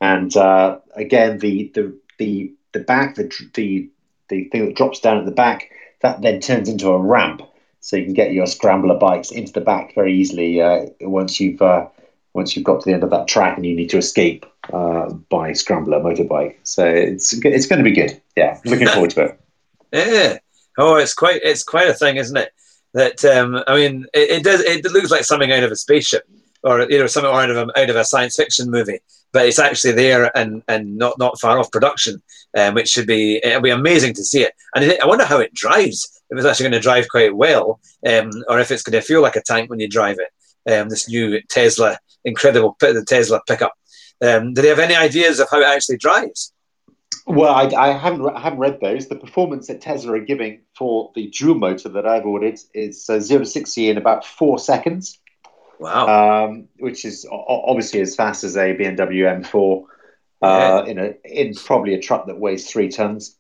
And 0.01 0.35
uh, 0.37 0.79
again, 0.95 1.39
the 1.39 1.71
the 1.75 1.95
the 2.19 2.53
the 2.73 2.81
back 2.81 3.17
the 3.17 3.31
the 3.55 3.89
the 4.29 4.45
thing 4.45 4.67
that 4.67 4.77
drops 4.77 5.01
down 5.01 5.19
at 5.19 5.25
the 5.25 5.31
back 5.31 5.71
that 6.01 6.23
then 6.23 6.41
turns 6.41 6.69
into 6.69 6.91
a 6.91 6.99
ramp 6.99 7.43
so 7.81 7.97
you 7.97 8.05
can 8.05 8.15
get 8.15 8.33
your 8.33 8.47
scrambler 8.47 8.99
bikes 8.99 9.31
into 9.31 9.53
the 9.53 9.61
back 9.61 9.95
very 9.95 10.15
easily 10.15 10.61
uh, 10.61 10.87
once 11.01 11.41
you've 11.41 11.61
uh, 11.63 11.87
once 12.35 12.55
you've 12.55 12.65
got 12.65 12.81
to 12.81 12.89
the 12.89 12.95
end 12.95 13.03
of 13.03 13.11
that 13.11 13.27
track 13.27 13.57
and 13.57 13.67
you 13.67 13.75
need 13.75 13.91
to 13.91 13.99
escape 13.99 14.47
uh, 14.73 15.11
by 15.29 15.53
scrambler 15.53 16.01
motorbike. 16.01 16.57
So 16.63 16.85
it's 16.87 17.33
it's 17.33 17.67
going 17.67 17.83
to 17.83 17.91
be 17.91 17.95
good. 17.95 18.21
Yeah, 18.37 18.61
looking 18.65 18.87
forward 18.95 19.11
to 19.11 19.25
it. 19.25 19.41
Yeah. 19.93 20.39
Oh, 20.79 20.97
it's 20.97 21.15
quite 21.15 21.41
it's 21.43 21.65
quite 21.65 21.89
a 21.89 21.95
thing, 21.95 22.17
isn't 22.17 22.37
it? 22.37 22.53
That 22.93 23.25
um, 23.25 23.63
I 23.67 23.77
mean, 23.77 24.07
it, 24.15 24.31
it 24.31 24.45
does 24.45 24.61
it 24.61 24.85
looks 24.85 25.11
like 25.11 25.25
something 25.25 25.51
out 25.51 25.63
of 25.63 25.73
a 25.73 25.77
spaceship 25.77 26.29
or 26.63 26.83
you 26.91 26.99
know 26.99 27.07
something 27.07 27.33
out 27.33 27.51
of 27.51 27.57
a, 27.57 27.81
out 27.81 27.91
of 27.91 27.97
a 27.97 28.05
science 28.05 28.37
fiction 28.37 28.71
movie, 28.71 29.01
but 29.33 29.47
it's 29.47 29.59
actually 29.59 29.93
there 29.93 30.37
and 30.37 30.63
and 30.69 30.97
not 30.97 31.19
not 31.19 31.41
far 31.41 31.59
off 31.59 31.73
production, 31.73 32.23
um, 32.57 32.75
which 32.75 32.89
should 32.89 33.07
be 33.07 33.41
it'll 33.43 33.61
be 33.61 33.71
amazing 33.71 34.15
to 34.15 34.25
see 34.25 34.43
it. 34.43 34.53
And 34.75 34.97
I 35.03 35.07
wonder 35.07 35.25
how 35.25 35.39
it 35.39 35.55
drives 35.55 36.23
if 36.31 36.39
it's 36.39 36.47
actually 36.47 36.65
going 36.65 36.81
to 36.81 36.81
drive 36.81 37.09
quite 37.09 37.35
well, 37.35 37.81
um, 38.07 38.31
or 38.49 38.61
if 38.61 38.71
it's 38.71 38.83
going 38.83 39.01
to 39.01 39.07
feel 39.07 39.23
like 39.23 39.37
a 39.37 39.43
tank 39.43 39.71
when 39.71 39.81
you 39.81 39.89
drive 39.89 40.19
it. 40.19 40.29
Um, 40.71 40.89
this 40.89 41.09
new 41.09 41.41
Tesla, 41.49 41.99
incredible 42.25 42.77
the 42.81 43.05
Tesla 43.07 43.41
pickup. 43.47 43.73
Um, 44.23 44.53
do 44.53 44.63
they 44.63 44.69
have 44.69 44.79
any 44.79 44.95
ideas 44.95 45.41
of 45.41 45.49
how 45.51 45.61
it 45.61 45.67
actually 45.67 45.97
drives? 45.97 46.53
Well, 47.27 47.55
I, 47.55 47.71
I, 47.77 47.93
haven't 47.93 48.27
I 48.29 48.41
haven't 48.41 48.59
read 48.59 48.81
those. 48.81 49.09
The 49.09 49.17
performance 49.17 49.69
that 49.69 49.81
Tesla 49.81 50.15
are 50.15 50.21
giving 50.25 50.61
for 50.77 51.13
the 51.15 51.29
dual 51.29 51.55
motor 51.55 51.89
that 51.91 52.07
I've 52.07 52.27
ordered 52.27 52.59
is 52.75 53.09
uh, 53.09 53.21
zero 53.21 53.41
to 53.41 53.47
sixty 53.47 53.89
in 53.89 53.97
about 53.97 54.25
four 54.25 54.59
seconds. 54.59 55.20
Wow. 55.81 56.45
Um, 56.45 56.69
which 56.79 57.07
is 57.07 57.27
obviously 57.33 58.03
as 58.03 58.15
fast 58.15 58.45
as 58.45 58.55
a 58.55 58.77
BMW 58.77 59.43
M4 59.43 59.85
uh, 60.43 60.83
yeah. 60.85 60.91
in 60.91 60.99
a 60.99 61.15
in 61.25 61.55
probably 61.55 61.95
a 61.95 62.01
truck 62.01 62.27
that 62.27 62.39
weighs 62.39 62.71
three 62.71 62.91
tons. 62.91 63.37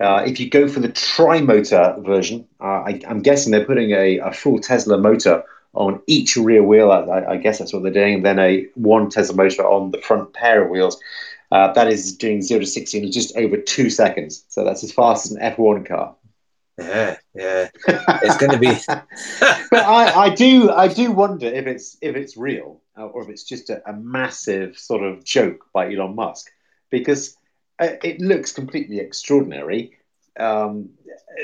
Uh, 0.00 0.24
if 0.26 0.40
you 0.40 0.48
go 0.48 0.66
for 0.66 0.80
the 0.80 0.88
tri-motor 0.88 1.96
version, 2.00 2.48
uh, 2.60 2.82
I, 2.86 3.00
am 3.04 3.20
guessing 3.20 3.52
they're 3.52 3.64
putting 3.64 3.92
a, 3.92 4.18
a, 4.18 4.32
full 4.32 4.58
Tesla 4.58 4.98
motor 4.98 5.44
on 5.74 6.02
each 6.08 6.34
rear 6.34 6.64
wheel. 6.64 6.90
I, 6.90 7.24
I, 7.24 7.36
guess 7.36 7.60
that's 7.60 7.72
what 7.72 7.84
they're 7.84 7.92
doing. 7.92 8.14
And 8.14 8.24
then 8.24 8.40
a 8.40 8.66
one 8.74 9.10
Tesla 9.10 9.36
motor 9.36 9.62
on 9.62 9.92
the 9.92 10.00
front 10.00 10.32
pair 10.32 10.64
of 10.64 10.70
wheels. 10.70 10.98
Uh, 11.52 11.72
that 11.74 11.88
is 11.88 12.16
doing 12.16 12.40
zero 12.40 12.60
to 12.60 12.66
sixty 12.66 12.98
in 13.02 13.12
just 13.12 13.36
over 13.36 13.58
two 13.58 13.90
seconds. 13.90 14.44
So 14.48 14.64
that's 14.64 14.82
as 14.82 14.90
fast 14.90 15.26
as 15.26 15.32
an 15.32 15.42
F1 15.42 15.86
car. 15.86 16.16
Yeah, 16.82 17.16
yeah, 17.34 17.68
it's 18.22 18.36
going 18.36 18.52
to 18.52 18.58
be. 18.58 18.68
but 19.70 19.84
I, 19.84 20.24
I 20.24 20.28
do, 20.30 20.70
I 20.70 20.88
do 20.88 21.12
wonder 21.12 21.46
if 21.46 21.66
it's 21.66 21.96
if 22.00 22.16
it's 22.16 22.36
real 22.36 22.80
or 22.96 23.22
if 23.22 23.28
it's 23.28 23.44
just 23.44 23.70
a, 23.70 23.88
a 23.88 23.92
massive 23.92 24.78
sort 24.78 25.02
of 25.02 25.24
joke 25.24 25.66
by 25.72 25.92
Elon 25.92 26.14
Musk, 26.14 26.50
because 26.90 27.36
uh, 27.78 27.88
it 28.02 28.20
looks 28.20 28.52
completely 28.52 29.00
extraordinary. 29.00 29.96
Um, 30.38 30.90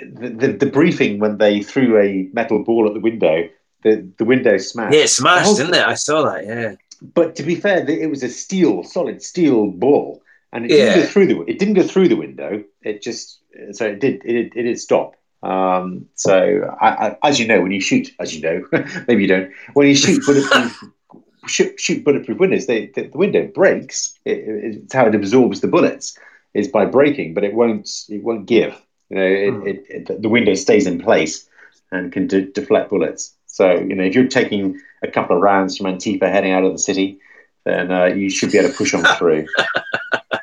the, 0.02 0.30
the, 0.30 0.48
the 0.52 0.66
briefing 0.66 1.18
when 1.18 1.38
they 1.38 1.62
threw 1.62 2.00
a 2.00 2.28
metal 2.32 2.64
ball 2.64 2.86
at 2.86 2.94
the 2.94 3.00
window, 3.00 3.48
the 3.82 4.08
the 4.18 4.24
window 4.24 4.56
smashed. 4.58 4.94
Yeah, 4.94 5.02
it 5.02 5.08
smashed, 5.08 5.46
whole, 5.46 5.56
didn't 5.56 5.74
it? 5.74 5.86
I 5.86 5.94
saw 5.94 6.22
that. 6.22 6.46
Yeah. 6.46 6.74
But 7.14 7.36
to 7.36 7.42
be 7.42 7.54
fair, 7.54 7.88
it 7.88 8.10
was 8.10 8.22
a 8.22 8.28
steel, 8.28 8.82
solid 8.82 9.22
steel 9.22 9.68
ball, 9.68 10.22
and 10.52 10.64
it 10.64 10.68
didn't 10.68 11.00
go 11.00 11.06
through 11.06 11.26
the 11.26 11.40
it 11.42 11.58
didn't 11.58 11.74
go 11.74 11.86
through 11.86 12.08
the 12.08 12.16
window. 12.16 12.64
It 12.82 13.02
just 13.02 13.40
so 13.72 13.86
it 13.86 14.00
did 14.00 14.24
it, 14.24 14.52
it 14.54 14.62
did 14.62 14.80
stop. 14.80 15.14
Um, 15.42 16.06
so 16.14 16.76
I, 16.80 16.88
I, 16.88 17.16
as 17.28 17.38
you 17.38 17.46
know, 17.46 17.60
when 17.60 17.70
you 17.70 17.80
shoot, 17.80 18.10
as 18.18 18.34
you 18.34 18.42
know, 18.42 18.64
maybe 19.08 19.22
you 19.22 19.28
don't, 19.28 19.52
when 19.74 19.86
you 19.86 19.94
shoot 19.94 20.22
bulletproof 20.26 20.84
shoot, 21.46 21.78
shoot 21.80 22.04
bulletproof 22.04 22.38
windows, 22.38 22.66
they, 22.66 22.86
the, 22.86 23.08
the 23.08 23.18
window 23.18 23.46
breaks. 23.46 24.14
It, 24.24 24.42
it's 24.46 24.92
how 24.92 25.06
it 25.06 25.14
absorbs 25.14 25.60
the 25.60 25.68
bullets 25.68 26.18
is 26.54 26.68
by 26.68 26.84
breaking, 26.84 27.34
but 27.34 27.44
it 27.44 27.54
won't 27.54 27.88
it 28.08 28.22
won't 28.22 28.46
give. 28.46 28.80
You 29.10 29.16
know, 29.16 29.24
it, 29.24 29.54
mm. 29.54 29.66
it, 29.66 30.10
it, 30.10 30.22
the 30.22 30.28
window 30.28 30.54
stays 30.54 30.86
in 30.86 31.00
place 31.00 31.48
and 31.90 32.12
can 32.12 32.26
de- 32.26 32.52
deflect 32.52 32.90
bullets. 32.90 33.34
So 33.46 33.72
you 33.72 33.94
know, 33.94 34.04
if 34.04 34.14
you're 34.14 34.28
taking 34.28 34.80
a 35.02 35.08
couple 35.08 35.36
of 35.36 35.42
rounds 35.42 35.76
from 35.76 35.86
Antifa 35.86 36.30
heading 36.30 36.52
out 36.52 36.64
of 36.64 36.72
the 36.72 36.78
city, 36.78 37.18
then 37.64 37.90
uh, 37.90 38.06
you 38.06 38.30
should 38.30 38.52
be 38.52 38.58
able 38.58 38.70
to 38.70 38.76
push 38.76 38.94
on 38.94 39.04
through. 39.16 39.46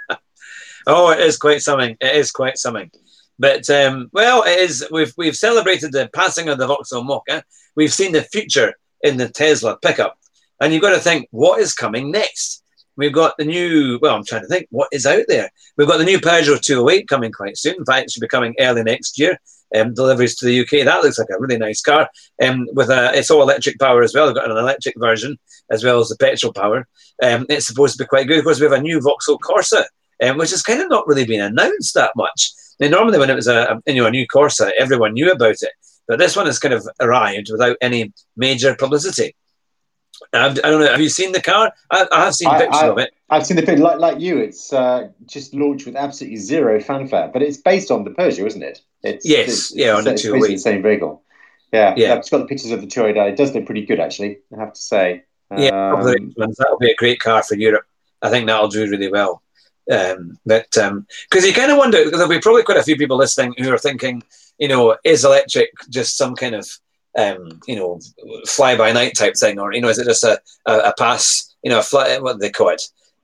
oh, 0.88 1.12
it 1.12 1.20
is 1.20 1.38
quite 1.38 1.62
something. 1.62 1.98
It 2.00 2.16
is 2.16 2.32
quite 2.32 2.58
something. 2.58 2.92
But 3.38 3.70
um, 3.70 4.10
well, 4.14 4.44
it 4.44 4.60
is. 4.60 4.86
We've 4.92 5.14
we've 5.18 5.36
celebrated 5.36 5.92
the 5.92 6.10
passing 6.14 6.50
of 6.50 6.58
the 6.58 6.68
Vauxhall 6.68 7.04
Mokka. 7.04 7.44
We've 7.76 7.94
seen 7.94 8.14
the 8.14 8.24
future 8.24 8.74
in 9.02 9.18
the 9.18 9.30
Tesla 9.30 9.78
pickup, 9.82 10.18
and 10.62 10.74
you've 10.74 10.82
got 10.82 10.96
to 10.96 11.00
think 11.00 11.28
what 11.32 11.60
is 11.60 11.74
coming 11.74 12.12
next. 12.12 12.64
We've 12.98 13.14
got 13.14 13.38
the 13.38 13.46
new. 13.46 14.00
Well, 14.02 14.16
I'm 14.16 14.24
trying 14.24 14.44
to 14.44 14.48
think 14.48 14.68
what 14.70 14.88
is 14.92 15.06
out 15.06 15.26
there. 15.28 15.50
We've 15.78 15.88
got 15.88 15.98
the 15.98 16.06
new 16.06 16.20
Peugeot 16.20 16.62
208 16.62 17.08
coming 17.08 17.32
quite 17.32 17.58
soon. 17.58 17.76
In 17.76 17.86
fact, 17.86 18.06
it 18.06 18.12
should 18.12 18.22
be 18.22 18.28
coming 18.28 18.56
early 18.60 18.84
next 18.84 19.20
year. 19.20 19.38
Um, 19.76 19.94
deliveries 19.94 20.38
to 20.38 20.46
the 20.46 20.62
UK. 20.62 20.86
That 20.86 21.04
looks 21.04 21.20
like 21.20 21.28
a 21.30 21.40
really 21.40 21.58
nice 21.58 21.82
car. 21.82 22.10
Um, 22.42 22.68
with 22.72 22.90
a, 22.90 23.12
it's 23.14 23.30
all 23.30 23.42
electric 23.42 23.80
power 23.80 24.02
as 24.04 24.14
well. 24.14 24.28
We've 24.28 24.36
got 24.36 24.50
an 24.50 24.58
electric 24.58 24.96
version 24.98 25.38
as 25.70 25.84
well 25.84 26.00
as 26.00 26.08
the 26.08 26.16
petrol 26.18 26.54
power. 26.54 26.88
Um, 27.22 27.46
it's 27.50 27.68
supposed 27.68 27.98
to 27.98 28.04
be 28.04 28.08
quite 28.08 28.28
good. 28.28 28.38
Of 28.38 28.46
course, 28.46 28.60
we 28.60 28.68
have 28.68 28.80
a 28.80 28.82
new 28.82 29.02
Vauxhall 29.02 29.40
Corsa, 29.40 29.84
um, 30.24 30.38
which 30.38 30.52
has 30.52 30.62
kind 30.62 30.82
of 30.82 30.90
not 30.90 31.08
really 31.08 31.26
been 31.26 31.42
announced 31.42 31.96
that 31.96 32.12
much. 32.16 32.54
Now, 32.80 32.88
normally 32.90 33.20
when 33.20 33.30
it 33.30 33.36
was 33.36 33.48
a, 33.48 33.80
a 33.86 33.92
you 33.92 34.02
know 34.02 34.08
a 34.08 34.12
new 34.12 34.28
Corsa, 34.28 34.72
everyone 34.78 35.14
knew 35.14 35.32
about 35.32 35.62
it, 35.62 35.72
but 36.08 36.20
this 36.20 36.36
one 36.36 36.46
has 36.46 36.60
kind 36.60 36.74
of 36.74 36.88
arrived 37.00 37.50
without 37.52 37.78
any 37.82 38.14
major 38.36 38.76
publicity. 38.76 39.36
I 40.34 40.54
don't 40.54 40.80
know. 40.80 40.92
Have 40.92 41.02
you 41.02 41.10
seen 41.10 41.32
the 41.32 41.42
car? 41.42 41.74
I, 41.92 42.08
I 42.12 42.26
have 42.26 42.36
seen 42.36 42.50
I, 42.50 42.60
pictures 42.60 42.82
I, 42.82 42.88
of 42.88 42.98
it. 42.98 43.14
I've 43.30 43.46
seen 43.46 43.58
the 43.58 43.64
picture. 43.64 43.84
Like 43.84 44.00
like 44.00 44.20
you, 44.20 44.38
it's 44.38 44.72
uh, 44.72 45.10
just 45.26 45.54
launched 45.54 45.86
with 45.86 45.96
absolutely 45.96 46.38
zero 46.38 46.80
fanfare. 46.80 47.30
But 47.32 47.42
it's 47.42 47.58
based 47.58 47.92
on 47.92 48.04
the 48.04 48.12
Peugeot, 48.12 48.48
isn't 48.48 48.64
it? 48.64 48.82
It's, 49.04 49.26
yes. 49.28 49.48
It's, 49.48 49.76
yeah. 49.76 49.94
On 49.94 50.08
it's 50.08 50.24
basically 50.24 50.54
the 50.54 50.58
same 50.58 50.82
vehicle. 50.82 51.24
Yeah. 51.72 51.94
Yeah. 51.98 52.16
It's 52.16 52.30
got 52.30 52.40
the 52.40 52.46
pictures 52.46 52.72
of 52.72 52.82
the 52.82 52.88
208. 52.88 53.34
It 53.34 53.38
does 53.38 53.54
look 53.54 53.66
pretty 53.66 53.86
good, 53.86 54.00
actually. 54.00 54.40
I 54.56 54.60
have 54.60 54.74
to 54.74 54.82
say. 54.82 55.24
Yeah. 55.56 55.94
Um, 55.94 56.34
that'll 56.38 56.78
be 56.80 56.92
a 56.92 56.96
great 56.96 57.20
car 57.20 57.44
for 57.44 57.56
Europe. 57.56 57.86
I 58.22 58.30
think 58.30 58.48
that'll 58.48 58.70
do 58.70 58.90
really 58.90 59.10
well. 59.10 59.42
Um, 59.92 60.40
but 60.46 60.68
because 60.72 60.88
um, 60.88 61.06
you 61.32 61.54
kind 61.54 61.72
of 61.72 61.78
wonder, 61.78 62.04
because 62.04 62.20
there'll 62.20 62.30
be 62.30 62.40
probably 62.40 62.64
quite 62.64 62.78
a 62.78 62.84
few 62.84 62.98
people 62.98 63.18
listening 63.18 63.54
who 63.58 63.72
are 63.72 63.78
thinking, 63.78 64.24
you 64.58 64.68
know, 64.68 64.98
is 65.04 65.26
electric 65.26 65.72
just 65.90 66.18
some 66.18 66.36
kind 66.36 66.56
of, 66.56 66.68
um, 67.18 67.62
you 67.68 67.76
know, 67.76 68.00
fly 68.48 68.76
by 68.76 68.92
night 68.92 69.14
type 69.16 69.36
thing, 69.36 69.60
or 69.60 69.74
you 69.74 69.82
know, 69.82 69.90
is 69.90 70.00
it 70.00 70.06
just 70.06 70.24
a, 70.24 70.40
a, 70.66 70.78
a 70.78 70.94
pass, 70.98 71.56
you 71.64 71.70
know, 71.70 71.80
a 71.80 71.84
fly, 71.84 72.18
what 72.20 72.34
do 72.34 72.40
they 72.40 72.50
call 72.50 72.70
it? 72.70 72.82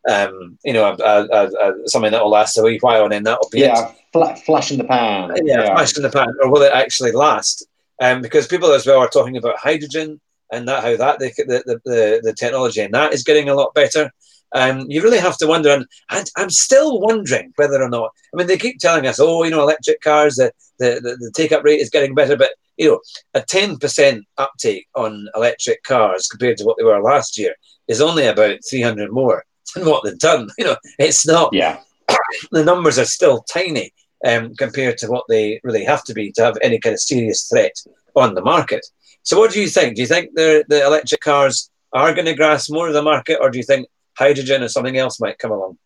Um, 0.09 0.57
you 0.63 0.73
know, 0.73 0.95
a, 0.99 1.27
a, 1.31 1.87
something 1.87 2.11
that 2.11 2.23
will 2.23 2.31
last 2.31 2.57
a 2.57 2.63
wee 2.63 2.79
while 2.81 3.03
and 3.03 3.11
then 3.11 3.23
that'll 3.23 3.49
be 3.51 3.59
yeah, 3.59 3.91
fl- 4.11 4.33
flash 4.45 4.71
in 4.71 4.77
the 4.77 4.83
pan. 4.83 5.31
Yeah, 5.43 5.63
yeah, 5.63 5.75
flash 5.75 5.95
in 5.95 6.03
the 6.03 6.09
pan, 6.09 6.33
or 6.41 6.51
will 6.51 6.63
it 6.63 6.71
actually 6.73 7.11
last? 7.11 7.67
Um, 7.99 8.21
because 8.21 8.47
people 8.47 8.71
as 8.71 8.87
well 8.87 8.97
are 8.99 9.09
talking 9.09 9.37
about 9.37 9.57
hydrogen 9.57 10.19
and 10.51 10.67
that 10.67 10.83
how 10.83 10.95
that 10.97 11.19
the 11.19 11.31
the, 11.37 11.79
the, 11.85 12.21
the 12.23 12.33
technology 12.33 12.81
and 12.81 12.93
that 12.93 13.13
is 13.13 13.23
getting 13.23 13.49
a 13.49 13.55
lot 13.55 13.73
better. 13.73 14.11
Um, 14.53 14.85
you 14.89 15.01
really 15.01 15.17
have 15.17 15.37
to 15.37 15.47
wonder, 15.47 15.69
and, 15.69 15.85
and, 16.09 16.29
I'm 16.35 16.49
still 16.49 16.99
wondering 16.99 17.53
whether 17.55 17.81
or 17.81 17.87
not. 17.87 18.11
I 18.33 18.37
mean, 18.37 18.47
they 18.47 18.57
keep 18.57 18.79
telling 18.79 19.07
us, 19.07 19.17
oh, 19.17 19.43
you 19.43 19.49
know, 19.49 19.61
electric 19.61 20.01
cars, 20.01 20.35
the 20.35 20.51
the, 20.77 20.99
the, 21.01 21.15
the 21.21 21.31
take 21.33 21.53
up 21.53 21.63
rate 21.63 21.79
is 21.79 21.89
getting 21.89 22.13
better, 22.13 22.35
but 22.35 22.49
you 22.77 22.87
know, 22.89 22.99
a 23.35 23.41
10% 23.41 24.23
uptake 24.39 24.87
on 24.95 25.27
electric 25.35 25.83
cars 25.83 26.27
compared 26.27 26.57
to 26.57 26.65
what 26.65 26.77
they 26.77 26.83
were 26.83 27.01
last 27.01 27.37
year 27.37 27.55
is 27.87 28.01
only 28.01 28.25
about 28.25 28.57
300 28.67 29.11
more 29.11 29.45
than 29.75 29.85
what 29.85 30.03
they've 30.03 30.17
done. 30.17 30.49
You 30.57 30.65
know, 30.65 30.75
it's 30.97 31.25
not. 31.25 31.53
Yeah. 31.53 31.79
the 32.51 32.65
numbers 32.65 32.97
are 32.97 33.05
still 33.05 33.43
tiny 33.43 33.93
um, 34.25 34.55
compared 34.55 34.97
to 34.97 35.07
what 35.07 35.25
they 35.29 35.61
really 35.63 35.83
have 35.83 36.03
to 36.05 36.13
be 36.13 36.31
to 36.33 36.43
have 36.43 36.57
any 36.61 36.79
kind 36.79 36.93
of 36.93 36.99
serious 36.99 37.47
threat 37.47 37.73
on 38.15 38.33
the 38.33 38.41
market. 38.41 38.85
So, 39.23 39.39
what 39.39 39.51
do 39.51 39.61
you 39.61 39.67
think? 39.67 39.95
Do 39.95 40.01
you 40.01 40.07
think 40.07 40.31
the 40.35 40.65
the 40.67 40.85
electric 40.85 41.21
cars 41.21 41.69
are 41.93 42.13
going 42.13 42.25
to 42.25 42.35
grasp 42.35 42.71
more 42.71 42.87
of 42.87 42.93
the 42.93 43.01
market, 43.01 43.39
or 43.41 43.49
do 43.49 43.57
you 43.57 43.63
think 43.63 43.87
hydrogen 44.17 44.63
or 44.63 44.67
something 44.67 44.97
else 44.97 45.19
might 45.19 45.37
come 45.37 45.51
along? 45.51 45.77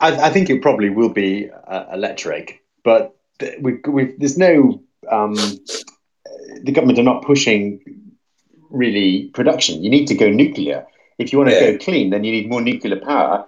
I, 0.00 0.26
I 0.26 0.30
think 0.30 0.50
it 0.50 0.62
probably 0.62 0.90
will 0.90 1.08
be 1.08 1.50
uh, 1.66 1.86
electric, 1.92 2.62
but 2.84 3.16
we, 3.60 3.78
we, 3.88 4.14
there's 4.18 4.38
no. 4.38 4.82
Um, 5.10 5.36
the 6.62 6.72
government 6.72 6.98
are 6.98 7.04
not 7.04 7.24
pushing 7.24 7.80
really 8.70 9.28
production. 9.34 9.82
You 9.82 9.90
need 9.90 10.06
to 10.06 10.14
go 10.14 10.30
nuclear. 10.30 10.86
If 11.18 11.32
you 11.32 11.38
want 11.38 11.50
to 11.50 11.56
yeah. 11.56 11.72
go 11.72 11.78
clean, 11.78 12.10
then 12.10 12.24
you 12.24 12.32
need 12.32 12.48
more 12.48 12.60
nuclear 12.60 12.98
power 13.00 13.46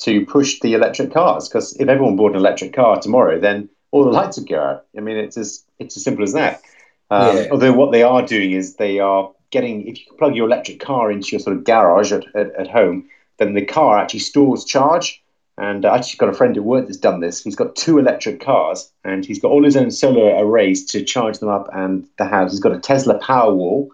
to 0.00 0.24
push 0.26 0.60
the 0.60 0.74
electric 0.74 1.12
cars. 1.12 1.48
Because 1.48 1.76
if 1.80 1.88
everyone 1.88 2.16
bought 2.16 2.32
an 2.32 2.38
electric 2.38 2.72
car 2.72 3.00
tomorrow, 3.00 3.40
then 3.40 3.68
all 3.90 4.04
the 4.04 4.10
lights 4.10 4.38
would 4.38 4.48
go 4.48 4.60
out. 4.60 4.86
I 4.96 5.00
mean, 5.00 5.16
it's 5.16 5.36
as 5.36 5.64
it's 5.78 5.96
as 5.96 6.04
simple 6.04 6.22
as 6.22 6.32
that. 6.34 6.60
Um, 7.10 7.36
yeah. 7.36 7.46
Although 7.50 7.72
what 7.72 7.92
they 7.92 8.02
are 8.02 8.22
doing 8.22 8.52
is 8.52 8.76
they 8.76 8.98
are 8.98 9.30
getting 9.50 9.86
if 9.86 9.98
you 9.98 10.12
plug 10.18 10.34
your 10.34 10.46
electric 10.46 10.80
car 10.80 11.10
into 11.10 11.30
your 11.32 11.40
sort 11.40 11.56
of 11.56 11.64
garage 11.64 12.12
at, 12.12 12.24
at, 12.34 12.54
at 12.54 12.68
home, 12.68 13.08
then 13.38 13.54
the 13.54 13.64
car 13.64 13.98
actually 13.98 14.20
stores 14.20 14.64
charge. 14.64 15.22
And 15.56 15.84
I 15.84 15.96
actually 15.96 16.18
got 16.18 16.28
a 16.28 16.34
friend 16.34 16.56
at 16.56 16.62
work 16.62 16.86
that's 16.86 16.98
done 16.98 17.18
this. 17.18 17.42
He's 17.42 17.56
got 17.56 17.74
two 17.74 17.98
electric 17.98 18.40
cars 18.40 18.92
and 19.04 19.24
he's 19.24 19.40
got 19.40 19.50
all 19.50 19.64
his 19.64 19.76
own 19.76 19.90
solar 19.90 20.36
arrays 20.36 20.86
to 20.86 21.02
charge 21.02 21.38
them 21.38 21.48
up 21.48 21.68
and 21.72 22.06
the 22.16 22.26
house. 22.26 22.52
He's 22.52 22.60
got 22.60 22.76
a 22.76 22.78
Tesla 22.78 23.18
Powerwall, 23.18 23.88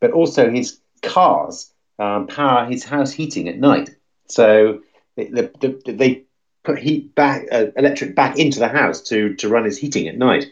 but 0.00 0.12
also 0.12 0.48
his 0.48 0.78
cars 1.02 1.70
um, 1.98 2.26
power 2.28 2.64
his 2.64 2.84
house 2.84 3.12
heating 3.12 3.46
at 3.48 3.58
night. 3.58 3.90
So 4.26 4.80
the, 5.16 5.50
the, 5.60 5.92
they 5.92 6.24
put 6.64 6.78
heat 6.78 7.14
back, 7.14 7.46
uh, 7.52 7.66
electric 7.76 8.14
back 8.14 8.38
into 8.38 8.58
the 8.58 8.68
house 8.68 9.02
to, 9.02 9.34
to 9.34 9.48
run 9.50 9.64
his 9.64 9.76
heating 9.76 10.08
at 10.08 10.16
night. 10.16 10.46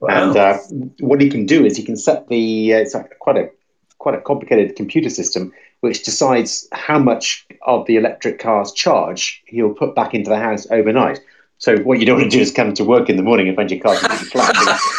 Wow. 0.00 0.28
And 0.28 0.36
uh, 0.36 0.58
what 1.00 1.20
he 1.20 1.28
can 1.28 1.46
do 1.46 1.64
is 1.64 1.76
he 1.76 1.82
can 1.82 1.96
set 1.96 2.28
the, 2.28 2.74
uh, 2.74 2.78
it's 2.78 2.94
like 2.94 3.18
quite 3.18 3.36
a 3.36 3.50
quite 3.98 4.14
a 4.14 4.20
complicated 4.22 4.74
computer 4.76 5.10
system 5.10 5.52
which 5.80 6.04
decides 6.04 6.66
how 6.72 6.98
much 6.98 7.46
of 7.66 7.86
the 7.86 7.96
electric 7.96 8.38
car's 8.38 8.72
charge 8.72 9.42
he'll 9.46 9.72
put 9.72 9.94
back 9.94 10.14
into 10.14 10.28
the 10.28 10.38
house 10.38 10.66
overnight. 10.70 11.20
So 11.58 11.76
what 11.78 12.00
you 12.00 12.06
don't 12.06 12.18
want 12.18 12.30
to 12.30 12.36
do 12.36 12.40
is 12.40 12.50
come 12.50 12.72
to 12.74 12.84
work 12.84 13.10
in 13.10 13.16
the 13.16 13.22
morning 13.22 13.48
and 13.48 13.56
find 13.56 13.70
your 13.70 13.80
car 13.80 13.96
completely 13.96 14.26
flat. 14.28 14.54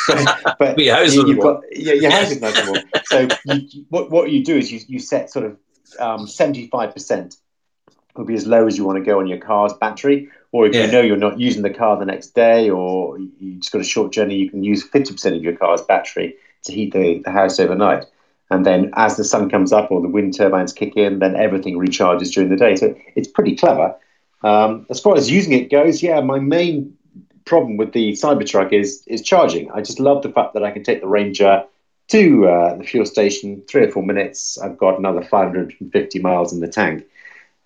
but, 0.60 0.76
but 0.76 0.80
your 0.80 0.96
house 0.96 1.16
you, 1.16 1.28
have 1.28 1.40
got 1.40 1.64
yeah, 1.72 1.94
your 1.94 2.12
house 2.12 2.32
is 2.32 2.40
warm. 2.40 2.84
So 3.06 3.28
you, 3.46 3.86
what 3.90 4.12
what 4.12 4.32
you 4.32 4.44
do 4.44 4.58
is 4.58 4.72
you, 4.72 4.80
you 4.88 5.00
set 5.00 5.32
sort 5.32 5.46
of 5.46 6.30
seventy 6.30 6.68
five 6.68 6.94
percent 6.94 7.38
will 8.16 8.26
be 8.26 8.36
as 8.36 8.46
low 8.46 8.68
as 8.68 8.78
you 8.78 8.86
want 8.86 8.98
to 8.98 9.04
go 9.04 9.20
on 9.20 9.28
your 9.28 9.40
car's 9.40 9.74
battery. 9.74 10.30
Or 10.52 10.66
if 10.66 10.76
yeah. 10.76 10.86
you 10.86 10.92
know 10.92 11.02
you're 11.02 11.18
not 11.18 11.40
using 11.40 11.62
the 11.62 11.70
car 11.70 11.98
the 11.98 12.06
next 12.06 12.36
day, 12.36 12.70
or 12.70 13.18
you 13.18 13.56
just 13.56 13.72
got 13.72 13.82
a 13.82 13.86
short 13.86 14.12
journey, 14.12 14.36
you 14.36 14.50
can 14.50 14.64
use 14.64 14.84
fifty 14.84 15.14
percent 15.14 15.36
of 15.36 15.44
your 15.44 15.56
car's 15.56 15.82
battery 15.82 16.36
to 16.64 16.74
heat 16.74 16.94
the, 16.94 17.22
the 17.24 17.32
house 17.32 17.60
overnight. 17.60 18.06
And 18.50 18.66
then 18.66 18.92
as 18.96 19.16
the 19.16 19.24
sun 19.24 19.50
comes 19.50 19.72
up 19.72 19.92
or 19.92 20.02
the 20.02 20.10
wind 20.10 20.36
turbines 20.36 20.74
kick 20.74 20.98
in, 20.98 21.20
then 21.20 21.38
everything 21.38 21.78
recharges 21.78 22.34
during 22.34 22.50
the 22.50 22.58
day. 22.58 22.76
So 22.76 22.94
it's 23.16 23.30
pretty 23.30 23.56
clever. 23.56 23.96
Um, 24.44 24.86
as 24.90 25.00
far 25.00 25.16
as 25.16 25.32
using 25.32 25.54
it 25.54 25.72
goes, 25.72 26.04
yeah, 26.04 26.20
my 26.20 26.40
main 26.40 26.98
problem 27.46 27.78
with 27.78 27.94
the 27.94 28.12
Cybertruck 28.12 28.74
is 28.74 29.04
is 29.08 29.22
charging. 29.22 29.72
I 29.72 29.82
just 29.82 30.00
love 30.00 30.22
the 30.22 30.32
fact 30.32 30.54
that 30.54 30.64
I 30.64 30.72
can 30.72 30.84
take 30.84 31.02
the 31.02 31.08
Ranger 31.08 31.64
to 32.12 32.46
uh, 32.46 32.76
the 32.76 32.84
fuel 32.84 33.06
station, 33.06 33.64
three 33.70 33.86
or 33.86 33.90
four 33.90 34.04
minutes, 34.04 34.58
I've 34.58 34.78
got 34.78 35.00
another 35.00 35.24
550 35.24 36.20
miles 36.20 36.52
in 36.52 36.60
the 36.60 36.68
tank. 36.68 37.06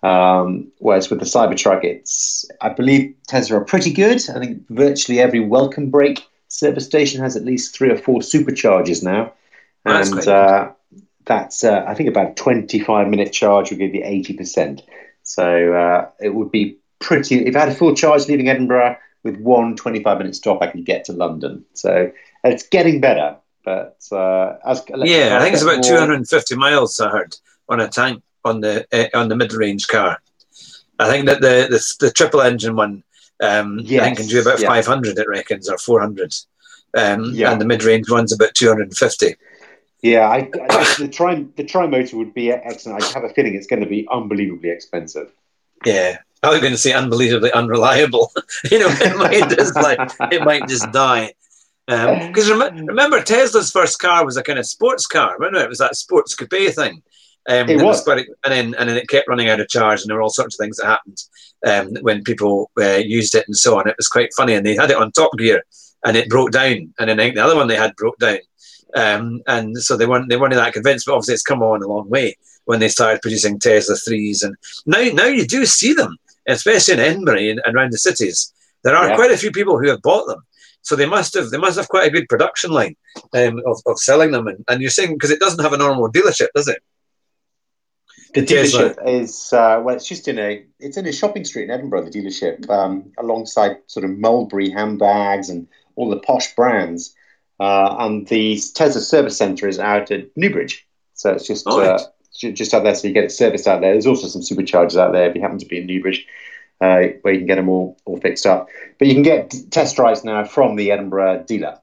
Um, 0.02 0.70
whereas 0.78 1.10
with 1.10 1.18
the 1.20 1.24
Cybertruck, 1.26 1.82
it's 1.84 2.44
I 2.60 2.68
believe 2.68 3.14
Tesla 3.26 3.58
are 3.58 3.64
pretty 3.64 3.92
good. 3.92 4.20
I 4.30 4.38
think 4.38 4.62
virtually 4.68 5.20
every 5.20 5.40
welcome 5.40 5.90
break 5.90 6.24
service 6.48 6.84
station 6.84 7.20
has 7.22 7.36
at 7.36 7.44
least 7.44 7.74
three 7.76 7.90
or 7.90 7.96
four 7.96 8.20
superchargers 8.20 9.02
now, 9.02 9.32
That's 9.84 10.08
and 10.08 10.16
great. 10.16 10.28
uh, 10.28 10.70
that's 11.24 11.64
uh, 11.64 11.84
I 11.88 11.94
think 11.94 12.08
about 12.08 12.30
a 12.30 12.34
25 12.34 13.08
minute 13.08 13.32
charge 13.32 13.70
will 13.70 13.78
give 13.78 13.94
you 13.94 14.02
80 14.04 14.34
percent. 14.34 14.82
So 15.22 15.72
uh, 15.72 16.08
it 16.20 16.34
would 16.34 16.52
be 16.52 16.76
pretty. 17.00 17.44
If 17.46 17.56
I 17.56 17.60
had 17.60 17.68
a 17.70 17.74
full 17.74 17.94
charge 17.94 18.28
leaving 18.28 18.48
Edinburgh 18.48 18.96
with 19.24 19.36
one 19.38 19.74
25 19.76 20.18
minute 20.18 20.36
stop, 20.36 20.62
I 20.62 20.68
could 20.68 20.84
get 20.84 21.04
to 21.06 21.12
London. 21.12 21.64
So 21.72 22.12
it's 22.44 22.68
getting 22.68 23.00
better. 23.00 23.36
But 23.64 23.98
uh, 24.12 24.58
as 24.64 24.84
Yeah, 24.94 25.38
I 25.38 25.42
think 25.42 25.54
it's 25.54 25.62
about 25.64 25.78
more- 25.78 25.98
250 25.98 26.54
miles. 26.54 27.00
I 27.00 27.08
heard 27.10 27.34
on 27.68 27.80
a 27.80 27.88
tank 27.88 28.22
on 28.46 28.60
the 28.60 28.86
uh, 28.92 29.18
on 29.18 29.28
the 29.28 29.36
mid 29.36 29.52
range 29.52 29.88
car. 29.88 30.18
I 30.98 31.08
think 31.10 31.26
that 31.26 31.40
the 31.40 31.66
the, 31.68 32.06
the 32.06 32.12
triple 32.12 32.40
engine 32.40 32.76
one, 32.76 33.02
um, 33.42 33.78
I 33.80 33.82
think 33.82 33.90
Yes, 33.90 34.18
can 34.18 34.26
do 34.28 34.40
about 34.40 34.60
yeah. 34.60 34.68
500. 34.68 35.18
It 35.18 35.28
reckons 35.28 35.68
or 35.68 35.78
400, 35.78 36.34
um, 36.96 37.30
Yeah. 37.34 37.52
and 37.52 37.60
the 37.60 37.66
mid 37.66 37.84
range 37.84 38.10
one's 38.10 38.32
about 38.32 38.54
250. 38.54 39.36
Yeah, 40.02 40.28
I, 40.28 40.48
I, 40.70 40.94
the 40.98 41.08
tri 41.08 41.44
the 41.56 41.64
tri 41.64 41.86
motor 41.86 42.16
would 42.16 42.34
be 42.34 42.50
excellent. 42.50 43.02
I 43.02 43.06
have 43.12 43.24
a 43.24 43.34
feeling 43.34 43.54
it's 43.54 43.66
going 43.66 43.82
to 43.82 43.88
be 43.88 44.06
unbelievably 44.10 44.70
expensive. 44.70 45.32
Yeah, 45.84 46.18
I 46.42 46.50
was 46.50 46.60
going 46.60 46.72
to 46.72 46.78
say 46.78 46.92
unbelievably 46.92 47.52
unreliable. 47.52 48.32
you 48.70 48.78
know, 48.78 48.88
it 48.88 49.16
might 49.16 49.50
just 49.50 49.74
like 49.76 49.98
it 50.32 50.42
might 50.42 50.68
just 50.68 50.90
die. 50.92 51.32
Because 51.86 52.50
rem- 52.50 52.86
remember, 52.86 53.22
Tesla's 53.22 53.70
first 53.70 54.00
car 54.00 54.24
was 54.24 54.36
a 54.36 54.42
kind 54.42 54.58
of 54.58 54.66
sports 54.66 55.06
car, 55.06 55.36
it? 55.40 55.54
It 55.54 55.68
was 55.68 55.78
that 55.78 55.94
sports 55.94 56.34
coupe 56.34 56.74
thing. 56.74 57.02
Um, 57.48 57.68
It 57.70 57.80
was. 57.82 58.02
quite- 58.02 58.26
and 58.44 58.52
then 58.52 58.74
and 58.78 58.88
then 58.88 58.96
it 58.96 59.08
kept 59.08 59.28
running 59.28 59.48
out 59.48 59.60
of 59.60 59.68
charge, 59.68 60.00
and 60.00 60.08
there 60.10 60.16
were 60.16 60.22
all 60.22 60.30
sorts 60.30 60.56
of 60.56 60.58
things 60.64 60.76
that 60.78 60.86
happened 60.86 61.22
um, 61.64 61.94
when 62.02 62.24
people 62.24 62.70
uh, 62.80 62.96
used 62.96 63.34
it 63.34 63.46
and 63.46 63.56
so 63.56 63.78
on. 63.78 63.88
It 63.88 63.96
was 63.96 64.08
quite 64.08 64.30
funny, 64.36 64.54
and 64.54 64.66
they 64.66 64.74
had 64.74 64.90
it 64.90 64.96
on 64.96 65.12
Top 65.12 65.30
Gear, 65.38 65.62
and 66.04 66.16
it 66.16 66.28
broke 66.28 66.50
down, 66.50 66.92
and 66.98 67.08
then 67.08 67.20
I 67.20 67.24
think 67.24 67.36
the 67.36 67.44
other 67.44 67.56
one 67.56 67.68
they 67.68 67.76
had 67.76 67.94
broke 67.96 68.18
down, 68.18 68.38
um, 68.94 69.42
and 69.46 69.76
so 69.78 69.96
they 69.96 70.06
weren't 70.06 70.28
they 70.28 70.36
weren't 70.36 70.54
that 70.54 70.72
convinced. 70.72 71.06
But 71.06 71.14
obviously, 71.14 71.34
it's 71.34 71.42
come 71.42 71.62
on 71.62 71.82
a 71.82 71.86
long 71.88 72.08
way 72.08 72.36
when 72.64 72.80
they 72.80 72.88
started 72.88 73.22
producing 73.22 73.58
Tesla 73.60 73.94
threes, 73.96 74.42
and 74.42 74.56
now 74.86 75.02
now 75.12 75.26
you 75.26 75.46
do 75.46 75.64
see 75.66 75.92
them, 75.92 76.16
especially 76.48 76.94
in 76.94 77.00
Edinburgh 77.00 77.38
and, 77.38 77.60
and 77.64 77.76
around 77.76 77.92
the 77.92 77.98
cities. 77.98 78.52
There 78.82 78.96
are 78.96 79.08
Yeah. 79.08 79.16
quite 79.16 79.30
a 79.32 79.36
few 79.36 79.50
people 79.52 79.78
who 79.78 79.88
have 79.88 80.02
bought 80.02 80.26
them. 80.26 80.42
So 80.82 80.94
they 80.94 81.06
must 81.06 81.34
have 81.34 81.50
they 81.50 81.58
must 81.58 81.76
have 81.76 81.88
quite 81.88 82.06
a 82.06 82.10
good 82.10 82.28
production 82.28 82.70
line 82.70 82.94
um, 83.34 83.60
of, 83.66 83.80
of 83.86 83.98
selling 83.98 84.30
them, 84.32 84.46
and, 84.46 84.64
and 84.68 84.80
you're 84.80 84.90
saying 84.90 85.14
because 85.14 85.30
it 85.30 85.40
doesn't 85.40 85.62
have 85.62 85.72
a 85.72 85.76
normal 85.76 86.10
dealership, 86.10 86.48
does 86.54 86.68
it? 86.68 86.80
The 88.36 88.42
dealership 88.42 89.08
is 89.08 89.50
uh, 89.52 89.80
well, 89.82 89.96
it's 89.96 90.06
just 90.06 90.28
in 90.28 90.38
a 90.38 90.62
it's 90.78 90.98
in 90.98 91.06
a 91.06 91.12
shopping 91.12 91.44
street 91.44 91.64
in 91.64 91.70
Edinburgh. 91.70 92.04
The 92.04 92.10
dealership, 92.10 92.68
um, 92.68 93.12
alongside 93.16 93.78
sort 93.86 94.04
of 94.04 94.10
Mulberry 94.10 94.68
handbags 94.68 95.48
and 95.48 95.66
all 95.94 96.10
the 96.10 96.18
posh 96.18 96.54
brands, 96.54 97.14
uh, 97.58 97.96
and 97.98 98.26
the 98.28 98.60
Tesla 98.74 99.00
service 99.00 99.38
centre 99.38 99.66
is 99.66 99.78
out 99.78 100.10
at 100.10 100.36
Newbridge. 100.36 100.86
So 101.14 101.32
it's 101.32 101.46
just 101.46 101.64
Oh, 101.66 101.80
uh, 101.80 101.98
just 102.34 102.74
out 102.74 102.84
there, 102.84 102.94
so 102.94 103.08
you 103.08 103.14
get 103.14 103.24
it 103.24 103.32
serviced 103.32 103.66
out 103.66 103.80
there. 103.80 103.92
There's 103.92 104.06
also 104.06 104.26
some 104.26 104.42
superchargers 104.42 105.00
out 105.00 105.12
there 105.12 105.30
if 105.30 105.34
you 105.34 105.40
happen 105.40 105.58
to 105.58 105.66
be 105.66 105.78
in 105.78 105.86
Newbridge, 105.86 106.26
uh, 106.82 107.04
where 107.22 107.32
you 107.32 107.40
can 107.40 107.46
get 107.46 107.56
them 107.56 107.70
all 107.70 107.96
all 108.04 108.18
fixed 108.18 108.44
up. 108.44 108.68
But 108.98 109.08
you 109.08 109.14
can 109.14 109.22
get 109.22 109.54
test 109.70 109.96
drives 109.96 110.24
now 110.24 110.44
from 110.44 110.76
the 110.76 110.92
Edinburgh 110.92 111.44
dealer, 111.46 111.80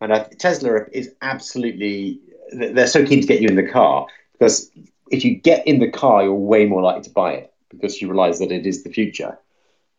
and 0.00 0.10
uh, 0.10 0.24
Tesla 0.38 0.86
is 0.90 1.12
absolutely 1.20 2.20
they're 2.50 2.86
so 2.86 3.04
keen 3.04 3.20
to 3.20 3.26
get 3.26 3.42
you 3.42 3.48
in 3.48 3.56
the 3.56 3.68
car 3.68 4.06
because 4.32 4.70
if 5.10 5.24
you 5.24 5.34
get 5.36 5.66
in 5.66 5.78
the 5.78 5.90
car, 5.90 6.22
you're 6.22 6.34
way 6.34 6.66
more 6.66 6.82
likely 6.82 7.02
to 7.02 7.10
buy 7.10 7.32
it 7.34 7.52
because 7.70 8.00
you 8.00 8.08
realise 8.08 8.38
that 8.38 8.52
it 8.52 8.66
is 8.66 8.82
the 8.82 8.90
future. 8.90 9.38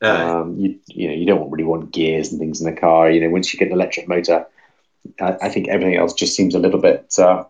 Uh, 0.01 0.41
Um, 0.41 0.57
you 0.57 0.79
you 0.87 1.07
know 1.07 1.13
you 1.13 1.25
don't 1.25 1.49
really 1.49 1.63
want 1.63 1.91
gears 1.91 2.31
and 2.31 2.39
things 2.39 2.61
in 2.61 2.73
the 2.73 2.79
car. 2.79 3.09
You 3.09 3.21
know 3.21 3.29
once 3.29 3.53
you 3.53 3.59
get 3.59 3.67
an 3.69 3.73
electric 3.73 4.07
motor, 4.07 4.45
I, 5.19 5.37
I 5.43 5.49
think 5.49 5.67
everything 5.67 5.95
else 5.95 6.13
just 6.13 6.35
seems 6.35 6.55
a 6.55 6.59
little 6.59 6.79
bit 6.79 7.13
uh, 7.17 7.43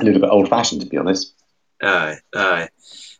a 0.00 0.04
little 0.04 0.20
bit 0.20 0.30
old 0.30 0.48
fashioned 0.48 0.80
to 0.82 0.86
be 0.88 0.96
honest. 0.96 1.34
aye, 1.82 2.16
aye. 2.34 2.68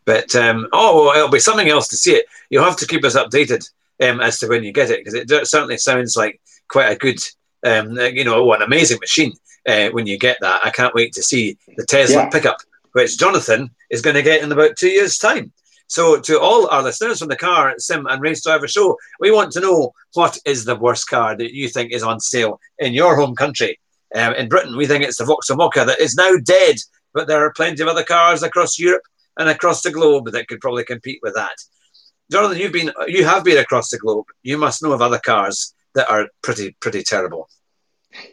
But 0.07 0.35
um, 0.35 0.67
oh, 0.73 1.05
well, 1.07 1.17
it'll 1.17 1.29
be 1.29 1.39
something 1.39 1.69
else 1.69 1.89
to 1.89 1.97
see 1.97 2.15
it. 2.15 2.25
You'll 2.49 2.65
have 2.65 2.77
to 2.79 2.87
keep 2.87 3.05
us 3.05 3.15
updated 3.17 3.69
um, 4.03 4.21
as 4.21 4.39
to 4.39 4.49
when 4.49 4.65
you 4.65 4.73
get 4.73 4.91
it 4.91 5.05
because 5.05 5.15
it 5.15 5.47
certainly 5.47 5.77
sounds 5.77 6.17
like 6.17 6.41
quite 6.69 6.91
a 6.91 6.97
good, 6.97 7.19
um, 7.65 7.97
you 7.99 8.25
know, 8.25 8.37
oh, 8.43 8.53
an 8.53 8.63
amazing 8.63 8.99
machine 9.01 9.33
uh, 9.69 9.89
when 9.91 10.07
you 10.07 10.19
get 10.19 10.39
that. 10.41 10.63
I 10.65 10.71
can't 10.71 10.95
wait 10.95 11.13
to 11.15 11.23
see 11.23 11.59
the 11.77 11.85
Tesla 11.85 12.23
Yeah. 12.23 12.29
pickup, 12.31 12.57
which 12.93 13.19
Jonathan 13.19 13.71
is 13.91 14.03
going 14.03 14.17
to 14.17 14.23
get 14.23 14.43
in 14.43 14.53
about 14.53 14.77
two 14.77 14.89
years' 14.89 15.19
time. 15.19 15.53
So, 15.87 16.21
to 16.21 16.41
all 16.41 16.69
our 16.69 16.83
listeners 16.83 17.19
from 17.19 17.29
the 17.29 17.37
Car 17.37 17.75
Sim 17.79 18.07
and 18.07 18.23
Race 18.23 18.45
Driver 18.45 18.69
Show, 18.69 18.97
we 19.19 19.33
want 19.33 19.51
to 19.53 19.61
know 19.61 19.93
what 20.15 20.39
is 20.45 20.65
the 20.65 20.77
worst 20.77 21.09
car 21.09 21.37
that 21.37 21.53
you 21.53 21.69
think 21.69 21.93
is 21.93 22.05
on 22.05 22.21
sale 22.21 22.61
in 22.79 22.95
your 22.95 23.17
home 23.17 23.35
country. 23.35 23.79
Um, 24.15 24.35
in 24.35 24.49
Britain, 24.49 24.77
we 24.77 24.87
think 24.87 25.03
it's 25.03 25.19
the 25.19 25.25
Vauxhall 25.25 25.57
Mokka 25.57 25.85
that 25.87 26.01
is 26.01 26.15
now 26.15 26.33
dead, 26.45 26.77
but 27.13 27.27
there 27.27 27.45
are 27.45 27.53
plenty 27.53 27.83
of 27.83 27.89
other 27.89 28.05
cars 28.05 28.43
across 28.43 28.79
Europe 28.79 29.03
and 29.39 29.49
across 29.49 29.83
the 29.83 29.91
globe 29.91 30.31
that 30.31 30.47
could 30.47 30.61
probably 30.61 30.85
compete 30.85 31.19
with 31.23 31.35
that. 31.35 31.57
Jonathan, 32.31 32.59
you've 32.59 32.73
been 32.73 32.93
you 33.09 33.25
have 33.25 33.43
been 33.43 33.59
across 33.59 33.91
the 33.91 33.99
globe. 33.99 34.27
You 34.43 34.59
must 34.59 34.83
know 34.83 34.93
of 34.93 35.03
other 35.03 35.19
cars 35.19 35.75
that 35.95 36.09
are 36.09 36.29
pretty 36.43 36.77
pretty 36.81 37.03
terrible. 37.03 37.49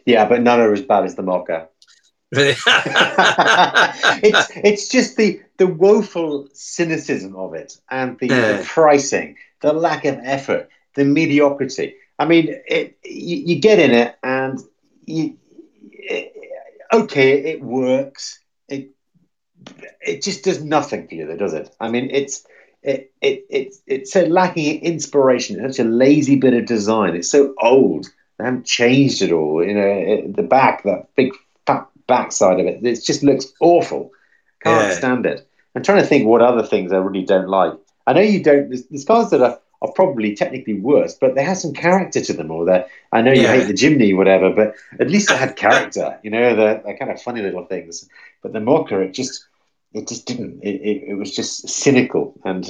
Yeah, 0.06 0.28
but 0.28 0.42
none 0.42 0.60
are 0.60 0.72
as 0.72 0.82
bad 0.82 1.04
as 1.04 1.16
the 1.16 1.22
Mokka. 1.22 1.68
It's 4.22 4.50
it's 4.54 4.88
just 4.88 5.16
the 5.16 5.40
the 5.56 5.66
woeful 5.66 6.48
cynicism 6.52 7.34
of 7.36 7.54
it 7.54 7.76
and 7.90 8.18
the, 8.18 8.26
Yeah. 8.28 8.56
the 8.58 8.64
pricing, 8.64 9.36
the 9.60 9.72
lack 9.72 10.04
of 10.04 10.18
effort, 10.22 10.68
the 10.94 11.04
mediocrity. 11.04 11.94
I 12.18 12.26
mean, 12.26 12.48
it, 12.66 12.98
you, 13.04 13.36
you 13.46 13.60
get 13.60 13.78
in 13.78 13.92
it 13.92 14.16
and 14.22 14.58
you, 15.06 15.36
it, 15.92 16.32
okay, 16.92 17.32
it 17.52 17.62
works. 17.62 18.40
It 18.68 18.90
it 20.00 20.22
just 20.22 20.44
does 20.44 20.62
nothing 20.62 21.08
for 21.08 21.14
you, 21.14 21.26
though, 21.26 21.36
does 21.36 21.54
it? 21.54 21.70
I 21.80 21.88
mean, 21.88 22.10
it's 22.10 22.46
it, 22.82 23.12
it, 23.20 23.44
it 23.50 23.74
it's 23.86 24.12
so 24.12 24.24
lacking 24.24 24.82
inspiration. 24.82 25.64
It's 25.64 25.76
such 25.76 25.86
a 25.86 25.88
lazy 25.88 26.36
bit 26.36 26.54
of 26.54 26.66
design. 26.66 27.14
It's 27.16 27.30
so 27.30 27.54
old. 27.60 28.06
They 28.38 28.44
haven't 28.44 28.66
changed 28.66 29.22
it 29.22 29.32
all. 29.32 29.64
You 29.64 29.74
know, 29.74 29.86
it, 29.86 30.36
the 30.36 30.42
back, 30.42 30.84
that 30.84 31.08
big 31.16 31.32
backside 32.08 32.58
of 32.60 32.66
it, 32.66 32.84
it 32.84 33.04
just 33.04 33.22
looks 33.22 33.46
awful. 33.60 34.10
Can't 34.64 34.88
Yeah. 34.90 34.98
stand 34.98 35.26
it. 35.26 35.46
I'm 35.74 35.82
trying 35.84 36.00
to 36.02 36.06
think 36.06 36.26
what 36.26 36.42
other 36.42 36.64
things 36.66 36.92
I 36.92 36.96
really 36.96 37.24
don't 37.24 37.48
like. 37.48 37.74
I 38.06 38.12
know 38.14 38.20
you 38.22 38.42
don't. 38.42 38.68
There's, 38.68 38.84
there's 38.86 39.04
cars 39.04 39.30
that 39.30 39.42
are, 39.42 39.58
are 39.82 39.92
probably 39.92 40.34
technically 40.34 40.74
worse, 40.80 41.14
but 41.14 41.34
they 41.36 41.44
have 41.44 41.58
some 41.58 41.72
character 41.74 42.20
to 42.20 42.32
them. 42.32 42.50
Or 42.50 42.64
they 42.64 42.84
I 43.12 43.22
know 43.22 43.32
you 43.32 43.42
Yeah. 43.42 43.52
hate 43.52 43.68
the 43.68 43.74
Jimny, 43.74 44.16
whatever, 44.16 44.50
but 44.50 44.74
at 44.98 45.10
least 45.10 45.28
they 45.28 45.36
had 45.36 45.54
character. 45.56 46.18
you 46.24 46.30
know, 46.30 46.56
they're, 46.56 46.82
they're 46.84 46.96
kind 46.96 47.10
of 47.12 47.22
funny 47.22 47.42
little 47.42 47.64
things. 47.66 48.08
But 48.42 48.52
the 48.54 48.58
Mokka, 48.60 49.04
it 49.06 49.12
just 49.14 49.46
it 49.92 50.08
just 50.08 50.26
didn't. 50.26 50.60
It, 50.62 50.76
it, 50.90 51.02
it 51.10 51.14
was 51.14 51.34
just 51.36 51.68
cynical 51.68 52.34
and 52.44 52.66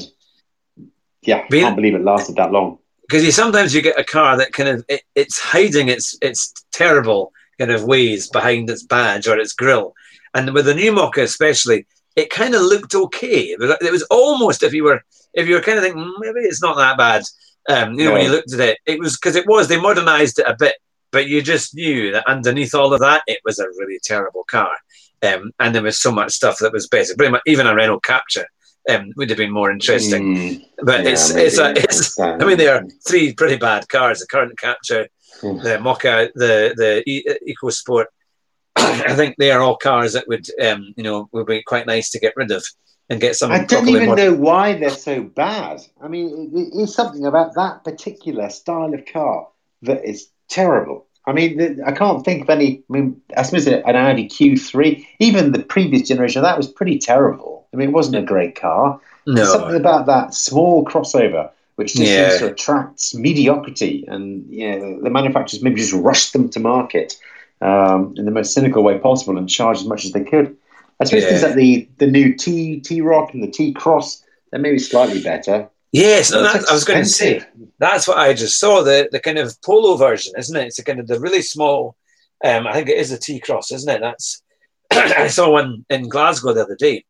yeah, 1.23 1.39
I 1.45 1.49
can't 1.49 1.77
believe 1.77 1.95
it 1.95 2.03
lasted 2.05 2.37
that 2.37 2.53
long. 2.53 2.79
because 3.03 3.25
you 3.25 3.33
sometimes 3.33 3.75
you 3.75 3.83
get 3.83 3.99
a 3.99 4.05
car 4.05 4.37
that 4.37 4.53
kind 4.53 4.69
of 4.69 4.85
it, 4.89 5.03
it's 5.15 5.39
hiding 5.39 5.89
its 5.89 6.17
its 6.23 6.53
terrible 6.73 7.33
kind 7.59 7.71
of 7.71 7.85
ways 7.85 8.29
behind 8.29 8.71
its 8.71 8.83
badge 8.85 9.27
or 9.29 9.39
its 9.39 9.53
grill, 9.53 9.95
and 10.35 10.53
with 10.55 10.67
the 10.67 10.75
new 10.75 10.93
Mokka 10.93 11.23
especially, 11.23 11.87
it 12.17 12.31
kind 12.31 12.55
of 12.55 12.63
looked 12.63 12.95
okay. 12.95 13.43
It 13.53 13.59
was, 13.59 13.71
it 13.81 13.93
was 13.93 14.03
almost 14.11 14.63
if 14.63 14.73
you 14.73 14.85
were 14.85 15.01
if 15.35 15.47
you 15.49 15.55
were 15.55 15.61
kind 15.61 15.79
of 15.79 15.85
thinking 15.85 16.03
"Mm, 16.03 16.13
maybe 16.19 16.41
it's 16.41 16.63
not 16.63 16.77
that 16.77 16.97
bad, 16.97 17.23
um, 17.69 17.99
you 17.99 18.05
know, 18.05 18.13
when 18.13 18.25
you 18.25 18.31
looked 18.31 18.53
at 18.53 18.61
it, 18.61 18.79
it 18.87 18.99
was 18.99 19.17
because 19.17 19.37
it 19.37 19.47
was 19.47 19.69
they 19.69 19.81
modernised 19.81 20.39
it 20.39 20.47
a 20.47 20.57
bit, 20.59 20.75
but 21.13 21.29
you 21.29 21.43
just 21.43 21.75
knew 21.75 22.13
that 22.13 22.27
underneath 22.27 22.75
all 22.75 22.93
of 22.95 23.01
that, 23.01 23.23
it 23.27 23.41
was 23.45 23.59
a 23.59 23.69
really 23.79 23.99
terrible 24.03 24.45
car, 24.45 24.75
um, 25.23 25.53
and 25.61 25.75
there 25.75 25.83
was 25.83 25.99
so 25.99 26.11
much 26.11 26.33
stuff 26.33 26.59
that 26.59 26.73
was 26.73 26.89
better. 26.89 27.15
Pretty 27.17 27.33
much 27.33 27.43
even 27.47 27.67
a 27.67 27.75
Renault 27.75 28.01
Captur. 28.01 28.45
Um, 28.89 29.13
would 29.17 29.29
have 29.29 29.37
been 29.37 29.51
more 29.53 29.71
interesting, 29.71 30.35
Mm, 30.35 30.65
but 30.83 31.05
yeah, 31.05 31.11
it's 31.11 31.35
maybe, 31.35 31.47
it's 31.47 31.59
a, 31.59 31.73
it's 31.77 32.19
I 32.19 32.39
mean, 32.39 32.57
they 32.57 32.69
are 32.69 32.87
three 33.07 33.35
pretty 33.35 33.57
bad 33.57 33.87
cars: 33.91 34.21
the 34.21 34.27
current 34.27 34.59
Captur, 34.59 35.09
Mm. 35.43 35.63
the 35.63 35.79
Mokka, 35.79 36.31
the 36.35 36.75
the 36.77 37.03
e- 37.11 37.25
EcoSport. 37.55 38.07
I 38.77 39.15
think 39.15 39.37
they 39.39 39.51
are 39.51 39.61
all 39.61 39.77
cars 39.77 40.13
that 40.13 40.29
would, 40.29 40.47
um, 40.61 40.95
you 40.97 41.03
know, 41.03 41.29
would 41.33 41.47
be 41.47 41.63
quite 41.63 41.87
nice 41.87 42.11
to 42.11 42.21
get 42.21 42.35
rid 42.37 42.51
of 42.51 42.65
and 43.11 43.21
get 43.21 43.37
some. 43.37 43.51
I 43.53 43.65
don't 43.65 43.89
even 43.89 44.15
know 44.17 44.35
why 44.35 44.75
they're 44.79 44.91
so 44.91 45.23
bad. 45.23 45.81
I 46.03 46.09
mean, 46.09 46.51
it- 46.55 46.77
it 46.77 46.83
is 46.83 46.95
something 46.95 47.27
about 47.27 47.55
that 47.55 47.85
particular 47.85 48.51
style 48.51 48.93
of 48.95 49.05
car 49.07 49.49
that 49.83 50.05
is 50.05 50.29
terrible. 50.49 51.07
I 51.27 51.33
mean, 51.33 51.81
I 51.85 51.93
can't 51.93 52.25
think 52.25 52.43
of 52.43 52.51
any. 52.51 52.83
I 52.89 52.93
mean, 52.93 53.21
I 53.37 53.43
suppose 53.43 53.67
an 53.67 53.97
Audi 53.97 54.29
Q3, 54.29 55.07
even 55.19 55.53
the 55.53 55.59
previous 55.63 56.09
generation, 56.09 56.43
that 56.43 56.57
was 56.57 56.69
pretty 56.69 56.99
terrible. 56.99 57.67
I 57.73 57.77
mean, 57.77 57.91
it 57.91 57.93
wasn't 57.93 58.17
a 58.17 58.23
great 58.23 58.55
car. 58.59 58.99
There's 59.27 59.53
something 59.53 59.77
about 59.77 60.07
that 60.07 60.33
small 60.33 60.85
crossover 60.87 61.51
which 61.79 61.95
just 61.95 62.11
Yeah. 62.11 62.29
seems 62.31 62.41
to 62.41 62.47
attract 62.53 63.15
mediocrity, 63.15 64.05
and 64.09 64.45
you 64.51 64.69
know, 64.71 65.01
the 65.03 65.11
manufacturers 65.11 65.63
maybe 65.63 65.77
just 65.77 65.93
rush 65.93 66.33
them 66.33 66.49
to 66.51 66.61
market. 66.61 67.17
um, 67.61 68.15
in 68.17 68.25
the 68.25 68.31
most 68.31 68.55
cynical 68.55 68.85
way 68.85 68.97
possible 69.01 69.37
and 69.37 69.49
charge 69.49 69.79
as 69.79 69.85
much 69.85 70.05
as 70.05 70.13
they 70.13 70.23
could. 70.23 70.57
I 71.01 71.05
suppose 71.05 71.25
Yeah. 71.25 71.29
things 71.31 71.43
like 71.43 71.55
the 71.57 71.89
the 71.99 72.07
new 72.07 72.35
T 72.35 72.79
T 72.79 73.01
Roc 73.01 73.35
and 73.35 73.43
the 73.43 73.51
T 73.51 73.73
Cross, 73.73 74.23
they're 74.51 74.61
maybe 74.61 74.79
slightly 74.79 75.21
better. 75.21 75.69
Yes, 75.91 76.31
no, 76.31 76.41
that, 76.45 76.69
I 76.71 76.73
was 76.73 76.85
going 76.85 77.03
to 77.03 77.09
say 77.09 77.43
that's 77.81 78.07
what 78.07 78.17
I 78.19 78.33
just 78.33 78.61
saw 78.61 78.85
the 78.85 79.09
the 79.11 79.19
kind 79.19 79.39
of 79.39 79.61
polo 79.63 79.97
version, 79.97 80.35
isn't 80.39 80.57
it? 80.57 80.67
It's 80.69 80.79
a 80.79 80.85
kind 80.85 81.01
of 81.01 81.09
the 81.09 81.19
really 81.19 81.43
small. 81.43 81.97
Um, 82.45 82.69
I 82.69 82.75
think 82.75 82.89
it 82.91 82.99
is 82.99 83.11
a 83.11 83.19
T 83.19 83.41
cross, 83.41 83.73
isn't 83.73 83.93
it? 83.97 84.01
That's 84.01 84.41
I 84.93 85.27
saw 85.27 85.51
one 85.51 85.85
in 85.91 86.09
Glasgow 86.09 86.53
the 86.53 86.63
other 86.63 86.77
day, 86.77 87.05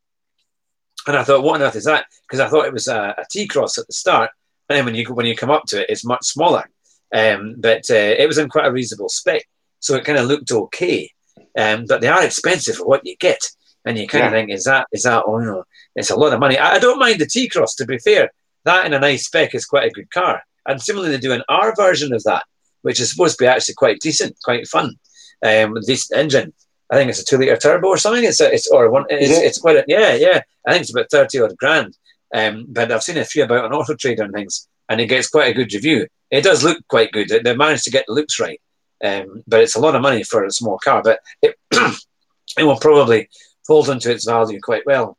and 1.06 1.14
I 1.14 1.24
thought, 1.24 1.42
what 1.42 1.56
on 1.56 1.62
earth 1.66 1.76
is 1.76 1.84
that? 1.84 2.06
Because 2.26 2.40
I 2.40 2.48
thought 2.48 2.64
it 2.66 2.72
was 2.72 2.88
a, 2.88 3.14
a 3.18 3.24
T 3.30 3.46
cross 3.46 3.76
at 3.76 3.86
the 3.86 3.92
start, 3.92 4.30
and 4.68 4.76
then 4.78 4.84
when 4.84 4.94
you 4.94 5.04
when 5.14 5.26
you 5.26 5.36
come 5.36 5.50
up 5.50 5.64
to 5.68 5.80
it, 5.82 5.90
it's 5.90 6.04
much 6.04 6.24
smaller. 6.24 6.68
Um, 7.14 7.54
but 7.58 7.84
uh, 7.90 7.94
it 8.18 8.26
was 8.26 8.38
in 8.38 8.48
quite 8.48 8.66
a 8.66 8.72
reasonable 8.72 9.08
spec, 9.08 9.42
so 9.80 9.94
it 9.94 10.04
kind 10.04 10.18
of 10.18 10.26
looked 10.26 10.50
okay. 10.52 11.10
Um, 11.56 11.86
but 11.88 12.00
they 12.00 12.08
are 12.08 12.22
expensive 12.24 12.76
for 12.76 12.86
what 12.86 13.06
you 13.06 13.16
get, 13.18 13.40
and 13.84 13.98
you 13.98 14.06
kind 14.06 14.26
of 14.26 14.32
Yeah. 14.32 14.38
think, 14.38 14.50
is 14.50 14.64
that 14.64 14.86
is 14.92 15.02
that? 15.04 15.24
Oh 15.26 15.38
no, 15.38 15.64
it's 15.96 16.10
a 16.10 16.16
lot 16.16 16.32
of 16.32 16.40
money. 16.40 16.58
I, 16.58 16.74
I 16.74 16.78
don't 16.78 16.98
mind 16.98 17.18
the 17.20 17.26
T 17.26 17.48
cross. 17.48 17.74
To 17.76 17.86
be 17.86 17.98
fair, 17.98 18.30
that 18.64 18.86
in 18.86 18.92
a 18.94 19.00
nice 19.00 19.26
spec 19.26 19.54
is 19.54 19.64
quite 19.64 19.88
a 19.88 19.94
good 19.94 20.10
car. 20.10 20.42
And 20.66 20.80
similarly, 20.82 21.12
they 21.12 21.20
do 21.20 21.32
an 21.32 21.44
R 21.48 21.74
version 21.74 22.12
of 22.12 22.22
that, 22.24 22.44
which 22.82 23.00
is 23.00 23.10
supposed 23.10 23.38
to 23.38 23.44
be 23.44 23.48
actually 23.48 23.74
quite 23.74 24.00
decent, 24.00 24.36
quite 24.44 24.68
fun, 24.68 24.94
um, 25.42 25.74
decent 25.86 26.18
engine. 26.20 26.52
I 26.90 26.96
think 26.96 27.10
it's 27.10 27.20
a 27.20 27.24
two 27.24 27.38
liter 27.38 27.56
turbo 27.56 27.88
or 27.88 27.96
something. 27.96 28.24
It's 28.24 28.40
a, 28.40 28.52
it's 28.52 28.68
or 28.68 28.90
one. 28.90 29.06
It's, 29.08 29.38
it? 29.38 29.44
it's 29.44 29.58
quite 29.58 29.76
a, 29.76 29.84
yeah 29.88 30.14
yeah. 30.14 30.40
I 30.66 30.72
think 30.72 30.82
it's 30.82 30.90
about 30.90 31.10
thirty 31.10 31.40
odd 31.40 31.56
grand. 31.56 31.96
Um, 32.34 32.66
but 32.68 32.92
I've 32.92 33.02
seen 33.02 33.16
a 33.16 33.24
few 33.24 33.44
about 33.44 33.64
on 33.64 33.72
Auto 33.72 33.94
Trader 33.94 34.24
and 34.24 34.32
things, 34.32 34.68
and 34.88 35.00
it 35.00 35.06
gets 35.06 35.28
quite 35.28 35.50
a 35.50 35.54
good 35.54 35.72
review. 35.72 36.06
It 36.30 36.42
does 36.42 36.62
look 36.62 36.78
quite 36.88 37.12
good. 37.12 37.28
They've 37.28 37.56
managed 37.56 37.84
to 37.84 37.90
get 37.90 38.04
the 38.06 38.14
looks 38.14 38.38
right, 38.38 38.60
um, 39.02 39.42
but 39.46 39.60
it's 39.60 39.76
a 39.76 39.80
lot 39.80 39.94
of 39.94 40.02
money 40.02 40.22
for 40.22 40.44
a 40.44 40.50
small 40.50 40.78
car. 40.78 41.02
But 41.02 41.20
it 41.42 41.56
it 41.70 42.64
will 42.64 42.78
probably 42.78 43.28
hold 43.66 43.88
into 43.88 44.10
its 44.10 44.24
value 44.24 44.60
quite 44.60 44.84
well. 44.86 45.16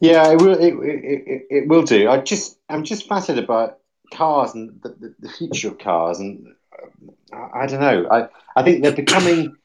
Yeah, 0.00 0.32
it 0.32 0.40
will. 0.40 0.58
It, 0.58 0.74
it, 0.74 1.22
it, 1.26 1.46
it 1.50 1.68
will 1.68 1.82
do. 1.82 2.08
I 2.08 2.18
just, 2.18 2.58
I'm 2.68 2.84
just 2.84 3.06
fascinated 3.06 3.44
about 3.44 3.78
cars 4.12 4.54
and 4.54 4.80
the, 4.82 4.88
the, 4.88 5.14
the 5.20 5.28
future 5.28 5.68
of 5.68 5.78
cars, 5.78 6.18
and 6.18 6.54
uh, 7.32 7.36
I, 7.36 7.62
I 7.62 7.66
don't 7.66 7.80
know. 7.80 8.08
I, 8.10 8.28
I 8.56 8.62
think 8.62 8.82
they're 8.82 8.92
becoming. 8.92 9.56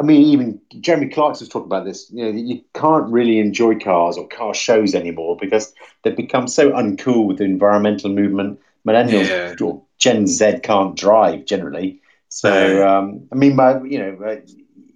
I 0.00 0.02
mean, 0.02 0.22
even 0.22 0.60
Jeremy 0.80 1.08
Clarkson 1.10 1.44
was 1.44 1.50
talking 1.50 1.66
about 1.66 1.84
this. 1.84 2.10
You 2.10 2.24
know, 2.24 2.30
you 2.30 2.62
can't 2.74 3.06
really 3.12 3.38
enjoy 3.38 3.78
cars 3.78 4.16
or 4.16 4.26
car 4.26 4.54
shows 4.54 4.94
anymore 4.94 5.36
because 5.38 5.74
they've 6.02 6.16
become 6.16 6.48
so 6.48 6.70
uncool 6.70 7.26
with 7.26 7.36
the 7.36 7.44
environmental 7.44 8.10
movement. 8.10 8.58
Millennials 8.88 9.28
Yeah. 9.28 9.54
or 9.66 9.82
Gen 9.98 10.26
Z 10.26 10.60
can't 10.62 10.96
drive 10.96 11.44
generally. 11.44 12.00
So, 12.30 12.88
um, 12.88 13.28
I 13.30 13.34
mean, 13.34 13.54
my, 13.56 13.82
you 13.82 13.98
know, 13.98 14.16
uh, 14.24 14.36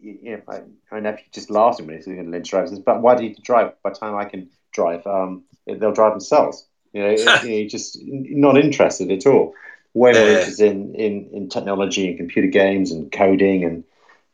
you 0.01 0.31
know, 0.33 0.41
my, 0.49 0.61
my 0.91 1.01
nephew 1.01 1.27
just 1.33 1.51
laughed 1.51 1.81
at 1.81 1.87
me. 1.87 2.01
To 2.01 2.23
Lynch 2.23 2.49
drive. 2.51 2.71
But 2.85 3.03
why 3.03 3.15
do 3.15 3.25
you 3.25 3.35
drive? 3.43 3.73
By 3.83 3.91
the 3.91 3.97
time 3.97 4.17
I 4.17 4.25
can 4.25 4.49
drive, 4.73 5.07
um, 5.07 5.43
they'll 5.67 5.93
drive 5.93 6.13
themselves. 6.13 6.67
You 6.95 7.03
know, 7.03 7.11
it- 7.11 7.45
you 7.45 7.63
know, 7.63 7.69
just 7.69 7.99
not 8.03 8.57
interested 8.57 9.11
at 9.11 9.27
all. 9.27 9.53
Way 9.93 10.13
more 10.13 10.23
interested 10.29 10.73
in, 10.73 10.95
in, 10.95 11.29
in 11.33 11.49
technology 11.51 12.09
and 12.09 12.17
computer 12.17 12.49
games 12.49 12.91
and 12.91 13.13
coding 13.13 13.65
and 13.65 13.85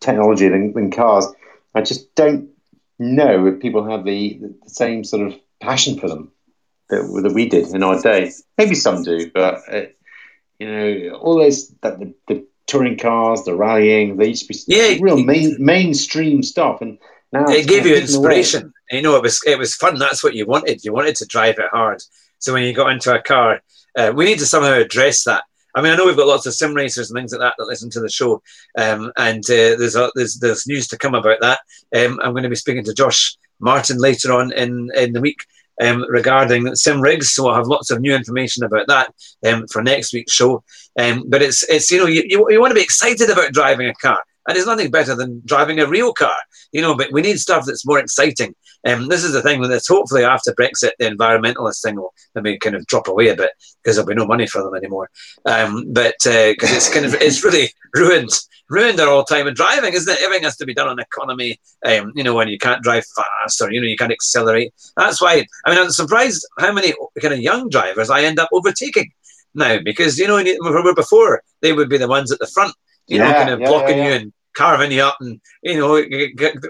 technology 0.00 0.48
than, 0.48 0.72
than 0.72 0.90
cars. 0.90 1.26
I 1.74 1.82
just 1.82 2.14
don't 2.14 2.50
know 2.98 3.46
if 3.46 3.60
people 3.60 3.88
have 3.88 4.04
the, 4.04 4.40
the 4.62 4.70
same 4.70 5.04
sort 5.04 5.26
of 5.26 5.38
passion 5.60 5.98
for 5.98 6.08
them 6.08 6.32
that, 6.88 7.02
that 7.22 7.32
we 7.32 7.48
did 7.48 7.68
in 7.68 7.82
our 7.82 8.00
day. 8.00 8.32
Maybe 8.58 8.74
some 8.74 9.02
do, 9.02 9.30
but 9.32 9.60
uh, 9.72 9.82
you 10.58 10.66
know, 10.70 11.16
all 11.16 11.38
those 11.38 11.68
that 11.82 11.98
the, 11.98 12.14
the 12.28 12.46
touring 12.66 12.98
cars, 12.98 13.44
the 13.44 13.54
rallying, 13.54 14.16
they 14.16 14.28
used 14.28 14.46
to 14.46 14.48
be 14.48 14.58
Yeah, 14.66 14.98
real 15.00 15.22
main, 15.22 15.56
mainstream 15.58 16.42
stuff, 16.42 16.80
and 16.80 16.98
now 17.32 17.48
it 17.48 17.66
gave 17.66 17.86
you 17.86 17.96
inspiration. 17.96 18.72
You 18.90 19.02
know, 19.02 19.16
it 19.16 19.22
was 19.22 19.40
it 19.46 19.58
was 19.58 19.74
fun. 19.74 19.98
That's 19.98 20.22
what 20.22 20.34
you 20.34 20.46
wanted. 20.46 20.84
You 20.84 20.92
wanted 20.92 21.16
to 21.16 21.26
drive 21.26 21.58
it 21.58 21.70
hard. 21.72 22.02
So 22.38 22.52
when 22.52 22.64
you 22.64 22.72
got 22.72 22.90
into 22.92 23.14
a 23.14 23.22
car, 23.22 23.60
uh, 23.96 24.12
we 24.14 24.24
need 24.24 24.38
to 24.38 24.46
somehow 24.46 24.74
address 24.74 25.24
that. 25.24 25.44
I 25.74 25.82
mean, 25.82 25.92
I 25.92 25.96
know 25.96 26.06
we've 26.06 26.16
got 26.16 26.26
lots 26.26 26.46
of 26.46 26.54
sim 26.54 26.74
racers 26.74 27.10
and 27.10 27.18
things 27.18 27.32
like 27.32 27.40
that 27.40 27.54
that 27.58 27.66
listen 27.66 27.90
to 27.90 28.00
the 28.00 28.08
show, 28.08 28.42
um, 28.78 29.12
and 29.16 29.44
uh, 29.44 29.76
there's 29.78 29.96
a, 29.96 30.10
there's 30.14 30.38
there's 30.38 30.66
news 30.66 30.88
to 30.88 30.98
come 30.98 31.14
about 31.14 31.40
that. 31.40 31.60
Um, 31.94 32.20
I'm 32.22 32.32
going 32.32 32.42
to 32.44 32.48
be 32.48 32.56
speaking 32.56 32.84
to 32.84 32.94
Josh 32.94 33.36
Martin 33.60 33.98
later 33.98 34.32
on 34.32 34.52
in 34.52 34.90
in 34.96 35.12
the 35.12 35.20
week. 35.20 35.44
Um, 35.82 36.04
regarding 36.10 36.74
sim 36.74 37.00
rigs, 37.00 37.32
so 37.32 37.48
I'll 37.48 37.54
have 37.54 37.66
lots 37.66 37.90
of 37.90 38.02
new 38.02 38.14
information 38.14 38.64
about 38.64 38.86
that 38.88 39.14
um, 39.46 39.66
for 39.68 39.82
next 39.82 40.12
week's 40.12 40.34
show. 40.34 40.62
Um, 40.98 41.24
but 41.26 41.40
it's 41.40 41.62
it's 41.70 41.90
you 41.90 41.98
know 41.98 42.06
you, 42.06 42.22
you, 42.26 42.46
you 42.50 42.60
want 42.60 42.72
to 42.72 42.74
be 42.74 42.82
excited 42.82 43.30
about 43.30 43.54
driving 43.54 43.88
a 43.88 43.94
car, 43.94 44.22
and 44.50 44.56
there's 44.56 44.66
nothing 44.66 44.90
better 44.90 45.14
than 45.14 45.42
driving 45.46 45.80
a 45.80 45.86
real 45.86 46.12
car 46.12 46.36
you 46.72 46.82
know, 46.82 46.96
but 46.96 47.12
we 47.12 47.22
need 47.22 47.38
stuff 47.38 47.66
that's 47.66 47.86
more 47.86 47.98
exciting. 47.98 48.54
Um, 48.86 49.08
this 49.08 49.24
is 49.24 49.32
the 49.32 49.42
thing 49.42 49.60
with 49.60 49.70
this. 49.70 49.88
Hopefully, 49.88 50.24
after 50.24 50.52
Brexit, 50.52 50.92
the 50.98 51.06
environmentalist 51.06 51.82
thing 51.82 51.96
will 51.96 52.14
maybe 52.34 52.58
kind 52.58 52.76
of 52.76 52.86
drop 52.86 53.08
away 53.08 53.28
a 53.28 53.36
bit 53.36 53.50
because 53.82 53.96
there'll 53.96 54.08
be 54.08 54.14
no 54.14 54.26
money 54.26 54.46
for 54.46 54.62
them 54.62 54.74
anymore. 54.74 55.10
Um, 55.44 55.92
but 55.92 56.14
because 56.22 56.72
it's 56.72 56.92
kind 56.92 57.04
of 57.04 57.14
it's 57.14 57.44
really 57.44 57.72
ruined 57.94 58.30
ruined 58.70 59.00
our 59.00 59.08
all 59.08 59.24
time 59.24 59.48
of 59.48 59.54
driving, 59.56 59.92
isn't 59.92 60.12
it? 60.12 60.22
Everything 60.22 60.44
has 60.44 60.56
to 60.58 60.64
be 60.66 60.74
done 60.74 60.88
on 60.88 61.00
economy. 61.00 61.60
Um, 61.84 62.12
you 62.14 62.22
know, 62.22 62.34
when 62.34 62.48
you 62.48 62.58
can't 62.58 62.82
drive 62.82 63.04
fast 63.16 63.60
or 63.60 63.72
you 63.72 63.80
know 63.80 63.86
you 63.88 63.96
can't 63.96 64.12
accelerate. 64.12 64.72
That's 64.96 65.20
why. 65.20 65.44
I 65.66 65.70
mean, 65.70 65.78
I'm 65.78 65.90
surprised 65.90 66.46
how 66.58 66.72
many 66.72 66.94
kind 67.20 67.34
of 67.34 67.40
young 67.40 67.68
drivers 67.68 68.10
I 68.10 68.22
end 68.22 68.38
up 68.38 68.48
overtaking 68.52 69.10
now 69.54 69.78
because 69.84 70.18
you 70.18 70.28
know 70.28 70.34
when 70.36 70.46
you- 70.46 70.58
remember 70.62 70.94
before 70.94 71.42
they 71.60 71.72
would 71.72 71.88
be 71.88 71.98
the 71.98 72.08
ones 72.08 72.30
at 72.30 72.38
the 72.38 72.46
front, 72.46 72.74
you 73.08 73.18
know, 73.18 73.30
kind 73.32 73.50
of 73.50 73.60
yeah, 73.60 73.68
blocking 73.68 73.98
yeah, 73.98 74.06
you 74.06 74.12
and 74.12 74.32
carving 74.54 74.92
you 74.92 75.02
up 75.02 75.16
and 75.20 75.40
you 75.62 75.76
know 75.78 76.02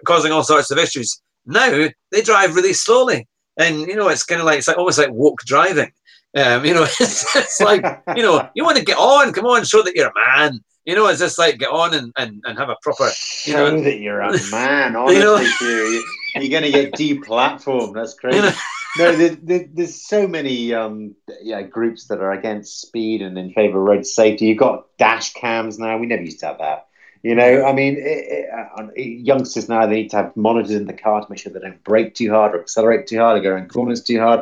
causing 0.05 0.33
all 0.33 0.43
sorts 0.45 0.70
of 0.70 0.78
issues. 0.78 1.20
Now 1.47 1.89
they 2.12 2.22
drive 2.22 2.55
really 2.55 2.72
slowly, 2.72 3.26
and 3.57 3.81
you 3.81 3.97
know 3.97 4.09
it's 4.09 4.24
kind 4.24 4.41
of 4.41 4.47
like 4.47 4.59
it's 4.59 4.68
like 4.68 4.78
almost 4.78 4.99
like 4.99 5.11
woke 5.12 5.41
driving. 5.45 5.93
Um, 6.37 6.64
you 6.64 6.74
know, 6.74 6.83
it's, 7.01 7.37
it's 7.37 7.61
like 7.61 7.85
you 8.16 8.22
know 8.22 8.49
you 8.55 8.64
want 8.64 8.76
to 8.78 8.85
get 8.85 8.99
on, 8.99 9.33
come 9.33 9.47
on, 9.47 9.64
show 9.64 9.83
that 9.83 9.95
you're 9.97 10.09
a 10.11 10.39
man. 10.39 10.61
You 10.85 10.95
know, 10.95 11.07
it's 11.09 11.20
just 11.20 11.39
like 11.39 11.59
get 11.59 11.68
on 11.70 11.93
and, 11.95 12.11
and, 12.16 12.43
and 12.47 12.59
have 12.59 12.70
a 12.70 12.76
proper. 12.83 13.11
Show 13.14 13.76
know- 13.76 13.83
that 13.83 13.99
you're 14.01 14.20
a 14.20 14.33
man, 14.51 14.97
honestly, 14.97 15.18
You 15.18 15.24
know- 15.24 15.37
Hugh. 15.37 16.05
You're 16.37 16.61
going 16.61 16.62
to 16.62 16.70
get 16.70 16.93
deplatformed. 16.93 17.95
That's 17.95 18.14
crazy. 18.14 18.39
You 18.97 19.05
know, 19.05 19.12
no, 19.12 19.16
there, 19.16 19.37
there, 19.37 19.68
there's 19.72 20.05
so 20.05 20.26
many 20.26 20.74
um, 20.74 21.14
yeah 21.43 21.62
groups 21.62 22.09
that 22.09 22.18
are 22.18 22.33
against 22.33 22.81
speed 22.81 23.22
and 23.22 23.39
in 23.39 23.53
favour 23.53 23.78
of 23.78 23.85
road 23.85 24.05
safety. 24.05 24.47
You've 24.47 24.59
got 24.59 24.87
dash 24.99 25.33
cams 25.35 25.78
now. 25.78 25.97
We 25.97 26.07
never 26.07 26.22
used 26.22 26.41
to 26.41 26.47
have 26.47 26.59
that. 26.59 26.89
You 27.23 27.35
know, 27.35 27.64
I 27.64 27.73
mean, 27.73 27.97
it, 27.97 28.01
it, 28.03 28.49
uh, 28.53 28.89
youngsters 28.97 29.68
now 29.68 29.87
they 29.87 29.97
need 29.97 30.11
to 30.11 30.16
have 30.16 30.37
monitors 30.37 30.73
in 30.73 30.87
the 30.87 30.93
car 30.93 31.21
to 31.21 31.27
make 31.31 31.39
sure 31.39 31.53
they 31.53 31.61
don't 31.61 31.83
brake 31.85 32.14
too 32.14 32.31
hard 32.31 32.55
or 32.55 32.61
accelerate 32.61 33.07
too 33.07 33.18
hard 33.18 33.39
or 33.39 33.43
go 33.43 33.51
around 33.51 33.68
corners 33.68 34.03
too 34.03 34.18
hard. 34.18 34.41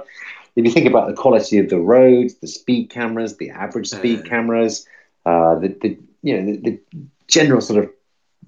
If 0.56 0.64
you 0.64 0.70
think 0.70 0.86
about 0.86 1.08
the 1.08 1.14
quality 1.14 1.58
of 1.58 1.68
the 1.70 1.78
roads, 1.78 2.34
the 2.36 2.46
speed 2.46 2.90
cameras, 2.90 3.36
the 3.36 3.50
average 3.50 3.88
speed 3.88 4.24
Mm. 4.24 4.28
cameras, 4.28 4.86
uh, 5.26 5.56
the, 5.58 5.68
the 5.80 5.98
you 6.22 6.36
know 6.40 6.52
the, 6.52 6.56
the 6.70 6.80
general 7.28 7.60
sort 7.60 7.84
of 7.84 7.90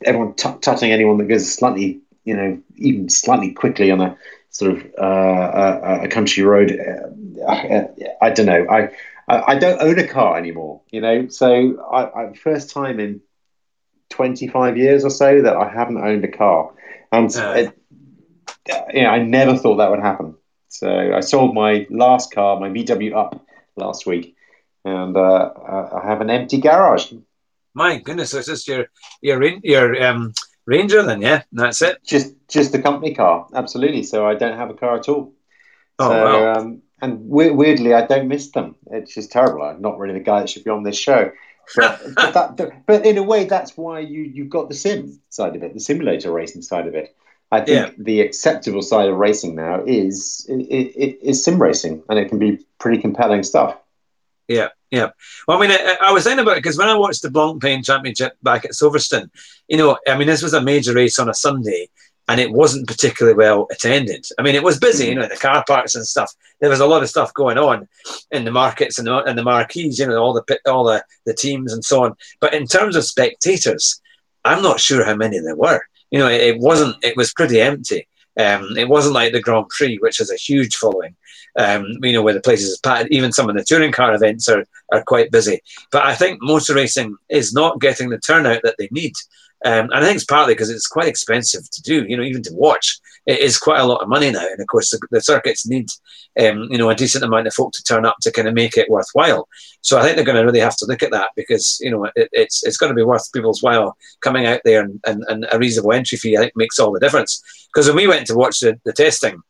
everyone 0.04 0.34
tut 0.34 0.62
tutting 0.62 0.92
anyone 0.92 1.18
that 1.18 1.26
goes 1.28 1.52
slightly 1.52 2.00
you 2.24 2.36
know 2.36 2.58
even 2.76 3.08
slightly 3.08 3.52
quickly 3.52 3.90
on 3.90 4.00
a 4.00 4.16
sort 4.50 4.72
of 4.72 4.86
uh, 5.00 5.04
a, 5.82 6.04
a 6.04 6.08
country 6.08 6.42
road. 6.42 6.70
Uh, 6.70 7.50
uh, 7.50 7.84
I 8.20 8.30
don't 8.30 8.46
know. 8.46 8.66
I, 8.70 8.88
I 9.28 9.52
I 9.52 9.58
don't 9.58 9.80
own 9.82 9.98
a 9.98 10.06
car 10.06 10.36
anymore. 10.38 10.80
You 10.90 11.00
know, 11.00 11.28
so 11.28 11.82
I, 11.92 12.22
I 12.24 12.32
first 12.34 12.70
time 12.70 13.00
in 13.00 13.20
twenty 14.10 14.46
five 14.48 14.76
years 14.76 15.04
or 15.04 15.10
so 15.10 15.42
that 15.42 15.56
I 15.56 15.68
haven't 15.68 15.98
owned 15.98 16.24
a 16.24 16.28
car, 16.30 16.72
and 17.12 17.34
Uh. 17.34 17.54
it, 17.56 17.78
you 18.94 19.02
know, 19.02 19.08
I 19.10 19.22
never 19.22 19.56
thought 19.56 19.76
that 19.76 19.90
would 19.90 20.00
happen. 20.00 20.34
So 20.68 20.88
I 21.14 21.20
sold 21.20 21.54
my 21.54 21.86
last 21.90 22.32
car, 22.32 22.60
my 22.60 22.68
VW 22.68 23.14
Up, 23.16 23.44
last 23.76 24.06
week, 24.06 24.36
and 24.84 25.16
uh, 25.16 25.50
I 26.02 26.06
have 26.06 26.20
an 26.20 26.30
empty 26.30 26.58
garage. 26.60 27.12
my 27.74 27.98
goodness, 27.98 28.34
it's 28.34 28.46
just 28.46 28.68
your 28.68 28.86
your 29.22 29.42
your 29.62 30.02
um, 30.04 30.32
Ranger 30.66 31.02
then, 31.02 31.20
yeah, 31.20 31.42
that's 31.52 31.82
it. 31.82 31.98
Just 32.04 32.34
just 32.48 32.74
a 32.74 32.82
company 32.82 33.14
car, 33.14 33.48
absolutely. 33.54 34.02
So 34.04 34.26
I 34.26 34.34
don't 34.34 34.56
have 34.56 34.70
a 34.70 34.74
car 34.74 34.98
at 34.98 35.08
all. 35.08 35.32
Oh 35.98 36.08
so, 36.08 36.24
wow. 36.24 36.52
um, 36.54 36.82
and 37.02 37.18
weirdly, 37.28 37.94
I 37.94 38.06
don't 38.06 38.28
miss 38.28 38.50
them. 38.50 38.76
It's 38.90 39.14
just 39.14 39.32
terrible. 39.32 39.62
I'm 39.62 39.80
not 39.80 39.98
really 39.98 40.14
the 40.14 40.24
guy 40.24 40.40
that 40.40 40.50
should 40.50 40.64
be 40.64 40.70
on 40.70 40.82
this 40.84 40.98
show. 40.98 41.32
But, 41.76 42.00
but, 42.16 42.56
that, 42.56 42.86
but 42.86 43.06
in 43.06 43.18
a 43.18 43.22
way, 43.22 43.44
that's 43.44 43.76
why 43.76 44.00
you, 44.00 44.22
you've 44.22 44.50
got 44.50 44.68
the 44.68 44.74
sim 44.74 45.20
side 45.28 45.56
of 45.56 45.62
it, 45.62 45.74
the 45.74 45.80
simulator 45.80 46.32
racing 46.32 46.62
side 46.62 46.86
of 46.86 46.94
it. 46.94 47.14
I 47.52 47.60
think 47.60 47.68
Yeah. 47.68 47.90
the 47.98 48.20
acceptable 48.20 48.82
side 48.82 49.08
of 49.08 49.16
racing 49.16 49.56
now 49.56 49.82
is 49.84 50.46
it, 50.48 50.54
it, 50.54 51.18
is 51.22 51.44
sim 51.44 51.60
racing, 51.60 52.02
and 52.08 52.18
it 52.18 52.28
can 52.28 52.38
be 52.38 52.58
pretty 52.78 53.00
compelling 53.00 53.42
stuff. 53.42 53.76
Yeah, 54.46 54.68
yeah. 54.90 55.10
Well, 55.46 55.58
I 55.58 55.60
mean, 55.60 55.70
I, 55.70 55.96
I 56.06 56.12
was 56.12 56.24
saying 56.24 56.38
about 56.38 56.52
it 56.56 56.62
because 56.62 56.78
when 56.78 56.88
I 56.88 56.96
watched 56.96 57.22
the 57.22 57.28
Blancpain 57.28 57.84
Championship 57.84 58.36
back 58.42 58.64
at 58.64 58.72
Silverstone, 58.72 59.30
you 59.68 59.76
know, 59.76 59.98
I 60.08 60.16
mean, 60.16 60.26
this 60.26 60.42
was 60.42 60.54
a 60.54 60.60
major 60.60 60.92
race 60.94 61.18
on 61.18 61.28
a 61.28 61.34
Sunday, 61.34 61.88
and 62.30 62.40
it 62.40 62.52
wasn't 62.52 62.86
particularly 62.86 63.36
well 63.36 63.66
attended. 63.72 64.24
I 64.38 64.42
mean, 64.42 64.54
it 64.54 64.62
was 64.62 64.78
busy, 64.78 65.06
you 65.06 65.16
know, 65.16 65.26
the 65.26 65.36
car 65.36 65.64
parks 65.66 65.96
and 65.96 66.06
stuff. 66.06 66.32
There 66.60 66.70
was 66.70 66.78
a 66.78 66.86
lot 66.86 67.02
of 67.02 67.08
stuff 67.08 67.34
going 67.34 67.58
on 67.58 67.88
in 68.30 68.44
the 68.44 68.52
markets 68.52 69.00
and 69.00 69.08
the, 69.08 69.24
and 69.24 69.36
the 69.36 69.42
marquees, 69.42 69.98
you 69.98 70.06
know, 70.06 70.16
all 70.22 70.32
the 70.32 70.60
all 70.64 70.84
the, 70.84 71.04
the 71.26 71.34
teams 71.34 71.72
and 71.72 71.84
so 71.84 72.04
on. 72.04 72.14
But 72.38 72.54
in 72.54 72.68
terms 72.68 72.94
of 72.94 73.04
spectators, 73.04 74.00
I'm 74.44 74.62
not 74.62 74.78
sure 74.78 75.04
how 75.04 75.16
many 75.16 75.40
there 75.40 75.56
were. 75.56 75.80
You 76.12 76.20
know, 76.20 76.28
it, 76.28 76.40
it 76.40 76.58
wasn't. 76.60 77.04
It 77.04 77.16
was 77.16 77.32
pretty 77.32 77.60
empty. 77.60 78.06
Um, 78.38 78.76
it 78.78 78.88
wasn't 78.88 79.16
like 79.16 79.32
the 79.32 79.42
Grand 79.42 79.68
Prix, 79.68 79.96
which 79.96 80.18
has 80.18 80.30
a 80.30 80.36
huge 80.36 80.76
following. 80.76 81.16
Um, 81.58 81.84
you 82.00 82.12
know, 82.12 82.22
where 82.22 82.34
the 82.34 82.40
places 82.40 82.68
is 82.68 82.78
packed. 82.78 83.10
Even 83.10 83.32
some 83.32 83.50
of 83.50 83.56
the 83.56 83.64
touring 83.64 83.90
car 83.90 84.14
events 84.14 84.48
are 84.48 84.64
are 84.92 85.02
quite 85.02 85.32
busy. 85.32 85.62
But 85.90 86.06
I 86.06 86.14
think 86.14 86.38
motor 86.40 86.76
racing 86.76 87.16
is 87.28 87.52
not 87.52 87.80
getting 87.80 88.10
the 88.10 88.20
turnout 88.20 88.62
that 88.62 88.76
they 88.78 88.88
need. 88.92 89.14
Um, 89.64 89.90
and 89.90 89.94
I 89.94 90.02
think 90.02 90.16
it's 90.16 90.24
partly 90.24 90.54
because 90.54 90.70
it's 90.70 90.86
quite 90.86 91.08
expensive 91.08 91.68
to 91.70 91.82
do, 91.82 92.06
you 92.08 92.16
know, 92.16 92.22
even 92.22 92.42
to 92.44 92.54
watch. 92.54 92.98
It 93.26 93.40
is 93.40 93.58
quite 93.58 93.80
a 93.80 93.84
lot 93.84 94.00
of 94.00 94.08
money 94.08 94.30
now. 94.30 94.46
And 94.46 94.60
of 94.60 94.66
course, 94.66 94.90
the, 94.90 95.00
the 95.10 95.20
circuits 95.20 95.66
need, 95.66 95.88
um, 96.38 96.68
you 96.70 96.78
know, 96.78 96.88
a 96.88 96.94
decent 96.94 97.24
amount 97.24 97.46
of 97.46 97.52
folk 97.52 97.72
to 97.72 97.82
turn 97.82 98.06
up 98.06 98.16
to 98.22 98.32
kind 98.32 98.48
of 98.48 98.54
make 98.54 98.78
it 98.78 98.88
worthwhile. 98.88 99.46
So 99.82 99.98
I 99.98 100.02
think 100.02 100.16
they're 100.16 100.24
going 100.24 100.38
to 100.38 100.44
really 100.44 100.60
have 100.60 100.76
to 100.78 100.86
look 100.86 101.02
at 101.02 101.10
that 101.10 101.30
because, 101.36 101.78
you 101.82 101.90
know, 101.90 102.04
it, 102.16 102.30
it's 102.32 102.64
it's 102.64 102.78
going 102.78 102.90
to 102.90 102.96
be 102.96 103.02
worth 103.02 103.30
people's 103.32 103.62
while 103.62 103.96
coming 104.20 104.46
out 104.46 104.62
there 104.64 104.82
and, 104.82 104.98
and, 105.06 105.24
and 105.28 105.46
a 105.52 105.58
reasonable 105.58 105.92
entry 105.92 106.16
fee, 106.16 106.38
I 106.38 106.40
think, 106.40 106.56
makes 106.56 106.78
all 106.78 106.92
the 106.92 107.00
difference. 107.00 107.42
Because 107.72 107.86
when 107.86 107.96
we 107.96 108.06
went 108.06 108.26
to 108.28 108.36
watch 108.36 108.60
the, 108.60 108.80
the 108.84 108.94
testing 108.94 109.42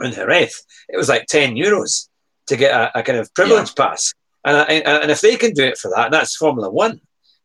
in 0.00 0.12
Jerez, 0.12 0.62
it 0.90 0.98
was 0.98 1.08
like 1.08 1.26
10 1.26 1.54
euros 1.54 2.08
to 2.48 2.56
get 2.56 2.72
a, 2.74 2.98
a 2.98 3.02
kind 3.02 3.18
of 3.18 3.32
privilege 3.32 3.72
yeah. 3.76 3.86
pass. 3.86 4.12
And, 4.44 4.56
I, 4.56 4.64
and 4.64 5.10
if 5.10 5.20
they 5.20 5.36
can 5.36 5.52
do 5.52 5.64
it 5.64 5.78
for 5.78 5.90
that, 5.94 6.06
and 6.06 6.14
that's 6.14 6.36
Formula 6.36 6.70
One, 6.70 7.00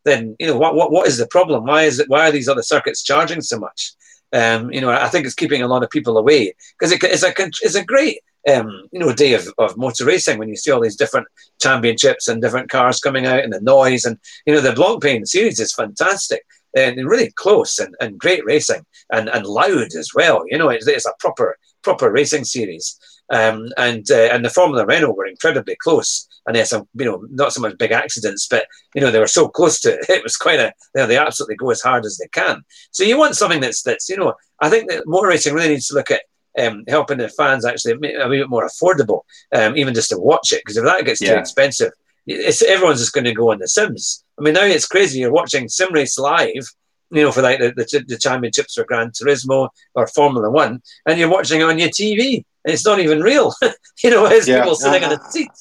then 0.05 0.35
you 0.39 0.47
know 0.47 0.57
what 0.57 0.75
what 0.75 0.91
what 0.91 1.07
is 1.07 1.17
the 1.17 1.27
problem? 1.27 1.65
Why 1.65 1.83
is 1.83 1.99
it? 1.99 2.09
Why 2.09 2.29
are 2.29 2.31
these 2.31 2.47
other 2.47 2.61
circuits 2.61 3.03
charging 3.03 3.41
so 3.41 3.59
much? 3.59 3.93
Um, 4.31 4.71
you 4.71 4.81
know, 4.81 4.89
I 4.89 5.07
think 5.09 5.25
it's 5.25 5.35
keeping 5.35 5.61
a 5.61 5.67
lot 5.67 5.83
of 5.83 5.89
people 5.89 6.17
away 6.17 6.53
because 6.79 6.91
it, 6.91 7.03
it's 7.03 7.23
a 7.23 7.33
it's 7.37 7.75
a 7.75 7.83
great 7.83 8.19
um, 8.51 8.87
you 8.91 8.99
know 8.99 9.13
day 9.13 9.33
of, 9.33 9.47
of 9.57 9.77
motor 9.77 10.05
racing 10.05 10.37
when 10.37 10.49
you 10.49 10.55
see 10.55 10.71
all 10.71 10.81
these 10.81 10.95
different 10.95 11.27
championships 11.61 12.27
and 12.27 12.41
different 12.41 12.69
cars 12.69 12.99
coming 12.99 13.25
out 13.25 13.43
and 13.43 13.53
the 13.53 13.61
noise 13.61 14.05
and 14.05 14.17
you 14.45 14.53
know 14.53 14.61
the 14.61 14.71
Blancpain 14.71 15.27
series 15.27 15.59
is 15.59 15.73
fantastic 15.73 16.45
and 16.75 16.97
really 17.09 17.31
close 17.31 17.79
and, 17.79 17.95
and 18.01 18.19
great 18.19 18.43
racing 18.45 18.85
and, 19.11 19.29
and 19.29 19.45
loud 19.45 19.95
as 19.97 20.11
well. 20.13 20.43
You 20.49 20.57
know, 20.57 20.69
it's, 20.69 20.87
it's 20.87 21.05
a 21.05 21.13
proper 21.19 21.57
proper 21.81 22.11
racing 22.11 22.43
series. 22.43 22.99
Um, 23.31 23.69
and 23.77 24.05
uh, 24.11 24.29
and 24.31 24.45
the 24.45 24.49
Formula 24.49 24.85
Renault 24.85 25.13
were 25.13 25.25
incredibly 25.25 25.75
close, 25.77 26.27
and 26.45 26.55
there's 26.55 26.69
some 26.69 26.87
you 26.93 27.05
know 27.05 27.25
not 27.29 27.53
so 27.53 27.61
much 27.61 27.77
big 27.77 27.91
accidents, 27.91 28.47
but 28.47 28.67
you 28.93 29.01
know 29.01 29.11
they 29.11 29.19
were 29.19 29.27
so 29.27 29.47
close 29.47 29.79
to 29.81 29.93
it. 29.93 30.05
It 30.09 30.23
was 30.23 30.37
quite 30.37 30.59
a 30.59 30.73
you 30.95 31.01
know, 31.01 31.07
they 31.07 31.17
absolutely 31.17 31.55
go 31.55 31.71
as 31.71 31.81
hard 31.81 32.05
as 32.05 32.17
they 32.17 32.27
can. 32.27 32.63
So 32.91 33.03
you 33.03 33.17
want 33.17 33.35
something 33.35 33.61
that's 33.61 33.81
that's 33.81 34.09
you 34.09 34.17
know 34.17 34.33
I 34.59 34.69
think 34.69 34.89
that 34.89 35.07
motor 35.07 35.27
racing 35.27 35.53
really 35.53 35.69
needs 35.69 35.87
to 35.87 35.95
look 35.95 36.11
at 36.11 36.23
um, 36.57 36.83
helping 36.87 37.17
the 37.17 37.29
fans 37.29 37.65
actually 37.65 37.93
a 37.93 38.29
bit 38.29 38.49
more 38.49 38.67
affordable, 38.67 39.21
um, 39.53 39.75
even 39.77 39.93
just 39.93 40.09
to 40.09 40.17
watch 40.17 40.53
it. 40.53 40.61
Because 40.63 40.77
if 40.77 40.85
that 40.85 41.05
gets 41.05 41.21
yeah. 41.21 41.33
too 41.33 41.39
expensive, 41.39 41.91
it's 42.25 42.61
everyone's 42.63 43.01
just 43.01 43.13
going 43.13 43.25
to 43.25 43.33
go 43.33 43.51
on 43.51 43.59
the 43.59 43.67
Sims. 43.67 44.23
I 44.39 44.41
mean, 44.41 44.53
now 44.53 44.63
it's 44.63 44.87
crazy. 44.87 45.19
You're 45.19 45.33
watching 45.33 45.67
sim 45.67 45.93
race 45.93 46.17
live 46.17 46.65
you 47.11 47.21
know, 47.21 47.31
for 47.31 47.41
like 47.41 47.59
the, 47.59 47.71
the, 47.75 48.03
the 48.07 48.17
championships 48.17 48.73
for 48.73 48.83
Gran 48.83 49.11
Turismo 49.11 49.69
or 49.93 50.07
Formula 50.07 50.49
One, 50.49 50.81
and 51.05 51.19
you're 51.19 51.29
watching 51.29 51.61
it 51.61 51.63
on 51.63 51.77
your 51.77 51.89
TV, 51.89 52.43
and 52.63 52.73
it's 52.73 52.85
not 52.85 52.99
even 52.99 53.21
real. 53.21 53.53
you 54.03 54.09
know, 54.09 54.27
there's 54.27 54.47
yeah. 54.47 54.61
people 54.61 54.75
sitting 54.75 55.03
uh, 55.03 55.07
on 55.07 55.19
a 55.19 55.31
seat 55.31 55.51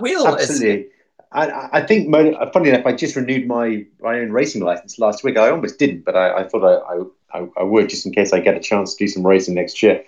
wheel. 0.00 0.26
Absolutely. 0.26 0.88
I, 1.32 1.68
I, 1.72 1.86
think, 1.86 2.12
funny 2.52 2.68
enough, 2.68 2.84
I 2.84 2.92
just 2.92 3.16
renewed 3.16 3.46
my, 3.46 3.86
my 4.00 4.18
own 4.18 4.32
racing 4.32 4.62
license 4.62 4.98
last 4.98 5.24
week. 5.24 5.38
I 5.38 5.50
almost 5.50 5.78
didn't, 5.78 6.04
but 6.04 6.14
I, 6.14 6.40
I 6.40 6.48
thought 6.48 6.62
I, 6.62 7.38
I, 7.38 7.48
I, 7.56 7.62
would 7.62 7.88
just 7.88 8.04
in 8.04 8.12
case 8.12 8.34
I 8.34 8.40
get 8.40 8.54
a 8.54 8.60
chance 8.60 8.94
to 8.94 9.04
do 9.04 9.08
some 9.08 9.26
racing 9.26 9.54
next 9.54 9.82
year. 9.82 10.04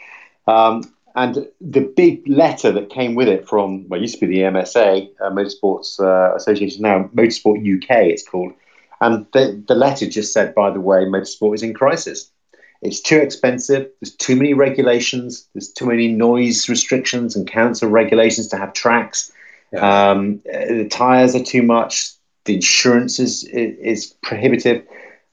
Um, 0.46 0.82
and 1.14 1.48
the 1.62 1.80
big 1.80 2.28
letter 2.28 2.72
that 2.72 2.90
came 2.90 3.14
with 3.14 3.28
it 3.28 3.48
from, 3.48 3.88
well, 3.88 3.98
it 3.98 4.02
used 4.02 4.18
to 4.18 4.26
be 4.26 4.34
the 4.34 4.42
MSA, 4.42 5.08
uh, 5.20 5.30
Motorsports 5.30 5.98
uh, 5.98 6.34
Association, 6.36 6.82
now 6.82 7.08
Motorsport 7.14 7.58
UK, 7.58 8.08
it's 8.08 8.28
called 8.28 8.52
and 9.00 9.26
the, 9.32 9.62
the 9.68 9.74
letter 9.74 10.08
just 10.08 10.32
said, 10.32 10.54
by 10.54 10.70
the 10.70 10.80
way, 10.80 11.04
motorsport 11.04 11.54
is 11.56 11.62
in 11.62 11.74
crisis. 11.74 12.30
It's 12.80 13.00
too 13.00 13.18
expensive. 13.18 13.90
There's 14.00 14.14
too 14.14 14.36
many 14.36 14.54
regulations. 14.54 15.46
There's 15.54 15.70
too 15.70 15.86
many 15.86 16.08
noise 16.08 16.68
restrictions 16.68 17.36
and 17.36 17.46
council 17.46 17.88
regulations 17.88 18.48
to 18.48 18.56
have 18.56 18.72
tracks. 18.72 19.32
Yeah. 19.74 20.10
Um, 20.10 20.40
the 20.44 20.88
tires 20.90 21.34
are 21.34 21.42
too 21.42 21.62
much. 21.62 22.12
The 22.44 22.54
insurance 22.54 23.18
is, 23.18 23.44
is 23.44 24.14
prohibitive. 24.22 24.86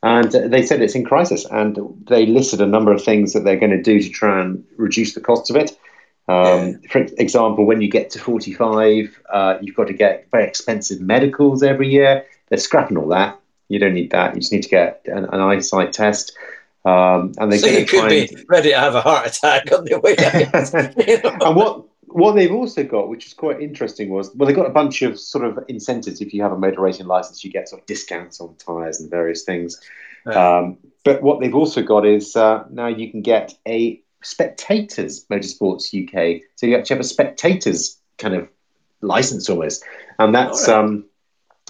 And 0.03 0.31
they 0.31 0.65
said 0.65 0.81
it's 0.81 0.95
in 0.95 1.05
crisis. 1.05 1.45
And 1.45 1.77
they 2.07 2.25
listed 2.25 2.61
a 2.61 2.65
number 2.65 2.91
of 2.91 3.03
things 3.03 3.33
that 3.33 3.43
they're 3.43 3.59
going 3.59 3.71
to 3.71 3.81
do 3.81 4.01
to 4.01 4.09
try 4.09 4.41
and 4.41 4.63
reduce 4.77 5.13
the 5.13 5.21
cost 5.21 5.49
of 5.49 5.55
it. 5.55 5.77
Um, 6.27 6.79
yeah. 6.83 6.89
For 6.89 6.99
example, 7.17 7.65
when 7.65 7.81
you 7.81 7.89
get 7.89 8.09
to 8.11 8.19
45, 8.19 9.21
uh, 9.29 9.57
you've 9.61 9.75
got 9.75 9.87
to 9.87 9.93
get 9.93 10.27
very 10.31 10.47
expensive 10.47 11.01
medicals 11.01 11.61
every 11.61 11.89
year. 11.89 12.25
They're 12.49 12.57
scrapping 12.57 12.97
all 12.97 13.09
that. 13.09 13.39
You 13.69 13.79
don't 13.79 13.93
need 13.93 14.11
that. 14.11 14.33
You 14.33 14.41
just 14.41 14.51
need 14.51 14.63
to 14.63 14.69
get 14.69 15.01
an, 15.05 15.25
an 15.25 15.39
eyesight 15.39 15.93
test. 15.93 16.35
Um, 16.83 17.33
and 17.37 17.51
they 17.51 17.59
so 17.59 17.67
you 17.67 17.85
could 17.85 18.09
be 18.09 18.45
ready 18.49 18.69
to 18.69 18.79
have 18.79 18.95
a 18.95 19.01
heart 19.01 19.27
attack 19.27 19.71
on 19.71 19.85
the 19.85 19.99
way 19.99 20.15
you 20.17 21.29
know? 21.29 21.37
and 21.45 21.55
what 21.55 21.85
what 22.13 22.35
they've 22.35 22.51
also 22.51 22.83
got, 22.83 23.09
which 23.09 23.25
is 23.25 23.33
quite 23.33 23.61
interesting, 23.61 24.09
was 24.09 24.33
well, 24.35 24.47
they've 24.47 24.55
got 24.55 24.65
a 24.65 24.71
bunch 24.71 25.01
of 25.01 25.19
sort 25.19 25.45
of 25.45 25.63
incentives. 25.67 26.21
If 26.21 26.33
you 26.33 26.41
have 26.43 26.51
a 26.51 26.57
motor 26.57 26.81
racing 26.81 27.07
license, 27.07 27.43
you 27.43 27.51
get 27.51 27.69
sort 27.69 27.81
of 27.81 27.87
discounts 27.87 28.39
on 28.39 28.55
tyres 28.55 28.99
and 28.99 29.09
various 29.09 29.43
things. 29.43 29.79
Um, 30.25 30.77
but 31.03 31.21
what 31.23 31.39
they've 31.39 31.55
also 31.55 31.81
got 31.81 32.05
is 32.05 32.35
uh, 32.35 32.63
now 32.69 32.87
you 32.87 33.09
can 33.09 33.21
get 33.21 33.53
a 33.67 34.01
spectators 34.21 35.25
motorsports 35.25 35.91
UK. 35.91 36.43
So 36.55 36.67
you 36.67 36.77
actually 36.77 36.95
have 36.95 37.01
a 37.01 37.07
spectators 37.07 37.97
kind 38.17 38.35
of 38.35 38.47
license 39.01 39.49
almost, 39.49 39.83
and 40.19 40.33
that's 40.35 40.67
right. 40.67 40.77
um, 40.77 41.05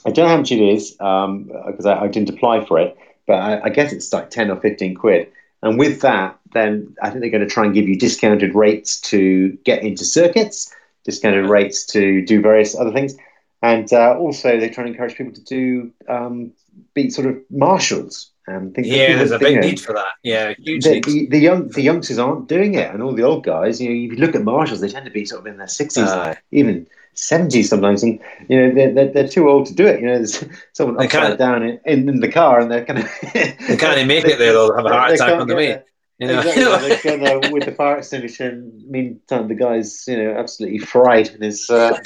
I 0.05 0.11
don't 0.11 0.25
know 0.25 0.31
how 0.31 0.37
much 0.37 0.51
it 0.51 0.61
is 0.61 0.91
because 0.91 1.85
um, 1.85 1.87
I, 1.87 2.03
I, 2.03 2.07
didn't 2.07 2.29
apply 2.29 2.65
for 2.65 2.79
it, 2.79 2.97
but 3.27 3.35
I, 3.35 3.61
I, 3.65 3.69
guess 3.69 3.93
it's 3.93 4.11
like 4.11 4.31
10 4.31 4.49
or 4.49 4.59
15 4.59 4.95
quid. 4.95 5.31
And 5.63 5.77
with 5.77 6.01
that, 6.01 6.39
then 6.53 6.95
I 7.01 7.09
think 7.09 7.21
they're 7.21 7.29
going 7.29 7.47
to 7.47 7.49
try 7.49 7.65
and 7.65 7.73
give 7.73 7.87
you 7.87 7.97
discounted 7.97 8.55
rates 8.55 8.99
to 9.01 9.49
get 9.63 9.83
into 9.83 10.03
circuits, 10.03 10.73
discounted 11.03 11.49
rates 11.49 11.85
to 11.87 12.25
do 12.25 12.41
various 12.41 12.75
other 12.75 12.91
things. 12.91 13.15
And 13.61 13.91
uh, 13.93 14.17
also, 14.17 14.59
they 14.59 14.69
try 14.69 14.85
and 14.85 14.93
encourage 14.93 15.15
people 15.15 15.33
to 15.33 15.43
do 15.43 15.91
um, 16.09 16.51
be 16.93 17.09
sort 17.09 17.27
of 17.27 17.37
marshals 17.51 18.31
and 18.47 18.73
things. 18.73 18.87
Yeah, 18.87 19.17
there's 19.17 19.31
a 19.31 19.39
big 19.39 19.61
need 19.61 19.79
for 19.79 19.93
that. 19.93 20.13
Yeah, 20.23 20.53
huge 20.57 20.83
the, 20.83 20.99
the, 21.01 21.27
the, 21.27 21.39
young 21.39 21.69
the 21.69 21.81
youngsters 21.81 22.17
aren't 22.17 22.47
doing 22.47 22.73
it, 22.73 22.91
and 22.91 23.03
all 23.03 23.13
the 23.13 23.23
old 23.23 23.43
guys. 23.43 23.79
You 23.79 23.89
know, 23.89 23.95
if 23.95 24.17
you 24.17 24.25
look 24.25 24.35
at 24.35 24.43
marshals, 24.43 24.81
they 24.81 24.89
tend 24.89 25.05
to 25.05 25.11
be 25.11 25.25
sort 25.25 25.41
of 25.41 25.47
in 25.47 25.57
their 25.57 25.67
sixties, 25.67 26.07
uh, 26.07 26.35
even 26.51 26.87
70 27.13 27.63
sometimes, 27.63 28.03
and 28.03 28.19
you 28.47 28.57
know 28.57 28.73
they're, 28.73 28.93
they're, 28.93 29.11
they're, 29.11 29.27
too 29.27 29.49
old 29.49 29.65
to 29.67 29.73
do 29.73 29.85
it. 29.85 29.99
You 29.99 30.07
know, 30.07 30.15
there's 30.15 30.43
someone 30.73 30.97
they 30.97 31.05
upside 31.05 31.37
down 31.37 31.63
in, 31.63 31.79
in, 31.85 32.19
the 32.19 32.31
car, 32.31 32.59
and 32.59 32.71
they're 32.71 32.85
kind 32.85 32.99
of 32.99 33.09
they 33.33 33.77
can't 33.77 33.97
even 33.97 34.07
make 34.07 34.25
it 34.25 34.39
there. 34.39 34.53
They'll 34.53 34.75
have 34.75 34.85
a 34.85 34.89
heart 34.89 35.11
attack 35.11 35.39
on 35.39 35.47
the 35.47 35.55
way. 35.55 35.83
You 36.19 36.27
know, 36.27 36.39
exactly. 36.39 37.17
going 37.17 37.51
with 37.51 37.65
the 37.65 37.71
fire 37.71 37.97
extinguisher. 37.97 38.49
And 38.49 38.87
meantime, 38.87 39.47
the 39.47 39.55
guy's 39.55 40.05
you 40.07 40.23
know 40.23 40.35
absolutely 40.37 40.79
fried 40.79 41.29
in 41.29 41.41
his 41.41 41.69
uh, 41.69 41.97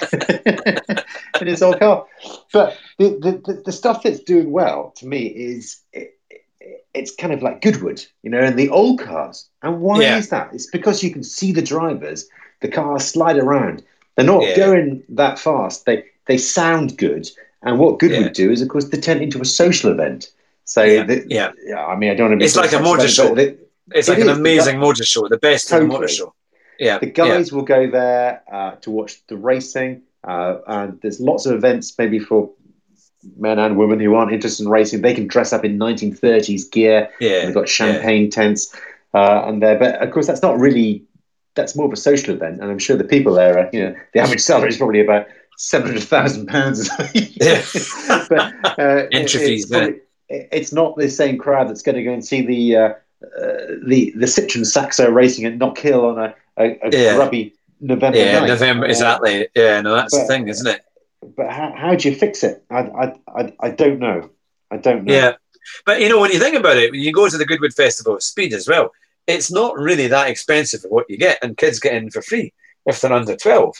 in 1.41 1.47
his 1.47 1.62
old 1.62 1.80
car. 1.80 2.06
But 2.53 2.78
the, 2.97 3.41
the 3.45 3.62
the 3.66 3.72
stuff 3.72 4.03
that's 4.03 4.22
doing 4.22 4.51
well 4.51 4.93
to 4.97 5.08
me 5.08 5.26
is. 5.26 5.82
It, 5.93 6.12
it's 6.95 7.14
kind 7.14 7.34
of 7.34 7.43
like 7.43 7.62
Goodwood, 7.62 8.06
you 8.24 8.30
know, 8.30 8.39
and 8.39 8.58
the 8.58 8.70
old 8.70 8.99
cars. 8.99 9.49
And 9.62 9.82
why 9.82 10.01
yeah. 10.01 10.18
is 10.18 10.30
that? 10.30 10.53
It's 10.53 10.68
because 10.68 11.03
you 11.03 11.12
can 11.12 11.24
see 11.24 11.51
the 11.51 11.62
drivers, 11.62 12.26
the 12.62 12.70
cars 12.70 13.06
slide 13.06 13.38
around. 13.38 13.84
They're 14.16 14.26
not 14.26 14.43
yeah. 14.43 14.55
going 14.55 15.03
that 15.09 15.39
fast. 15.39 15.86
They 15.86 16.05
they 16.26 16.38
sound 16.38 16.97
good. 16.97 17.30
And 17.61 17.80
what 17.80 17.99
good 17.99 18.11
yeah. 18.11 18.22
would 18.22 18.34
do 18.34 18.51
is, 18.51 18.61
of 18.61 18.70
course, 18.70 18.89
they 18.89 18.99
turn 18.99 19.22
into 19.22 19.41
a 19.41 19.45
social 19.45 19.91
event. 19.91 20.32
So 20.66 20.84
yeah, 20.84 21.03
the, 21.03 21.26
yeah. 21.28 21.51
yeah. 21.63 21.86
I 21.86 21.95
mean, 21.95 22.11
I 22.11 22.16
don't 22.16 22.30
want 22.30 22.41
to. 22.41 22.45
It's 22.45 22.55
like 22.55 22.74
a 22.74 22.80
motor 22.80 23.07
show. 23.07 23.36
It, 23.36 23.70
it's 23.91 24.07
like 24.07 24.20
an 24.20 24.30
is. 24.30 24.38
amazing 24.38 24.80
motor 24.80 25.03
show, 25.03 25.28
the 25.28 25.38
best 25.38 25.70
totally. 25.70 25.89
motor 25.89 26.07
show. 26.07 26.34
Yeah, 26.80 26.99
the 26.99 27.05
guys 27.07 27.53
will 27.53 27.63
go 27.63 27.89
there 27.89 28.43
uh, 28.51 28.72
to 28.82 28.91
watch 28.91 29.26
the 29.28 29.38
racing, 29.38 30.01
uh, 30.24 30.57
and 30.68 30.99
there's 31.01 31.20
lots 31.20 31.45
of 31.45 31.55
events, 31.55 31.93
maybe 31.97 32.20
for 32.20 32.51
men 33.38 33.59
and 33.59 33.78
women 33.78 33.99
who 33.99 34.16
aren't 34.16 34.34
interested 34.34 34.63
in 34.63 34.70
racing. 34.70 35.01
They 35.01 35.13
can 35.13 35.28
dress 35.28 35.53
up 35.53 35.63
in 35.63 35.80
1930s 35.80 36.70
gear. 36.72 37.09
Yeah, 37.20 37.45
they've 37.45 37.53
got 37.53 37.70
champagne 37.70 38.30
tents, 38.30 38.76
uh, 39.13 39.43
and 39.45 39.61
there. 39.61 39.78
But 39.78 40.01
of 40.01 40.11
course, 40.11 40.28
that's 40.28 40.41
not 40.41 40.59
really 40.59 41.03
that's 41.56 41.76
more 41.76 41.86
of 41.86 41.93
a 41.93 41.97
social 41.97 42.34
event, 42.34 42.62
and 42.62 42.70
I'm 42.70 42.80
sure 42.80 42.95
the 42.95 43.03
people 43.03 43.34
there 43.34 43.58
are, 43.58 43.70
you 43.74 43.82
know, 43.82 43.95
the 44.14 44.20
average 44.20 44.41
salary 44.51 44.70
is 44.70 44.78
probably 44.78 45.01
about 45.01 45.28
seven 45.58 45.88
hundred 45.88 46.03
thousand 46.03 46.47
pounds. 46.47 46.89
yeah, 47.14 47.64
but 48.30 48.80
uh. 48.80 49.08
It's, 49.12 50.01
it's 50.28 50.74
not 50.74 50.95
the 50.97 51.08
same 51.10 51.38
crowd 51.38 51.70
that's 51.70 51.84
going 51.84 51.95
to 51.95 52.03
go 52.03 52.12
and 52.12 52.26
see 52.26 52.41
the 52.45 52.76
uh, 52.76 52.89
uh, 53.24 53.76
the 53.86 54.12
the 54.16 54.26
Citroen 54.26 54.66
Saxo 54.66 55.10
racing 55.10 55.45
at 55.45 55.58
Knockhill 55.58 56.12
on 56.12 56.20
a, 56.20 56.36
a, 56.58 56.88
a 56.88 56.89
yeah. 56.91 57.16
grubby 57.16 57.53
November 57.80 58.18
yeah, 58.18 58.39
night. 58.39 58.47
November 58.47 58.86
exactly. 58.86 59.47
Yeah, 59.56 59.82
no, 59.82 59.95
that's 59.95 60.16
but, 60.16 60.22
the 60.22 60.28
thing, 60.28 60.47
isn't 60.47 60.68
it? 60.68 60.82
But 61.36 61.51
how, 61.51 61.74
how 61.76 61.95
do 61.95 62.10
you 62.10 62.16
fix 62.16 62.43
it? 62.43 62.64
I, 62.70 62.80
I, 62.80 63.14
I, 63.28 63.53
I 63.60 63.70
don't 63.70 63.99
know. 63.99 64.30
I 64.72 64.78
don't 64.78 65.06
know. 65.06 65.14
Yeah, 65.14 65.34
but 65.86 66.01
you 66.01 66.10
know 66.10 66.20
when 66.20 66.32
you 66.32 66.39
think 66.39 66.56
about 66.56 66.78
it, 66.78 66.91
when 66.91 66.99
you 66.99 67.12
go 67.12 67.30
to 67.30 67.38
the 67.38 67.45
Goodwood 67.45 67.74
Festival 67.74 68.16
of 68.16 68.24
Speed 68.24 68.53
as 68.53 68.68
well, 68.68 68.91
it's 69.28 69.52
not 69.52 69.78
really 69.78 70.08
that 70.08 70.30
expensive 70.30 70.82
for 70.82 70.90
what 70.90 71.10
you 71.10 71.18
get, 71.18 71.40
and 71.42 71.58
kids 71.58 71.80
get 71.80 71.96
in 71.96 72.10
for 72.10 72.22
free 72.22 72.54
if 72.86 73.02
they're 73.02 73.14
under 73.14 73.36
12. 73.36 73.76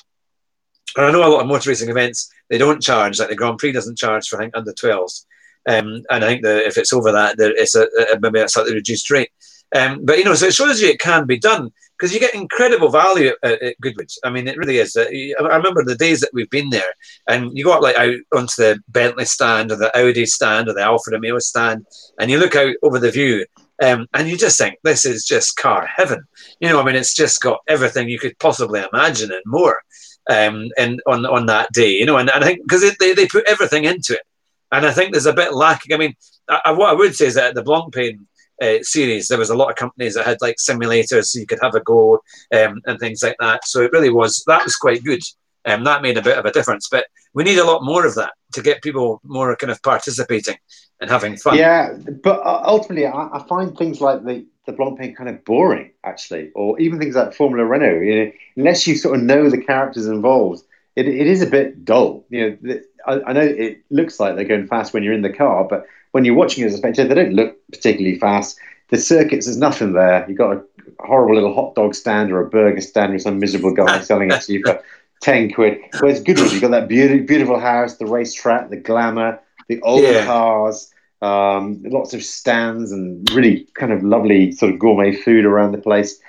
And 0.98 1.06
I 1.06 1.12
know 1.12 1.28
a 1.28 1.30
lot 1.30 1.42
of 1.42 1.48
motor 1.48 1.70
racing 1.70 1.90
events, 1.90 2.32
they 2.50 2.58
don't 2.58 2.82
charge, 2.82 3.20
like 3.20 3.30
the 3.30 3.36
Grand 3.36 3.58
Prix 3.58 3.72
doesn't 3.72 3.98
charge 3.98 4.28
for, 4.28 4.38
I 4.38 4.44
think, 4.44 4.58
under 4.58 4.72
12s. 4.74 5.26
Um, 5.68 6.04
and 6.10 6.24
I 6.24 6.28
think 6.28 6.44
that 6.44 6.66
if 6.66 6.78
it's 6.78 6.94
over 6.94 7.12
that, 7.12 7.38
there, 7.38 7.52
it's 7.56 7.76
a, 7.76 7.84
a, 8.14 8.20
maybe 8.22 8.40
a 8.40 8.48
slightly 8.48 8.74
reduced 8.74 9.10
rate. 9.10 9.30
Um, 9.76 10.06
but, 10.06 10.18
you 10.18 10.24
know, 10.24 10.36
so 10.36 10.46
it 10.46 10.54
shows 10.54 10.82
you 10.82 10.90
it 10.90 11.00
can 11.00 11.26
be 11.26 11.40
done 11.40 11.72
because 11.98 12.14
you 12.14 12.20
get 12.20 12.36
incredible 12.36 12.90
value 12.90 13.34
at, 13.44 13.62
at 13.62 13.82
Goodwood. 13.82 14.10
I 14.24 14.30
mean, 14.30 14.48
it 14.48 14.58
really 14.58 14.78
is. 14.78 14.96
Uh, 14.96 15.06
I 15.40 15.56
remember 15.58 15.84
the 15.84 15.96
days 15.96 16.22
that 16.22 16.30
we've 16.34 16.50
been 16.50 16.70
there, 16.70 16.94
and 17.28 17.58
you 17.58 17.66
go 17.66 17.74
up 17.74 17.82
like 17.82 17.96
out 17.96 18.16
onto 18.34 18.54
the 18.58 18.80
Bentley 18.90 19.26
stand 19.26 19.72
or 19.72 19.78
the 19.78 19.96
Audi 19.98 20.26
stand 20.26 20.70
or 20.70 20.74
the 20.74 20.82
Alfa 20.82 21.12
Romeo 21.12 21.40
stand, 21.40 21.86
and 22.20 22.30
you 22.30 22.38
look 22.38 22.56
out 22.56 22.76
over 22.84 23.00
the 23.00 23.12
view, 23.12 23.46
um, 23.82 24.08
and 24.14 24.30
you 24.30 24.38
just 24.38 24.58
think 24.58 24.78
this 24.84 25.06
is 25.06 25.26
just 25.26 25.58
car 25.58 25.86
heaven. 25.86 26.24
You 26.60 26.70
know, 26.70 26.80
I 26.80 26.86
mean, 26.86 26.96
it's 26.96 27.16
just 27.16 27.42
got 27.42 27.60
everything 27.68 28.10
you 28.10 28.20
could 28.20 28.38
possibly 28.40 28.84
imagine 28.92 29.32
and 29.32 29.44
more. 29.46 29.82
Um, 30.30 30.70
and 30.78 31.02
on 31.06 31.26
on 31.26 31.46
that 31.48 31.72
day, 31.72 31.92
you 31.92 32.06
know, 32.06 32.18
and, 32.18 32.30
and 32.32 32.44
I 32.44 32.48
think 32.48 32.62
because 32.64 32.96
they, 32.98 33.14
they 33.14 33.28
put 33.28 33.48
everything 33.48 33.86
into 33.86 34.14
it, 34.14 34.24
and 34.72 34.86
I 34.86 34.92
think 34.92 35.12
there's 35.12 35.28
a 35.28 35.34
bit 35.34 35.54
lacking. 35.54 35.94
I 35.94 35.98
mean, 35.98 36.16
I, 36.50 36.72
what 36.72 36.90
I 36.90 36.94
would 36.94 37.16
say 37.16 37.28
is 37.28 37.36
that 37.36 37.54
the 37.54 37.64
Blancpain 37.64 38.26
uh, 38.62 38.82
series, 38.82 39.28
there 39.28 39.38
was 39.38 39.52
a 39.52 39.56
lot 39.56 39.70
of 39.70 39.76
companies 39.76 40.16
that 40.16 40.26
had 40.26 40.42
like 40.42 40.56
simulators, 40.58 41.26
so 41.26 41.40
you 41.40 41.46
could 41.46 41.60
have 41.62 41.76
a 41.76 41.82
go 41.82 42.20
um, 42.56 42.82
and 42.86 43.00
things 43.00 43.22
like 43.22 43.36
that. 43.40 43.68
So 43.68 43.82
it 43.82 43.92
really 43.92 44.10
was 44.10 44.44
that 44.48 44.64
was 44.64 44.76
quite 44.76 45.04
good. 45.04 45.22
Um, 45.66 45.84
that 45.84 46.02
made 46.02 46.18
a 46.18 46.24
bit 46.24 46.38
of 46.38 46.46
a 46.46 46.52
difference. 46.52 46.88
But 46.90 47.06
we 47.36 47.44
need 47.44 47.60
a 47.60 47.66
lot 47.66 47.84
more 47.84 48.06
of 48.06 48.16
that 48.16 48.32
to 48.54 48.62
get 48.62 48.82
people 48.82 49.22
more 49.24 49.56
kind 49.58 49.70
of 49.70 49.84
participating 49.84 50.56
and 51.00 51.10
having 51.10 51.36
fun. 51.36 51.58
Yeah, 51.58 51.94
but 52.24 52.40
uh, 52.40 52.64
ultimately, 52.66 53.06
I, 53.06 53.30
I 53.34 53.46
find 53.48 53.78
things 53.78 54.02
like 54.02 54.24
the 54.24 54.46
the 54.66 54.74
Blancpain 54.74 55.16
kind 55.16 55.30
of 55.30 55.46
boring, 55.46 55.92
actually, 56.04 56.52
or 56.56 56.80
even 56.80 56.98
things 56.98 57.16
like 57.16 57.36
Formula 57.36 57.64
Renault. 57.64 58.00
You 58.00 58.26
know, 58.26 58.32
unless 58.56 58.88
you 58.88 58.96
sort 58.96 59.20
of 59.20 59.24
know 59.24 59.50
the 59.50 59.62
characters 59.62 60.08
involved, 60.08 60.64
it, 60.96 61.08
it 61.08 61.28
is 61.28 61.42
a 61.42 61.46
bit 61.46 61.86
dull. 61.86 62.26
You 62.30 62.58
know, 62.64 62.80
I, 63.06 63.22
I, 63.28 63.34
know 63.34 63.42
it 63.42 63.82
looks 63.92 64.20
like 64.20 64.36
they're 64.36 64.46
going 64.46 64.68
fast 64.68 64.94
when 64.94 65.04
you're 65.04 65.14
in 65.14 65.22
the 65.22 65.30
car, 65.32 65.66
but 65.66 65.86
when 66.14 66.26
you're 66.26 66.36
watching 66.36 66.64
as 66.64 66.74
a 66.74 66.78
spectator, 66.78 67.14
they 67.14 67.16
don't 67.16 67.34
look 67.34 67.58
particularly 67.72 68.18
fast. 68.18 68.58
The 68.90 68.98
circuits, 68.98 69.46
there's 69.46 69.58
nothing 69.58 69.94
there. 69.94 70.26
You've 70.28 70.38
got 70.38 70.56
a 70.56 70.64
horrible 71.00 71.36
little 71.36 71.54
hot 71.54 71.76
dog 71.76 71.94
stand 71.96 72.32
or 72.32 72.42
a 72.42 72.50
burger 72.50 72.82
stand 72.82 73.14
with 73.14 73.24
some 73.24 73.40
miserable 73.40 73.74
guy 73.74 74.00
selling 74.02 74.32
it 74.32 74.42
to 74.44 74.54
you 74.54 74.64
for 74.64 74.82
10 75.22 75.54
quid. 75.54 75.80
Whereas 76.00 76.22
Goodwood, 76.22 76.52
you've 76.52 76.62
got 76.62 76.72
that 76.72 76.88
beautiful, 76.88 77.26
beautiful 77.26 77.60
house, 77.60 77.98
the 77.98 78.06
racetrack, 78.06 78.70
the 78.70 78.78
glamour, 78.78 79.40
the 79.68 79.82
old 79.82 80.04
yeah. 80.04 80.26
cars, 80.26 80.94
um, 81.22 81.82
lots 81.84 82.14
of 82.14 82.24
stands, 82.24 82.92
and 82.92 83.30
really 83.34 83.68
kind 83.74 83.92
of 83.92 84.04
lovely 84.04 84.52
sort 84.52 84.74
of 84.74 84.80
gourmet 84.80 85.16
food 85.16 85.46
around 85.46 85.72
the 85.72 85.80
place. 85.80 86.20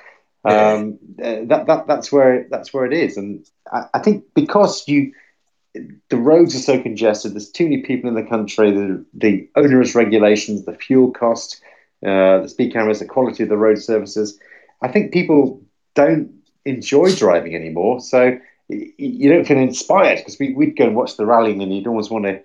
Um, 0.44 0.98
uh, 1.18 1.42
that, 1.46 1.66
that 1.66 1.86
that's 1.88 2.12
where 2.12 2.46
that's 2.48 2.72
where 2.72 2.86
it 2.86 2.92
is, 2.92 3.16
and 3.16 3.44
I, 3.72 3.86
I, 3.94 3.98
think 3.98 4.26
because 4.32 4.86
you 4.86 5.12
the 6.08 6.16
roads 6.16 6.54
are 6.54 6.60
so 6.60 6.80
congested, 6.80 7.34
there's 7.34 7.50
too 7.50 7.64
many 7.64 7.82
people 7.82 8.08
in 8.08 8.14
the 8.14 8.22
country, 8.22 8.70
the, 8.70 9.04
the 9.12 9.48
onerous 9.56 9.94
regulations, 9.94 10.64
the 10.64 10.74
fuel 10.74 11.10
cost, 11.10 11.60
uh, 12.06 12.40
the 12.40 12.48
speed 12.48 12.72
cameras, 12.72 13.00
the 13.00 13.06
quality 13.06 13.42
of 13.42 13.48
the 13.48 13.56
road 13.56 13.78
services. 13.78 14.38
I 14.82 14.88
think 14.88 15.12
people 15.12 15.62
don't 15.94 16.32
enjoy 16.64 17.14
driving 17.14 17.54
anymore, 17.54 18.00
so 18.00 18.38
you 18.68 19.32
don't 19.32 19.46
feel 19.46 19.58
inspired 19.58 20.18
because 20.18 20.38
we, 20.38 20.52
would 20.54 20.76
go 20.76 20.86
and 20.86 20.96
watch 20.96 21.16
the 21.16 21.26
rallying 21.26 21.62
and 21.62 21.74
you'd 21.74 21.86
always 21.86 22.10
want 22.10 22.24
to 22.24 22.40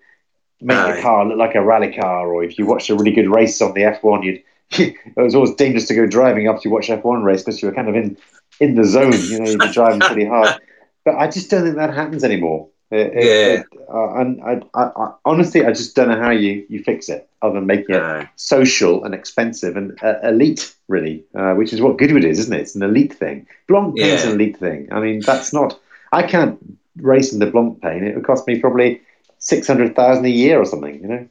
make 0.61 0.77
Aye. 0.77 0.93
your 0.93 1.01
car 1.01 1.25
look 1.25 1.37
like 1.37 1.55
a 1.55 1.63
rally 1.63 1.91
car 1.93 2.27
or 2.27 2.43
if 2.43 2.59
you 2.59 2.65
watched 2.65 2.89
a 2.89 2.95
really 2.95 3.11
good 3.11 3.29
race 3.29 3.61
on 3.61 3.73
the 3.73 3.81
F1 3.81 4.23
you'd 4.23 4.43
it 4.79 4.95
was 5.17 5.35
always 5.35 5.55
dangerous 5.55 5.87
to 5.87 5.95
go 5.95 6.05
driving 6.05 6.47
up 6.47 6.61
to 6.61 6.69
watch 6.69 6.87
F1 6.87 7.23
race 7.23 7.43
because 7.43 7.61
you 7.61 7.67
were 7.67 7.73
kind 7.73 7.89
of 7.89 7.95
in 7.95 8.17
in 8.59 8.75
the 8.75 8.83
zone 8.83 9.13
you 9.13 9.39
know 9.39 9.49
you'd 9.49 9.59
be 9.59 9.71
driving 9.71 9.99
pretty 9.99 10.25
hard 10.25 10.61
but 11.05 11.15
I 11.15 11.27
just 11.27 11.49
don't 11.49 11.63
think 11.63 11.75
that 11.77 11.93
happens 11.93 12.23
anymore 12.23 12.67
it, 12.91 13.13
yeah. 13.13 13.61
It, 13.61 13.65
uh, 13.89 14.15
and 14.15 14.41
I, 14.43 14.61
I, 14.73 14.91
I, 14.95 15.13
honestly, 15.23 15.65
I 15.65 15.71
just 15.71 15.95
don't 15.95 16.09
know 16.09 16.21
how 16.21 16.31
you, 16.31 16.65
you 16.67 16.83
fix 16.83 17.07
it 17.07 17.29
other 17.41 17.55
than 17.55 17.65
making 17.65 17.95
it 17.95 18.27
social 18.35 19.05
and 19.05 19.15
expensive 19.15 19.77
and 19.77 19.97
uh, 20.03 20.15
elite, 20.23 20.75
really, 20.89 21.23
uh, 21.33 21.53
which 21.53 21.71
is 21.71 21.79
what 21.79 21.97
Goodwood 21.97 22.25
is, 22.25 22.37
isn't 22.39 22.53
it? 22.53 22.59
It's 22.59 22.75
an 22.75 22.83
elite 22.83 23.13
thing. 23.13 23.47
Blanc 23.69 23.93
yeah. 23.97 24.07
is 24.07 24.25
an 24.25 24.33
elite 24.33 24.57
thing. 24.57 24.89
I 24.91 24.99
mean, 24.99 25.21
that's 25.21 25.53
not 25.53 25.79
I 26.11 26.23
can't 26.23 26.59
race 26.97 27.33
in 27.33 27.39
the 27.39 27.47
Blancpain. 27.47 28.03
It 28.03 28.15
would 28.15 28.25
cost 28.25 28.47
me 28.47 28.59
probably 28.59 29.01
six 29.39 29.67
hundred 29.67 29.95
thousand 29.95 30.25
a 30.25 30.29
year 30.29 30.59
or 30.59 30.65
something. 30.65 31.01
You 31.01 31.07
know. 31.07 31.27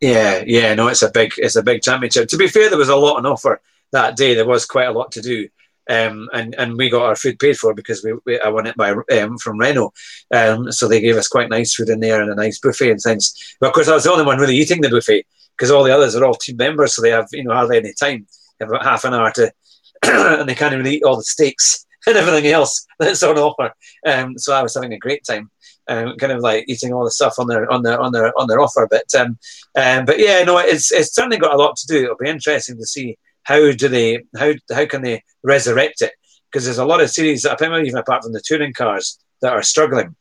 Yeah, 0.00 0.42
yeah, 0.46 0.74
no, 0.74 0.88
it's 0.88 1.02
a 1.02 1.10
big, 1.10 1.32
it's 1.38 1.56
a 1.56 1.62
big 1.62 1.82
championship. 1.82 2.28
To 2.28 2.36
be 2.36 2.48
fair, 2.48 2.68
there 2.68 2.78
was 2.78 2.90
a 2.90 2.96
lot 2.96 3.16
on 3.16 3.26
offer 3.26 3.62
that 3.92 4.16
day. 4.16 4.34
There 4.34 4.46
was 4.46 4.66
quite 4.66 4.88
a 4.88 4.92
lot 4.92 5.10
to 5.12 5.22
do, 5.22 5.48
um, 5.88 6.28
and 6.34 6.54
and 6.56 6.76
we 6.76 6.90
got 6.90 7.04
our 7.04 7.16
food 7.16 7.38
paid 7.38 7.56
for 7.56 7.72
because 7.72 8.04
we, 8.04 8.12
we 8.26 8.38
I 8.38 8.48
won 8.48 8.66
it 8.66 8.76
by 8.76 8.90
um, 8.90 9.38
from 9.38 9.58
Renault, 9.58 9.94
um, 10.32 10.70
so 10.70 10.86
they 10.86 11.00
gave 11.00 11.16
us 11.16 11.28
quite 11.28 11.48
nice 11.48 11.74
food 11.74 11.88
in 11.88 12.00
there 12.00 12.20
and 12.20 12.30
a 12.30 12.34
nice 12.34 12.58
buffet 12.58 12.90
and 12.90 13.00
things. 13.00 13.56
But 13.58 13.68
of 13.68 13.72
course, 13.72 13.88
I 13.88 13.94
was 13.94 14.04
the 14.04 14.12
only 14.12 14.26
one 14.26 14.38
really 14.38 14.56
eating 14.56 14.82
the 14.82 14.90
buffet 14.90 15.24
because 15.56 15.70
all 15.70 15.84
the 15.84 15.94
others 15.94 16.14
are 16.14 16.24
all 16.24 16.34
team 16.34 16.56
members, 16.56 16.94
so 16.94 17.00
they 17.00 17.10
have 17.10 17.28
you 17.32 17.44
know 17.44 17.54
hardly 17.54 17.78
any 17.78 17.94
time. 17.94 18.26
They 18.58 18.66
have 18.66 18.70
about 18.70 18.84
half 18.84 19.04
an 19.04 19.14
hour 19.14 19.30
to, 19.32 19.52
and 20.02 20.48
they 20.48 20.54
can't 20.54 20.74
really 20.74 20.96
eat 20.96 21.04
all 21.04 21.16
the 21.16 21.22
steaks 21.22 21.85
and 22.16 22.16
everything 22.16 22.50
else 22.50 22.86
that's 22.98 23.22
on 23.22 23.38
offer. 23.38 23.72
Um, 24.06 24.38
so 24.38 24.54
I 24.54 24.62
was 24.62 24.74
having 24.74 24.92
a 24.92 24.98
great 24.98 25.24
time, 25.24 25.50
um, 25.88 26.16
kind 26.16 26.32
of 26.32 26.40
like 26.40 26.64
eating 26.68 26.92
all 26.92 27.04
the 27.04 27.10
stuff 27.10 27.38
on 27.38 27.48
their 27.48 27.70
on 27.70 27.82
their 27.82 28.00
on 28.00 28.12
their 28.12 28.38
on 28.38 28.46
their 28.46 28.60
offer. 28.60 28.86
But 28.90 29.12
um, 29.18 29.38
um, 29.76 30.04
but 30.04 30.18
yeah, 30.18 30.42
no, 30.44 30.58
it's 30.58 30.92
it's 30.92 31.14
certainly 31.14 31.38
got 31.38 31.54
a 31.54 31.58
lot 31.58 31.76
to 31.76 31.86
do. 31.86 32.04
It'll 32.04 32.16
be 32.16 32.28
interesting 32.28 32.76
to 32.76 32.86
see 32.86 33.18
how 33.42 33.72
do 33.72 33.88
they 33.88 34.22
how 34.36 34.52
how 34.72 34.86
can 34.86 35.02
they 35.02 35.24
resurrect 35.42 36.02
it 36.02 36.12
because 36.50 36.64
there's 36.64 36.78
a 36.78 36.84
lot 36.84 37.00
of 37.00 37.10
series 37.10 37.42
that 37.42 37.52
apparently 37.52 37.88
even 37.88 37.98
apart 37.98 38.22
from 38.22 38.32
the 38.32 38.42
touring 38.44 38.72
cars 38.72 39.18
that 39.42 39.52
are 39.52 39.62
struggling, 39.62 40.14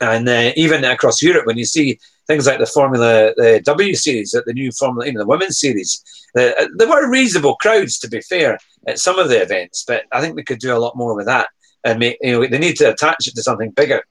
and 0.00 0.28
uh, 0.28 0.52
even 0.56 0.84
across 0.84 1.22
Europe 1.22 1.46
when 1.46 1.58
you 1.58 1.64
see 1.64 1.98
things 2.28 2.46
like 2.46 2.58
the 2.58 2.66
Formula 2.66 3.32
W 3.62 3.94
series, 3.94 4.34
at 4.34 4.44
the 4.44 4.52
new 4.52 4.70
Formula, 4.72 5.06
you 5.06 5.12
know, 5.12 5.20
the 5.20 5.26
women's 5.26 5.58
series. 5.58 6.02
Uh, 6.38 6.52
there 6.76 6.88
were 6.88 7.10
reasonable 7.10 7.56
crowds, 7.56 7.98
to 7.98 8.08
be 8.08 8.20
fair, 8.20 8.58
at 8.86 8.98
some 8.98 9.18
of 9.18 9.28
the 9.28 9.42
events, 9.42 9.84
but 9.86 10.04
I 10.12 10.20
think 10.20 10.36
they 10.36 10.42
could 10.42 10.60
do 10.60 10.76
a 10.76 10.78
lot 10.78 10.96
more 10.96 11.16
with 11.16 11.26
that. 11.26 11.48
And 11.84 11.98
make, 11.98 12.18
you 12.20 12.32
know, 12.32 12.46
they 12.46 12.58
need 12.58 12.76
to 12.76 12.92
attach 12.92 13.26
it 13.26 13.34
to 13.34 13.42
something 13.42 13.70
bigger, 13.70 14.02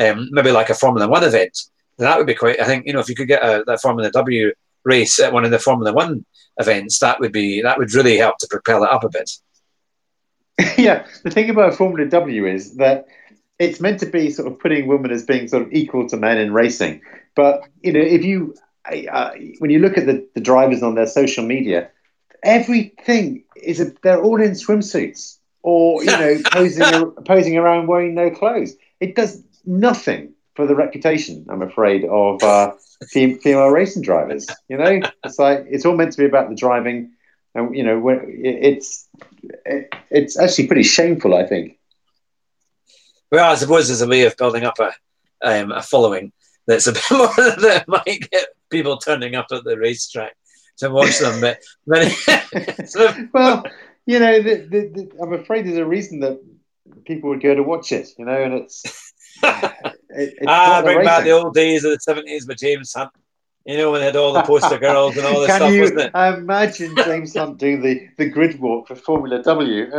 um, 0.00 0.28
maybe 0.32 0.52
like 0.52 0.70
a 0.70 0.74
Formula 0.74 1.08
One 1.08 1.24
event. 1.24 1.58
That 1.98 2.16
would 2.18 2.26
be 2.26 2.34
quite. 2.34 2.60
I 2.60 2.64
think 2.64 2.86
you 2.86 2.92
know 2.92 3.00
if 3.00 3.08
you 3.08 3.14
could 3.14 3.28
get 3.28 3.42
a 3.42 3.64
that 3.66 3.80
Formula 3.80 4.10
W 4.10 4.52
race 4.84 5.18
at 5.18 5.32
one 5.32 5.44
of 5.44 5.50
the 5.50 5.58
Formula 5.58 5.92
One 5.92 6.24
events, 6.58 6.98
that 7.00 7.18
would 7.20 7.32
be 7.32 7.62
that 7.62 7.78
would 7.78 7.94
really 7.94 8.16
help 8.16 8.38
to 8.38 8.46
propel 8.48 8.84
it 8.84 8.90
up 8.90 9.02
a 9.02 9.08
bit. 9.08 9.30
yeah, 10.78 11.06
the 11.24 11.30
thing 11.30 11.50
about 11.50 11.74
Formula 11.74 12.08
W 12.08 12.46
is 12.46 12.76
that 12.76 13.06
it's 13.58 13.80
meant 13.80 14.00
to 14.00 14.06
be 14.06 14.30
sort 14.30 14.50
of 14.50 14.58
putting 14.58 14.86
women 14.86 15.10
as 15.10 15.24
being 15.24 15.48
sort 15.48 15.62
of 15.62 15.72
equal 15.72 16.08
to 16.08 16.16
men 16.16 16.38
in 16.38 16.52
racing. 16.52 17.00
But 17.34 17.62
you 17.82 17.92
know, 17.92 18.00
if 18.00 18.24
you 18.24 18.54
uh, 19.10 19.32
when 19.58 19.70
you 19.70 19.78
look 19.78 19.98
at 19.98 20.06
the, 20.06 20.26
the 20.34 20.40
drivers 20.40 20.82
on 20.82 20.94
their 20.94 21.06
social 21.06 21.44
media, 21.44 21.90
everything 22.42 23.44
is 23.56 23.80
a, 23.80 23.92
they're 24.02 24.22
all 24.22 24.40
in 24.40 24.52
swimsuits 24.52 25.38
or 25.62 26.02
you 26.04 26.10
know 26.10 26.40
posing 26.52 27.10
posing 27.24 27.56
around 27.56 27.86
wearing 27.86 28.14
no 28.14 28.30
clothes. 28.30 28.74
It 29.00 29.14
does 29.14 29.42
nothing 29.64 30.32
for 30.54 30.66
the 30.66 30.74
reputation, 30.74 31.44
I'm 31.50 31.62
afraid, 31.62 32.04
of 32.04 32.42
uh, 32.42 32.72
female 33.10 33.68
racing 33.68 34.02
drivers. 34.02 34.46
You 34.68 34.78
know, 34.78 35.00
it's 35.24 35.38
like 35.38 35.66
it's 35.68 35.84
all 35.84 35.96
meant 35.96 36.12
to 36.12 36.18
be 36.18 36.24
about 36.24 36.48
the 36.48 36.54
driving, 36.54 37.12
and 37.54 37.76
you 37.76 37.84
know, 37.84 38.02
it's 38.08 39.08
it, 39.64 39.94
it's 40.10 40.38
actually 40.38 40.66
pretty 40.66 40.82
shameful, 40.84 41.34
I 41.34 41.46
think. 41.46 41.78
Well, 43.30 43.50
I 43.50 43.54
suppose 43.56 43.88
there's 43.88 44.02
a 44.02 44.08
way 44.08 44.24
of 44.24 44.36
building 44.36 44.64
up 44.64 44.78
a 44.78 44.92
um, 45.42 45.72
a 45.72 45.82
following 45.82 46.32
that's 46.66 46.86
a 46.86 46.92
bit 46.94 47.02
more 47.10 47.28
that 47.36 47.84
might 47.86 48.30
get 48.30 48.48
people 48.70 48.96
turning 48.98 49.34
up 49.34 49.46
at 49.52 49.64
the 49.64 49.78
racetrack 49.78 50.36
to 50.78 50.90
watch 50.90 51.18
them. 51.18 51.40
But, 51.40 51.60
but 51.86 52.12
well, 53.32 53.64
you 54.06 54.18
know, 54.18 54.42
the, 54.42 54.56
the, 54.56 54.80
the, 54.88 55.10
I'm 55.22 55.32
afraid 55.32 55.66
there's 55.66 55.78
a 55.78 55.86
reason 55.86 56.20
that 56.20 56.40
people 57.04 57.30
would 57.30 57.42
go 57.42 57.54
to 57.54 57.62
watch 57.62 57.92
it. 57.92 58.08
You 58.18 58.24
know, 58.24 58.42
and 58.42 58.54
it's, 58.54 58.84
it, 59.42 59.72
it's 60.10 60.46
ah, 60.46 60.82
bring 60.82 61.04
back 61.04 61.24
the 61.24 61.32
old 61.32 61.54
days 61.54 61.84
of 61.84 61.92
the 61.92 62.00
seventies 62.00 62.46
with 62.46 62.58
James 62.58 62.92
Hunt. 62.92 63.10
You 63.64 63.76
know, 63.78 63.90
when 63.90 64.00
they 64.00 64.06
had 64.06 64.14
all 64.14 64.32
the 64.32 64.42
poster 64.42 64.78
girls 64.78 65.16
and 65.16 65.26
all 65.26 65.40
this 65.40 65.48
Can 65.48 65.56
stuff, 65.56 65.72
you 65.72 65.80
wasn't 65.80 66.00
it? 66.00 66.10
I 66.14 66.32
imagine 66.32 66.94
James 66.94 67.34
Hunt 67.34 67.58
doing 67.58 67.82
the, 67.82 68.08
the 68.16 68.26
grid 68.26 68.60
walk 68.60 68.86
for 68.86 68.94
Formula 68.94 69.42
W. 69.42 69.90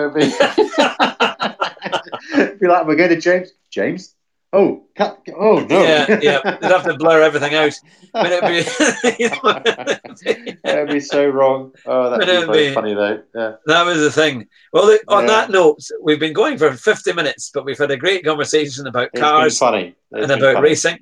Be, 2.60 2.68
like, 2.68 2.88
we're 2.88 2.95
going 2.95 3.10
to 3.10 3.20
James. 3.20 3.51
James, 3.70 4.16
Oh, 4.53 4.86
cut, 4.95 5.20
oh 5.36 5.60
no! 5.60 5.84
Yeah, 5.84 6.20
yeah. 6.22 6.39
They'd 6.62 6.72
have 6.72 6.86
to 6.86 6.95
blur 6.95 7.22
everything 7.22 7.53
out. 7.53 7.74
But 8.14 8.32
it'd 8.32 8.47
be, 8.47 9.24
you 9.24 9.30
know, 9.43 10.55
that'd 10.64 10.89
be 10.89 11.01
so 11.01 11.28
wrong. 11.28 11.74
Oh, 11.86 12.10
that'd 12.10 12.26
be 12.26 12.53
very 12.53 12.70
be, 12.70 12.74
funny 12.74 12.93
though. 12.93 13.22
Yeah. 13.36 13.55
That 13.66 13.86
was 13.86 13.99
the 13.99 14.12
thing. 14.12 14.47
Well, 14.72 14.86
look, 14.86 15.01
on 15.10 15.24
yeah. 15.24 15.28
that 15.28 15.51
note, 15.51 15.82
we've 16.01 16.20
been 16.20 16.32
going 16.32 16.58
for 16.58 16.72
50 16.72 17.12
minutes, 17.12 17.51
but 17.53 17.66
we've 17.66 17.78
had 17.78 17.91
a 17.91 17.97
great 17.97 18.24
conversation 18.24 18.88
about 18.88 19.10
it's 19.12 19.20
cars 19.20 19.58
funny. 19.58 19.95
and 20.12 20.32
about 20.32 20.55
funny. 20.55 20.62
racing. 20.62 20.99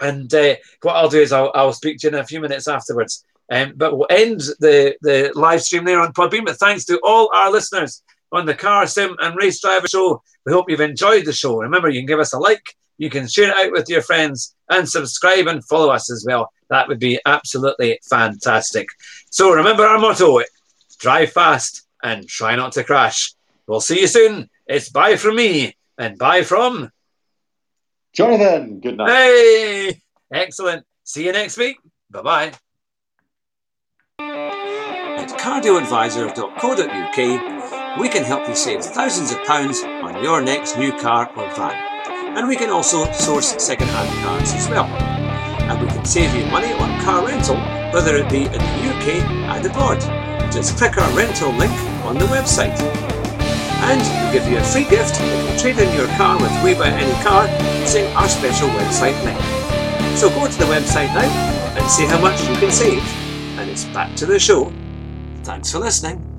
And 0.00 0.32
uh, 0.32 0.54
what 0.82 0.94
I'll 0.94 1.08
do 1.08 1.20
is 1.20 1.32
I'll, 1.32 1.50
I'll 1.56 1.72
speak 1.72 1.98
to 1.98 2.06
you 2.06 2.14
in 2.14 2.20
a 2.20 2.24
few 2.24 2.40
minutes 2.40 2.68
afterwards 2.68 3.24
Um, 3.50 3.72
but 3.76 3.96
we'll 3.96 4.06
end 4.08 4.40
the, 4.60 4.96
the 5.02 5.32
live 5.34 5.62
stream 5.62 5.84
there 5.84 6.00
on 6.00 6.12
Podbean. 6.12 6.46
But 6.46 6.58
thanks 6.58 6.84
to 6.86 7.00
all 7.02 7.28
our 7.34 7.50
listeners 7.50 8.02
on 8.32 8.46
the 8.46 8.54
Car 8.54 8.86
Sim 8.86 9.16
and 9.20 9.36
Race 9.36 9.60
Driver 9.60 9.86
Show. 9.86 10.22
We 10.44 10.52
hope 10.52 10.68
you've 10.68 10.80
enjoyed 10.80 11.26
the 11.26 11.32
show. 11.32 11.58
Remember, 11.58 11.88
you 11.88 12.00
can 12.00 12.06
give 12.06 12.18
us 12.18 12.32
a 12.32 12.38
like, 12.38 12.74
you 12.98 13.10
can 13.10 13.28
share 13.28 13.50
it 13.50 13.56
out 13.56 13.72
with 13.72 13.88
your 13.88 14.02
friends, 14.02 14.54
and 14.70 14.88
subscribe 14.88 15.46
and 15.46 15.64
follow 15.64 15.90
us 15.90 16.10
as 16.10 16.24
well. 16.26 16.50
That 16.70 16.88
would 16.88 16.98
be 16.98 17.20
absolutely 17.26 18.00
fantastic. 18.08 18.88
So 19.30 19.52
remember 19.52 19.84
our 19.84 19.98
motto 19.98 20.40
drive 20.98 21.32
fast 21.32 21.86
and 22.02 22.26
try 22.26 22.56
not 22.56 22.72
to 22.72 22.84
crash. 22.84 23.34
We'll 23.66 23.80
see 23.80 24.00
you 24.00 24.06
soon. 24.06 24.48
It's 24.66 24.88
bye 24.88 25.16
from 25.16 25.36
me 25.36 25.76
and 25.98 26.18
bye 26.18 26.42
from 26.42 26.90
Jonathan. 28.12 28.80
Good 28.80 28.96
night. 28.96 29.10
Hey, 29.10 30.00
excellent. 30.32 30.86
See 31.04 31.26
you 31.26 31.32
next 31.32 31.58
week. 31.58 31.76
Bye 32.10 32.22
bye. 32.22 32.52
At 34.18 35.28
cardealadvisor.co.uk, 35.38 37.51
we 37.98 38.08
can 38.08 38.24
help 38.24 38.48
you 38.48 38.54
save 38.54 38.82
thousands 38.82 39.32
of 39.32 39.44
pounds 39.44 39.82
on 39.84 40.22
your 40.22 40.40
next 40.40 40.78
new 40.78 40.92
car 40.98 41.30
or 41.36 41.48
van. 41.54 42.36
And 42.36 42.48
we 42.48 42.56
can 42.56 42.70
also 42.70 43.10
source 43.12 43.62
second-hand 43.62 44.24
cars 44.24 44.54
as 44.54 44.68
well. 44.68 44.86
And 44.86 45.80
we 45.80 45.86
can 45.88 46.04
save 46.04 46.34
you 46.34 46.46
money 46.46 46.72
on 46.72 47.02
car 47.02 47.26
rental, 47.26 47.56
whether 47.92 48.16
it 48.16 48.30
be 48.30 48.44
in 48.44 48.52
the 48.52 48.58
UK 48.58 49.22
and 49.52 49.66
abroad. 49.66 50.00
Just 50.50 50.78
click 50.78 50.96
our 50.96 51.16
rental 51.16 51.52
link 51.52 51.72
on 52.04 52.16
the 52.16 52.24
website. 52.26 52.78
And 53.84 54.00
we'll 54.00 54.32
give 54.32 54.50
you 54.50 54.58
a 54.58 54.64
free 54.64 54.84
gift 54.84 55.18
if 55.20 55.52
you 55.52 55.58
trade 55.60 55.78
in 55.78 55.94
your 55.94 56.08
car 56.16 56.40
with 56.40 56.52
We 56.64 56.74
Buy 56.74 56.88
Any 56.88 57.22
Car 57.22 57.46
using 57.80 58.06
our 58.16 58.28
special 58.28 58.68
website 58.68 59.22
link. 59.24 59.38
So 60.16 60.30
go 60.30 60.46
to 60.46 60.58
the 60.58 60.64
website 60.64 61.12
now 61.14 61.28
and 61.76 61.90
see 61.90 62.06
how 62.06 62.20
much 62.20 62.40
you 62.48 62.54
can 62.56 62.70
save. 62.70 63.02
And 63.58 63.68
it's 63.68 63.84
back 63.84 64.14
to 64.16 64.26
the 64.26 64.38
show. 64.38 64.72
Thanks 65.42 65.70
for 65.72 65.78
listening. 65.78 66.31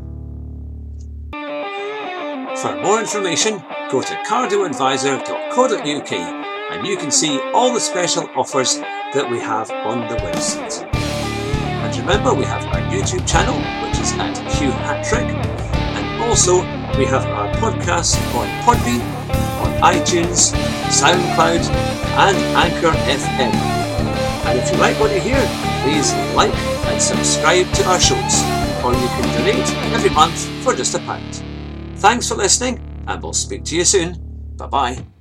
For 2.62 2.76
more 2.76 3.00
information, 3.00 3.64
go 3.90 4.02
to 4.02 4.14
cardealadvisor.co.uk 4.30 6.12
and 6.14 6.88
you 6.88 6.96
can 6.96 7.10
see 7.10 7.40
all 7.52 7.74
the 7.74 7.80
special 7.80 8.30
offers 8.36 8.78
that 8.78 9.28
we 9.30 9.40
have 9.40 9.72
on 9.72 10.08
the 10.08 10.16
website. 10.18 10.86
And 10.94 11.98
remember, 11.98 12.34
we 12.34 12.46
have 12.46 12.64
our 12.68 12.80
YouTube 12.94 13.28
channel, 13.28 13.56
which 13.84 14.00
is 14.00 14.14
at 14.14 14.38
Hugh 14.54 14.72
Hatrick, 14.72 15.26
and 15.98 16.24
also 16.24 16.62
we 16.98 17.06
have 17.06 17.26
our 17.26 17.52
podcast 17.56 18.18
on 18.36 18.48
Podbean, 18.64 19.02
on 19.62 19.72
iTunes, 19.82 20.54
SoundCloud, 20.94 21.68
and 22.22 22.38
Anchor 22.56 22.92
FM. 23.10 23.54
And 24.46 24.60
if 24.60 24.72
you 24.72 24.78
like 24.78 25.00
what 25.00 25.12
you 25.12 25.20
hear, 25.20 25.42
please 25.82 26.14
like 26.36 26.54
and 26.86 27.02
subscribe 27.02 27.72
to 27.74 27.84
our 27.90 28.00
shows, 28.00 28.44
or 28.86 28.94
you 28.94 29.08
can 29.18 29.26
donate 29.38 29.70
every 29.94 30.12
month 30.12 30.46
for 30.64 30.74
just 30.76 30.94
a 30.96 31.00
pound. 31.00 31.44
Thanks 32.04 32.28
for 32.28 32.36
listening, 32.36 32.82
and 33.08 33.24
we'll 33.24 33.32
speak 33.32 33.64
to 33.64 33.78
you 33.78 33.86
soon. 33.86 34.18
Bye 34.58 34.68
bye. 34.68 35.13